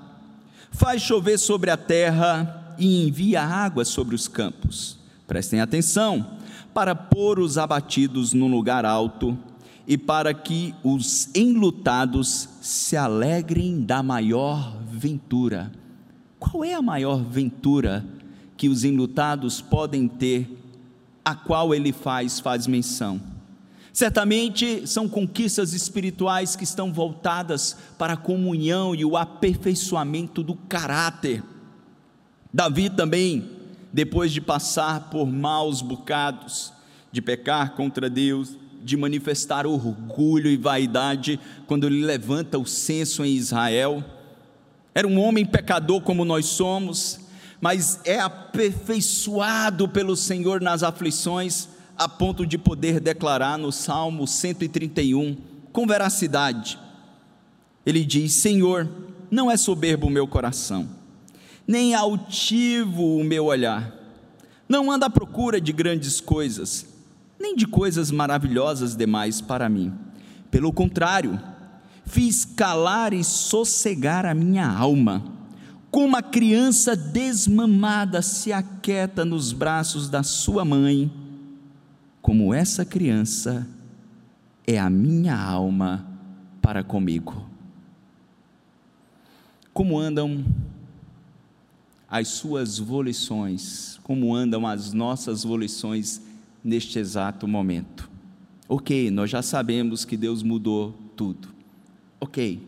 Faz 0.72 1.02
chover 1.02 1.38
sobre 1.38 1.70
a 1.70 1.76
terra 1.78 2.65
e 2.78 3.08
envia 3.08 3.42
água 3.42 3.86
sobre 3.86 4.16
os 4.16 4.28
campos. 4.28 4.98
Prestem 5.28 5.62
atenção, 5.62 6.38
para 6.74 6.96
pôr 6.96 7.40
os 7.40 7.58
abatidos 7.58 8.34
num 8.34 8.50
lugar 8.50 8.86
alto 8.86 9.38
e 9.88 9.98
para 9.98 10.34
que 10.34 10.74
os 10.84 11.30
enlutados 11.36 12.50
se 12.62 12.98
alegrem 12.98 13.82
da 13.82 14.04
maior 14.04 14.78
ventura. 14.90 15.72
Qual 16.40 16.64
é 16.64 16.74
a 16.74 16.82
maior 16.82 17.24
ventura 17.24 18.06
que 18.58 18.70
os 18.70 18.84
enlutados 18.84 19.62
podem 19.62 20.08
ter 20.08 20.50
a 21.26 21.34
qual 21.34 21.74
ele 21.74 21.92
faz, 21.92 22.40
faz 22.40 22.68
menção. 22.68 23.20
Certamente 23.92 24.86
são 24.86 25.08
conquistas 25.08 25.74
espirituais 25.74 26.56
que 26.56 26.64
estão 26.64 26.94
voltadas 26.94 27.76
para 27.98 28.14
a 28.14 28.18
comunhão 28.18 28.94
e 28.94 29.04
o 29.04 29.18
aperfeiçoamento 29.18 30.44
do 30.44 30.54
caráter. 30.54 31.44
Davi 32.56 32.90
também, 32.90 33.50
depois 33.92 34.32
de 34.32 34.40
passar 34.40 35.10
por 35.10 35.28
maus 35.28 35.82
bocados, 35.82 36.72
de 37.12 37.22
pecar 37.22 37.74
contra 37.74 38.10
Deus, 38.10 38.56
de 38.82 38.96
manifestar 38.96 39.68
orgulho 39.68 40.50
e 40.50 40.56
vaidade 40.56 41.38
quando 41.68 41.86
ele 41.86 42.02
levanta 42.02 42.58
o 42.58 42.66
censo 42.66 43.26
em 43.26 43.36
Israel. 43.36 44.02
Era 44.94 45.06
um 45.06 45.20
homem 45.20 45.46
pecador 45.46 46.00
como 46.00 46.24
nós 46.24 46.46
somos, 46.46 47.20
mas 47.60 48.00
é 48.06 48.22
aperfeiçoado 48.22 49.90
pelo 49.90 50.16
Senhor 50.16 50.62
nas 50.62 50.82
aflições, 50.82 51.68
a 51.98 52.08
ponto 52.08 52.46
de 52.46 52.58
poder 52.58 53.02
declarar 53.02 53.58
no 53.58 53.70
Salmo 53.70 54.26
131, 54.26 55.36
com 55.74 55.86
veracidade. 55.86 56.80
Ele 57.86 58.06
diz: 58.06 58.32
Senhor, 58.32 58.90
não 59.30 59.52
é 59.52 59.58
soberbo 59.58 60.08
o 60.08 60.10
meu 60.10 60.26
coração, 60.26 60.95
nem 61.68 61.94
altivo 61.94 63.18
o 63.18 63.24
meu 63.24 63.46
olhar, 63.46 63.94
não 64.68 64.92
anda 64.92 65.06
à 65.06 65.10
procura 65.10 65.60
de 65.60 65.72
grandes 65.72 66.20
coisas 66.20 66.96
nem 67.40 67.56
de 67.56 67.68
coisas 67.68 68.12
maravilhosas 68.12 68.96
demais 68.96 69.42
para 69.42 69.70
mim. 69.70 69.94
Pelo 70.50 70.72
contrário, 70.72 71.40
fiz 72.06 72.46
calar 72.46 73.14
e 73.14 73.24
sossegar 73.24 74.26
a 74.26 74.34
minha 74.34 74.68
alma. 74.68 75.24
Como 75.92 76.08
uma 76.08 76.22
criança 76.22 76.96
desmamada 76.96 78.22
se 78.22 78.52
aquieta 78.52 79.24
nos 79.24 79.54
braços 79.54 80.10
da 80.10 80.24
sua 80.24 80.66
mãe, 80.66 81.12
como 82.22 82.54
essa 82.54 82.84
criança 82.84 83.68
é 84.66 84.80
a 84.80 84.90
minha 84.90 85.38
alma 85.38 86.06
para 86.62 86.84
comigo. 86.84 87.48
Como 89.74 90.00
andam 90.00 90.44
as 92.10 92.28
suas 92.28 92.78
volições, 92.78 94.00
como 94.04 94.36
andam 94.36 94.66
as 94.66 94.94
nossas 94.94 95.44
volições 95.44 96.22
neste 96.64 97.00
exato 97.00 97.48
momento. 97.48 98.10
Ok, 98.68 99.12
nós 99.12 99.30
já 99.30 99.42
sabemos 99.42 100.06
que 100.06 100.18
Deus 100.18 100.42
mudou 100.42 100.94
tudo. 101.16 101.50
Ok, 102.20 102.62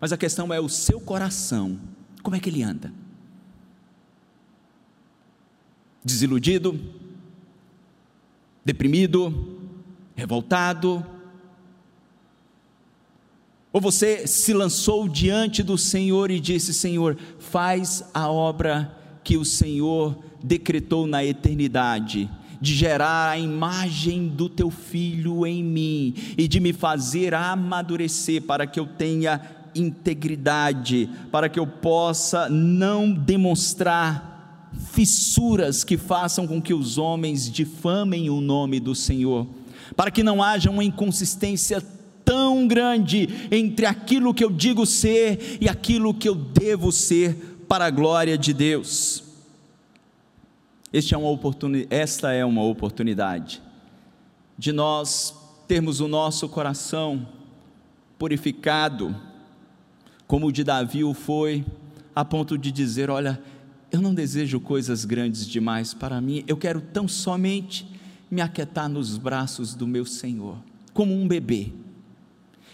mas 0.00 0.12
a 0.12 0.16
questão 0.16 0.52
é 0.52 0.60
o 0.60 0.68
seu 0.68 1.00
coração, 1.00 1.78
como 2.22 2.36
é 2.36 2.40
que 2.40 2.50
ele 2.50 2.62
anda? 2.62 2.92
Desiludido? 6.04 6.78
Deprimido? 8.64 9.58
Revoltado? 10.14 11.04
Ou 13.74 13.80
você 13.80 14.24
se 14.28 14.52
lançou 14.52 15.08
diante 15.08 15.60
do 15.60 15.76
Senhor 15.76 16.30
e 16.30 16.38
disse: 16.38 16.72
Senhor, 16.72 17.18
faz 17.40 18.04
a 18.14 18.30
obra 18.30 18.96
que 19.24 19.36
o 19.36 19.44
Senhor 19.44 20.16
decretou 20.40 21.08
na 21.08 21.24
eternidade 21.24 22.30
de 22.60 22.72
gerar 22.72 23.30
a 23.30 23.38
imagem 23.38 24.28
do 24.28 24.48
teu 24.48 24.70
filho 24.70 25.44
em 25.44 25.60
mim 25.60 26.14
e 26.38 26.46
de 26.46 26.60
me 26.60 26.72
fazer 26.72 27.34
amadurecer 27.34 28.42
para 28.42 28.64
que 28.64 28.78
eu 28.78 28.86
tenha 28.86 29.40
integridade, 29.74 31.10
para 31.32 31.48
que 31.48 31.58
eu 31.58 31.66
possa 31.66 32.48
não 32.48 33.12
demonstrar 33.12 34.70
fissuras 34.92 35.82
que 35.82 35.98
façam 35.98 36.46
com 36.46 36.62
que 36.62 36.72
os 36.72 36.96
homens 36.96 37.50
difamem 37.50 38.30
o 38.30 38.40
nome 38.40 38.78
do 38.78 38.94
Senhor, 38.94 39.48
para 39.96 40.12
que 40.12 40.22
não 40.22 40.40
haja 40.40 40.70
uma 40.70 40.84
inconsistência 40.84 41.82
tão 42.24 42.66
grande 42.66 43.28
entre 43.50 43.86
aquilo 43.86 44.32
que 44.32 44.44
eu 44.44 44.50
digo 44.50 44.86
ser 44.86 45.58
e 45.60 45.68
aquilo 45.68 46.14
que 46.14 46.28
eu 46.28 46.34
devo 46.34 46.90
ser 46.90 47.34
para 47.68 47.86
a 47.86 47.90
glória 47.90 48.38
de 48.38 48.52
Deus. 48.52 49.22
Este 50.92 51.14
é 51.14 51.18
uma 51.18 51.28
oportunidade, 51.28 51.88
esta 51.90 52.32
é 52.32 52.44
uma 52.44 52.62
oportunidade 52.62 53.60
de 54.56 54.72
nós 54.72 55.34
termos 55.66 56.00
o 56.00 56.06
nosso 56.06 56.48
coração 56.48 57.26
purificado, 58.18 59.14
como 60.26 60.46
o 60.46 60.52
de 60.52 60.62
Davi 60.62 61.02
o 61.02 61.12
foi, 61.12 61.64
a 62.14 62.24
ponto 62.24 62.56
de 62.56 62.70
dizer: 62.70 63.10
Olha, 63.10 63.42
eu 63.90 64.00
não 64.00 64.14
desejo 64.14 64.60
coisas 64.60 65.04
grandes 65.04 65.46
demais 65.46 65.92
para 65.92 66.20
mim, 66.20 66.44
eu 66.46 66.56
quero 66.56 66.80
tão 66.80 67.08
somente 67.08 67.86
me 68.30 68.40
aquietar 68.40 68.88
nos 68.88 69.18
braços 69.18 69.74
do 69.74 69.86
meu 69.86 70.04
Senhor, 70.04 70.56
como 70.92 71.14
um 71.14 71.26
bebê, 71.26 71.72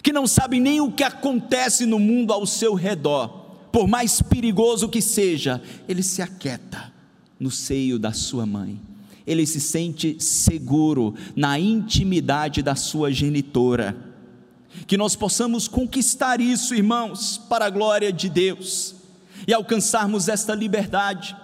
que 0.03 0.13
não 0.13 0.27
sabe 0.27 0.61
nem 0.61 0.81
o 0.81 0.91
que 0.91 1.03
acontece 1.03 1.87
no 1.87 1.99
mundo 1.99 2.33
ao 2.33 2.47
seu 2.47 2.75
redor, 2.75 3.29
por 3.73 3.87
mais 3.87 4.21
perigoso 4.21 4.89
que 4.89 5.01
seja, 5.01 5.63
ele 5.89 6.03
se 6.03 6.23
aquieta 6.23 6.93
no 7.39 7.51
seio 7.51 7.99
da 7.99 8.13
sua 8.13 8.45
mãe. 8.45 8.81
Ele 9.27 9.47
se 9.47 9.61
sente 9.61 10.17
seguro 10.19 11.15
na 11.37 11.59
intimidade 11.59 12.63
da 12.63 12.75
sua 12.75 13.13
genitora. 13.13 13.97
Que 14.87 14.97
nós 14.97 15.15
possamos 15.15 15.69
conquistar 15.69 16.41
isso, 16.41 16.75
irmãos, 16.75 17.39
para 17.49 17.67
a 17.67 17.71
glória 17.71 18.13
de 18.13 18.29
Deus 18.29 18.95
e 19.47 19.55
alcançarmos 19.55 20.29
esta 20.29 20.55
liberdade. 20.55 21.37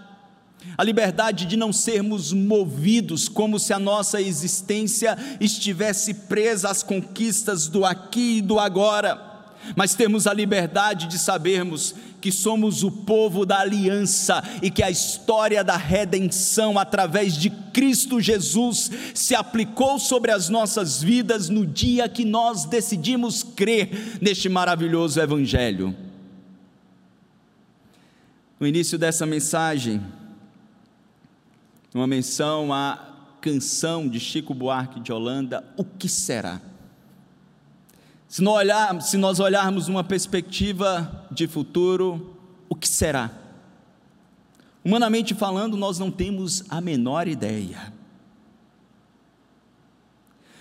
A 0.78 0.84
liberdade 0.84 1.46
de 1.46 1.56
não 1.56 1.72
sermos 1.72 2.32
movidos 2.32 3.28
como 3.28 3.58
se 3.58 3.72
a 3.72 3.78
nossa 3.78 4.20
existência 4.20 5.16
estivesse 5.40 6.12
presa 6.12 6.70
às 6.70 6.82
conquistas 6.82 7.66
do 7.66 7.84
aqui 7.84 8.38
e 8.38 8.42
do 8.42 8.58
agora 8.58 9.26
mas 9.74 9.94
temos 9.94 10.26
a 10.26 10.32
liberdade 10.32 11.06
de 11.06 11.18
sabermos 11.18 11.94
que 12.20 12.30
somos 12.30 12.82
o 12.82 12.90
povo 12.90 13.46
da 13.46 13.60
aliança 13.60 14.42
e 14.62 14.70
que 14.70 14.82
a 14.82 14.90
história 14.90 15.64
da 15.64 15.76
redenção 15.76 16.78
através 16.78 17.36
de 17.36 17.50
Cristo 17.50 18.20
Jesus 18.20 18.90
se 19.14 19.34
aplicou 19.34 19.98
sobre 19.98 20.30
as 20.30 20.48
nossas 20.48 21.02
vidas 21.02 21.48
no 21.48 21.66
dia 21.66 22.08
que 22.08 22.24
nós 22.24 22.64
decidimos 22.64 23.42
crer 23.42 24.18
neste 24.20 24.48
maravilhoso 24.48 25.20
Evangelho. 25.20 25.94
No 28.58 28.66
início 28.66 28.98
dessa 28.98 29.26
mensagem, 29.26 30.02
uma 31.96 32.06
menção 32.06 32.72
à 32.72 32.98
canção 33.40 34.08
de 34.08 34.20
Chico 34.20 34.52
Buarque 34.52 35.00
de 35.00 35.12
Holanda, 35.12 35.64
O 35.76 35.84
que 35.84 36.08
será? 36.08 36.60
Se 38.28 38.42
nós, 38.42 38.56
olhar, 38.56 39.00
se 39.00 39.16
nós 39.16 39.40
olharmos 39.40 39.88
uma 39.88 40.04
perspectiva 40.04 41.26
de 41.30 41.46
futuro, 41.46 42.36
o 42.68 42.74
que 42.74 42.88
será? 42.88 43.30
Humanamente 44.84 45.34
falando, 45.34 45.76
nós 45.76 45.98
não 45.98 46.10
temos 46.10 46.64
a 46.68 46.80
menor 46.80 47.28
ideia. 47.28 47.92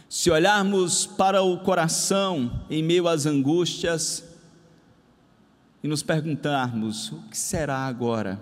Se 0.08 0.32
olharmos 0.32 1.06
para 1.06 1.42
o 1.42 1.60
coração 1.60 2.64
em 2.70 2.82
meio 2.82 3.08
às 3.08 3.26
angústias 3.26 4.24
e 5.84 5.88
nos 5.88 6.02
perguntarmos: 6.02 7.12
o 7.12 7.22
que 7.24 7.38
será 7.38 7.80
agora? 7.80 8.40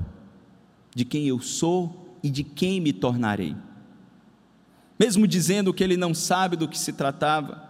De 0.93 1.03
quem 1.03 1.27
eu 1.27 1.39
sou 1.39 2.02
e 2.23 2.29
de 2.29 2.43
quem 2.43 2.79
me 2.79 2.93
tornarei? 2.93 3.55
Mesmo 4.97 5.27
dizendo 5.27 5.73
que 5.73 5.83
ele 5.83 5.97
não 5.97 6.13
sabe 6.13 6.55
do 6.55 6.67
que 6.67 6.79
se 6.79 6.93
tratava, 6.93 7.61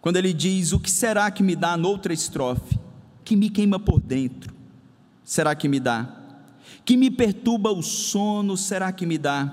quando 0.00 0.16
ele 0.16 0.32
diz: 0.32 0.72
O 0.72 0.80
que 0.80 0.90
será 0.90 1.30
que 1.30 1.42
me 1.42 1.54
dá 1.54 1.76
noutra 1.76 2.12
estrofe? 2.12 2.78
Que 3.24 3.36
me 3.36 3.50
queima 3.50 3.78
por 3.78 4.00
dentro, 4.00 4.54
será 5.24 5.54
que 5.54 5.68
me 5.68 5.80
dá? 5.80 6.08
Que 6.84 6.96
me 6.96 7.10
perturba 7.10 7.70
o 7.72 7.82
sono, 7.82 8.56
será 8.56 8.92
que 8.92 9.04
me 9.04 9.18
dá? 9.18 9.52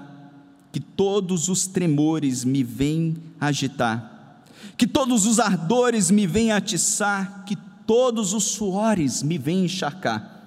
Que 0.72 0.80
todos 0.80 1.50
os 1.50 1.68
tremores 1.68 2.46
me 2.46 2.64
vêm 2.64 3.18
agitar, 3.40 4.44
que 4.78 4.88
todos 4.88 5.26
os 5.26 5.40
ardores 5.40 6.10
me 6.10 6.26
vêm 6.26 6.52
atiçar, 6.52 7.44
que 7.46 7.56
todos 7.86 8.34
os 8.34 8.44
suores 8.44 9.22
me 9.22 9.38
vêm 9.38 9.66
encharcar, 9.66 10.44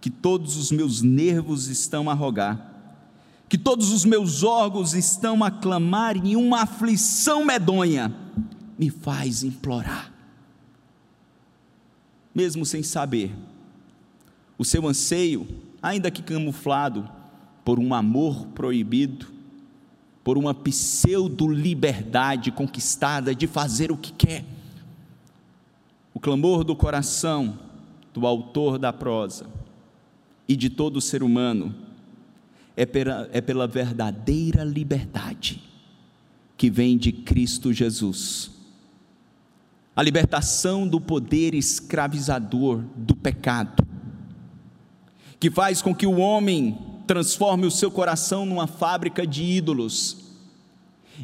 que 0.00 0.10
todos 0.10 0.56
os 0.56 0.70
meus 0.70 1.02
nervos 1.02 1.68
estão 1.68 2.08
a 2.08 2.14
rogar, 2.14 2.71
que 3.52 3.58
todos 3.58 3.92
os 3.92 4.06
meus 4.06 4.42
órgãos 4.42 4.94
estão 4.94 5.44
a 5.44 5.50
clamar 5.50 6.16
em 6.16 6.36
uma 6.36 6.62
aflição 6.62 7.44
medonha 7.44 8.10
me 8.78 8.88
faz 8.88 9.42
implorar. 9.42 10.10
Mesmo 12.34 12.64
sem 12.64 12.82
saber, 12.82 13.30
o 14.56 14.64
seu 14.64 14.88
anseio, 14.88 15.46
ainda 15.82 16.10
que 16.10 16.22
camuflado 16.22 17.06
por 17.62 17.78
um 17.78 17.92
amor 17.92 18.46
proibido, 18.54 19.26
por 20.24 20.38
uma 20.38 20.54
pseudo-liberdade 20.54 22.50
conquistada 22.50 23.34
de 23.34 23.46
fazer 23.46 23.92
o 23.92 23.98
que 23.98 24.14
quer. 24.14 24.46
O 26.14 26.20
clamor 26.20 26.64
do 26.64 26.74
coração 26.74 27.58
do 28.14 28.26
autor 28.26 28.78
da 28.78 28.94
prosa 28.94 29.44
e 30.48 30.56
de 30.56 30.70
todo 30.70 31.02
ser 31.02 31.22
humano 31.22 31.91
é 32.76 32.86
pela, 32.86 33.28
é 33.32 33.40
pela 33.40 33.66
verdadeira 33.66 34.64
liberdade 34.64 35.62
que 36.56 36.70
vem 36.70 36.96
de 36.96 37.12
Cristo 37.12 37.72
Jesus. 37.72 38.50
A 39.94 40.02
libertação 40.02 40.86
do 40.86 41.00
poder 41.00 41.54
escravizador 41.54 42.82
do 42.96 43.14
pecado, 43.14 43.86
que 45.38 45.50
faz 45.50 45.82
com 45.82 45.94
que 45.94 46.06
o 46.06 46.18
homem 46.18 46.78
transforme 47.06 47.66
o 47.66 47.70
seu 47.70 47.90
coração 47.90 48.46
numa 48.46 48.66
fábrica 48.66 49.26
de 49.26 49.42
ídolos. 49.42 50.18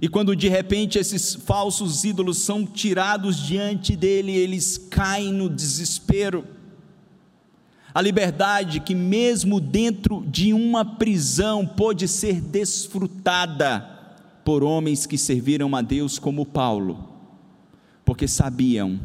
E 0.02 0.08
quando 0.08 0.36
de 0.36 0.48
repente 0.48 0.98
esses 0.98 1.34
falsos 1.34 2.04
ídolos 2.04 2.38
são 2.38 2.66
tirados 2.66 3.38
diante 3.38 3.96
dele, 3.96 4.32
eles 4.32 4.76
caem 4.76 5.32
no 5.32 5.48
desespero. 5.48 6.44
A 7.98 8.00
liberdade 8.00 8.78
que, 8.78 8.94
mesmo 8.94 9.60
dentro 9.60 10.24
de 10.30 10.52
uma 10.52 10.84
prisão, 10.84 11.66
pôde 11.66 12.06
ser 12.06 12.40
desfrutada 12.40 13.80
por 14.44 14.62
homens 14.62 15.04
que 15.04 15.18
serviram 15.18 15.74
a 15.74 15.82
Deus 15.82 16.16
como 16.16 16.46
Paulo, 16.46 17.08
porque 18.04 18.28
sabiam 18.28 19.00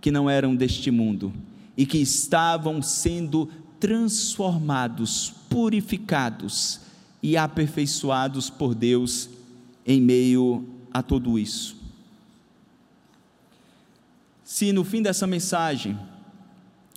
que 0.00 0.10
não 0.10 0.28
eram 0.28 0.56
deste 0.56 0.90
mundo 0.90 1.32
e 1.76 1.86
que 1.86 1.98
estavam 1.98 2.82
sendo 2.82 3.48
transformados, 3.78 5.32
purificados 5.48 6.80
e 7.22 7.36
aperfeiçoados 7.36 8.50
por 8.50 8.74
Deus 8.74 9.30
em 9.86 10.00
meio 10.00 10.64
a 10.92 11.04
tudo 11.04 11.38
isso. 11.38 11.76
Se 14.42 14.72
no 14.72 14.82
fim 14.82 15.02
dessa 15.02 15.24
mensagem 15.24 15.96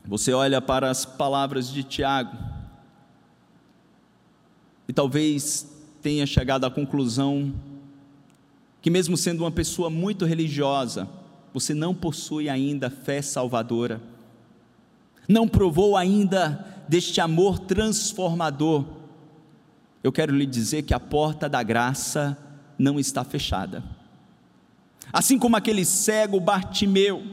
você 0.06 0.34
olha 0.34 0.62
para 0.62 0.90
as 0.90 1.06
palavras 1.06 1.72
de 1.72 1.84
Tiago 1.84 2.38
e 4.88 4.94
talvez 4.94 5.70
tenha 6.02 6.26
chegado 6.26 6.66
à 6.66 6.72
conclusão 6.72 7.54
que, 8.82 8.90
mesmo 8.90 9.16
sendo 9.16 9.44
uma 9.44 9.52
pessoa 9.52 9.90
muito 9.90 10.26
religiosa, 10.26 11.08
você 11.54 11.74
não 11.74 11.94
possui 11.94 12.50
ainda 12.50 12.90
fé 12.90 13.22
salvadora, 13.22 14.02
não 15.28 15.48
provou 15.48 15.96
ainda 15.96 16.84
deste 16.88 17.22
amor 17.22 17.60
transformador, 17.60 18.86
eu 20.04 20.12
quero 20.12 20.36
lhe 20.36 20.46
dizer 20.46 20.82
que 20.82 20.94
a 20.94 21.00
porta 21.00 21.48
da 21.48 21.62
graça 21.62 22.38
não 22.78 23.00
está 23.00 23.24
fechada. 23.24 23.84
Assim 25.14 25.38
como 25.38 25.56
aquele 25.56 25.86
cego 25.86 26.40
Bartimeu, 26.40 27.24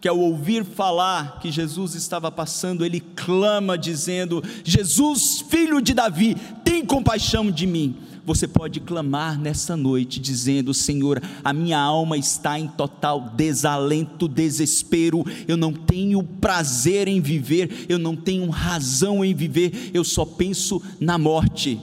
que 0.00 0.08
ao 0.08 0.18
ouvir 0.18 0.64
falar 0.64 1.40
que 1.40 1.50
Jesus 1.50 1.94
estava 1.94 2.30
passando, 2.30 2.84
ele 2.84 3.00
clama 3.00 3.76
dizendo: 3.76 4.42
Jesus, 4.64 5.44
filho 5.48 5.80
de 5.80 5.94
Davi, 5.94 6.36
tem 6.64 6.84
compaixão 6.84 7.50
de 7.50 7.66
mim. 7.66 7.96
Você 8.24 8.46
pode 8.46 8.80
clamar 8.80 9.40
nessa 9.40 9.76
noite 9.76 10.20
dizendo: 10.20 10.74
Senhor, 10.74 11.22
a 11.42 11.52
minha 11.52 11.78
alma 11.78 12.16
está 12.16 12.58
em 12.58 12.68
total 12.68 13.32
desalento, 13.34 14.28
desespero, 14.28 15.24
eu 15.46 15.56
não 15.56 15.72
tenho 15.72 16.22
prazer 16.22 17.08
em 17.08 17.20
viver, 17.22 17.86
eu 17.88 17.98
não 17.98 18.14
tenho 18.14 18.50
razão 18.50 19.24
em 19.24 19.34
viver, 19.34 19.90
eu 19.94 20.04
só 20.04 20.26
penso 20.26 20.82
na 21.00 21.16
morte. 21.16 21.80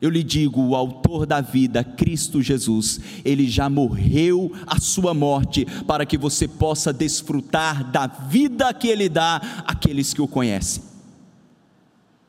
Eu 0.00 0.10
lhe 0.10 0.22
digo, 0.22 0.60
o 0.60 0.76
autor 0.76 1.24
da 1.26 1.40
vida, 1.40 1.82
Cristo 1.82 2.42
Jesus, 2.42 3.00
ele 3.24 3.48
já 3.48 3.70
morreu 3.70 4.52
a 4.66 4.78
sua 4.78 5.14
morte 5.14 5.66
para 5.86 6.04
que 6.04 6.18
você 6.18 6.46
possa 6.46 6.92
desfrutar 6.92 7.90
da 7.90 8.06
vida 8.06 8.72
que 8.74 8.88
ele 8.88 9.08
dá 9.08 9.36
àqueles 9.66 10.12
que 10.12 10.20
o 10.20 10.28
conhecem. 10.28 10.82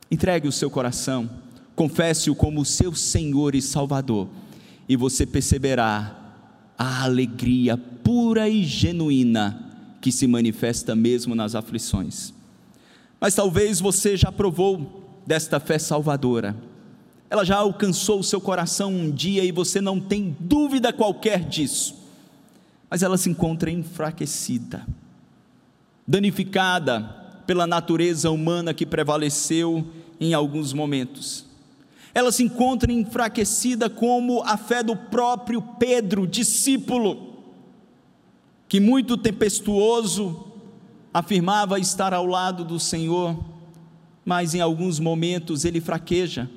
Entregue 0.09 0.47
o 0.47 0.51
seu 0.51 0.69
coração 0.69 1.29
confesse-o 1.77 2.33
como 2.33 2.65
seu 2.65 2.95
Senhor 2.95 3.53
e 3.53 3.61
Salvador, 3.61 4.27
e 4.89 4.95
você 4.95 5.27
perceberá 5.27 6.33
a 6.75 7.03
alegria 7.03 7.77
pura 7.77 8.49
e 8.49 8.63
genuína 8.63 9.63
que 10.01 10.11
se 10.11 10.25
manifesta 10.25 10.95
mesmo 10.95 11.35
nas 11.35 11.53
aflições. 11.53 12.33
Mas 13.21 13.35
talvez 13.35 13.79
você 13.79 14.17
já 14.17 14.31
provou 14.31 15.21
desta 15.25 15.59
fé 15.59 15.77
salvadora, 15.77 16.55
ela 17.29 17.43
já 17.43 17.57
alcançou 17.57 18.19
o 18.19 18.23
seu 18.23 18.39
coração 18.39 18.91
um 18.91 19.11
dia 19.11 19.43
e 19.43 19.51
você 19.51 19.81
não 19.81 19.99
tem 19.99 20.35
dúvida 20.39 20.93
qualquer 20.93 21.43
disso, 21.43 21.95
mas 22.89 23.03
ela 23.03 23.17
se 23.17 23.29
encontra 23.29 23.69
enfraquecida, 23.69 24.85
danificada 26.05 27.01
pela 27.45 27.67
natureza 27.67 28.31
humana 28.31 28.73
que 28.73 28.85
prevaleceu 28.85 29.85
em 30.19 30.33
alguns 30.33 30.73
momentos 30.73 31.47
ela 32.17 32.31
se 32.31 32.41
encontra 32.41 32.91
enfraquecida 32.91 33.91
como 33.91 34.41
a 34.41 34.57
fé 34.57 34.81
do 34.81 34.95
próprio 34.95 35.61
Pedro, 35.61 36.25
discípulo, 36.25 37.43
que 38.67 38.79
muito 38.79 39.15
tempestuoso 39.15 40.47
afirmava 41.13 41.79
estar 41.79 42.15
ao 42.15 42.25
lado 42.25 42.65
do 42.65 42.79
Senhor, 42.79 43.37
mas 44.25 44.55
em 44.55 44.61
alguns 44.61 44.99
momentos 44.99 45.63
ele 45.63 45.79
fraqueja. 45.79 46.49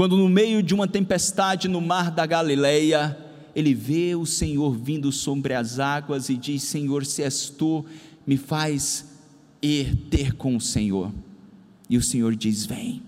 Quando 0.00 0.16
no 0.16 0.30
meio 0.30 0.62
de 0.62 0.72
uma 0.72 0.88
tempestade 0.88 1.68
no 1.68 1.78
mar 1.78 2.10
da 2.10 2.24
Galileia, 2.24 3.18
ele 3.54 3.74
vê 3.74 4.14
o 4.14 4.24
Senhor 4.24 4.74
vindo 4.74 5.12
sobre 5.12 5.52
as 5.52 5.78
águas 5.78 6.30
e 6.30 6.38
diz: 6.38 6.62
Senhor, 6.62 7.04
se 7.04 7.22
és 7.22 7.50
tu, 7.50 7.84
me 8.26 8.38
faz 8.38 9.04
ir 9.60 9.94
ter 10.08 10.32
com 10.32 10.56
o 10.56 10.60
Senhor. 10.60 11.12
E 11.86 11.98
o 11.98 12.02
Senhor 12.02 12.34
diz: 12.34 12.64
Vem. 12.64 13.02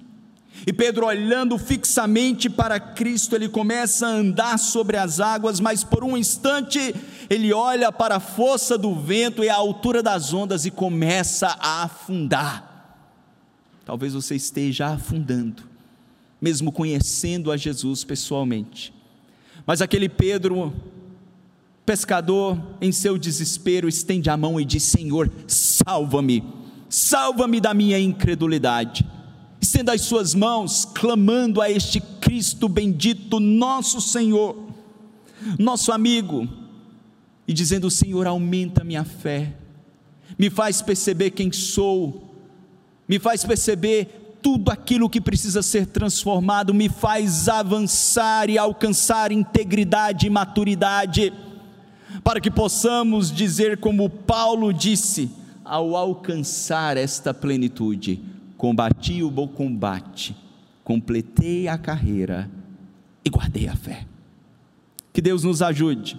E 0.66 0.70
Pedro, 0.70 1.06
olhando 1.06 1.56
fixamente 1.56 2.50
para 2.50 2.78
Cristo, 2.78 3.36
ele 3.36 3.48
começa 3.48 4.06
a 4.06 4.10
andar 4.10 4.58
sobre 4.58 4.98
as 4.98 5.18
águas, 5.18 5.60
mas 5.60 5.82
por 5.82 6.04
um 6.04 6.14
instante 6.14 6.94
ele 7.30 7.54
olha 7.54 7.90
para 7.90 8.16
a 8.16 8.20
força 8.20 8.76
do 8.76 8.94
vento 8.94 9.42
e 9.42 9.48
a 9.48 9.54
altura 9.54 10.02
das 10.02 10.34
ondas 10.34 10.66
e 10.66 10.70
começa 10.70 11.56
a 11.58 11.84
afundar. 11.84 12.68
Talvez 13.82 14.12
você 14.12 14.34
esteja 14.34 14.88
afundando, 14.88 15.71
mesmo 16.42 16.70
conhecendo 16.70 17.50
a 17.50 17.56
Jesus 17.56 18.04
pessoalmente. 18.04 18.92
Mas 19.64 19.80
aquele 19.80 20.08
Pedro, 20.08 20.74
pescador, 21.86 22.60
em 22.80 22.92
seu 22.92 23.16
desespero, 23.16 23.88
estende 23.88 24.28
a 24.28 24.36
mão 24.36 24.60
e 24.60 24.64
diz: 24.64 24.82
Senhor, 24.82 25.30
salva-me, 25.46 26.44
salva-me 26.90 27.60
da 27.60 27.72
minha 27.72 27.98
incredulidade 27.98 29.06
estenda 29.72 29.94
as 29.94 30.02
suas 30.02 30.34
mãos, 30.34 30.84
clamando 30.84 31.60
a 31.60 31.70
este 31.70 31.98
Cristo 31.98 32.68
bendito, 32.68 33.40
nosso 33.40 34.02
Senhor, 34.02 34.68
nosso 35.58 35.90
amigo, 35.90 36.46
e 37.48 37.54
dizendo: 37.54 37.90
Senhor, 37.90 38.26
aumenta 38.26 38.84
minha 38.84 39.02
fé, 39.02 39.54
me 40.38 40.50
faz 40.50 40.82
perceber 40.82 41.30
quem 41.30 41.50
sou, 41.50 42.34
me 43.08 43.18
faz 43.18 43.44
perceber 43.44 44.21
tudo 44.42 44.70
aquilo 44.70 45.08
que 45.08 45.20
precisa 45.20 45.62
ser 45.62 45.86
transformado, 45.86 46.74
me 46.74 46.88
faz 46.88 47.48
avançar 47.48 48.50
e 48.50 48.58
alcançar 48.58 49.30
integridade 49.30 50.26
e 50.26 50.30
maturidade, 50.30 51.32
para 52.24 52.40
que 52.40 52.50
possamos 52.50 53.30
dizer, 53.30 53.78
como 53.78 54.10
Paulo 54.10 54.72
disse, 54.72 55.30
ao 55.64 55.96
alcançar 55.96 56.96
esta 56.96 57.32
plenitude, 57.32 58.20
combati 58.56 59.22
o 59.22 59.30
bom 59.30 59.46
combate, 59.46 60.36
completei 60.82 61.68
a 61.68 61.78
carreira 61.78 62.50
e 63.24 63.30
guardei 63.30 63.68
a 63.68 63.76
fé. 63.76 64.04
Que 65.12 65.22
Deus 65.22 65.44
nos 65.44 65.62
ajude 65.62 66.18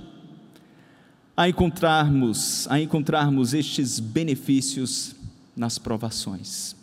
a 1.36 1.50
encontrarmos, 1.50 2.68
a 2.70 2.80
encontrarmos 2.80 3.54
estes 3.54 4.00
benefícios 4.00 5.16
nas 5.56 5.78
provações. 5.78 6.83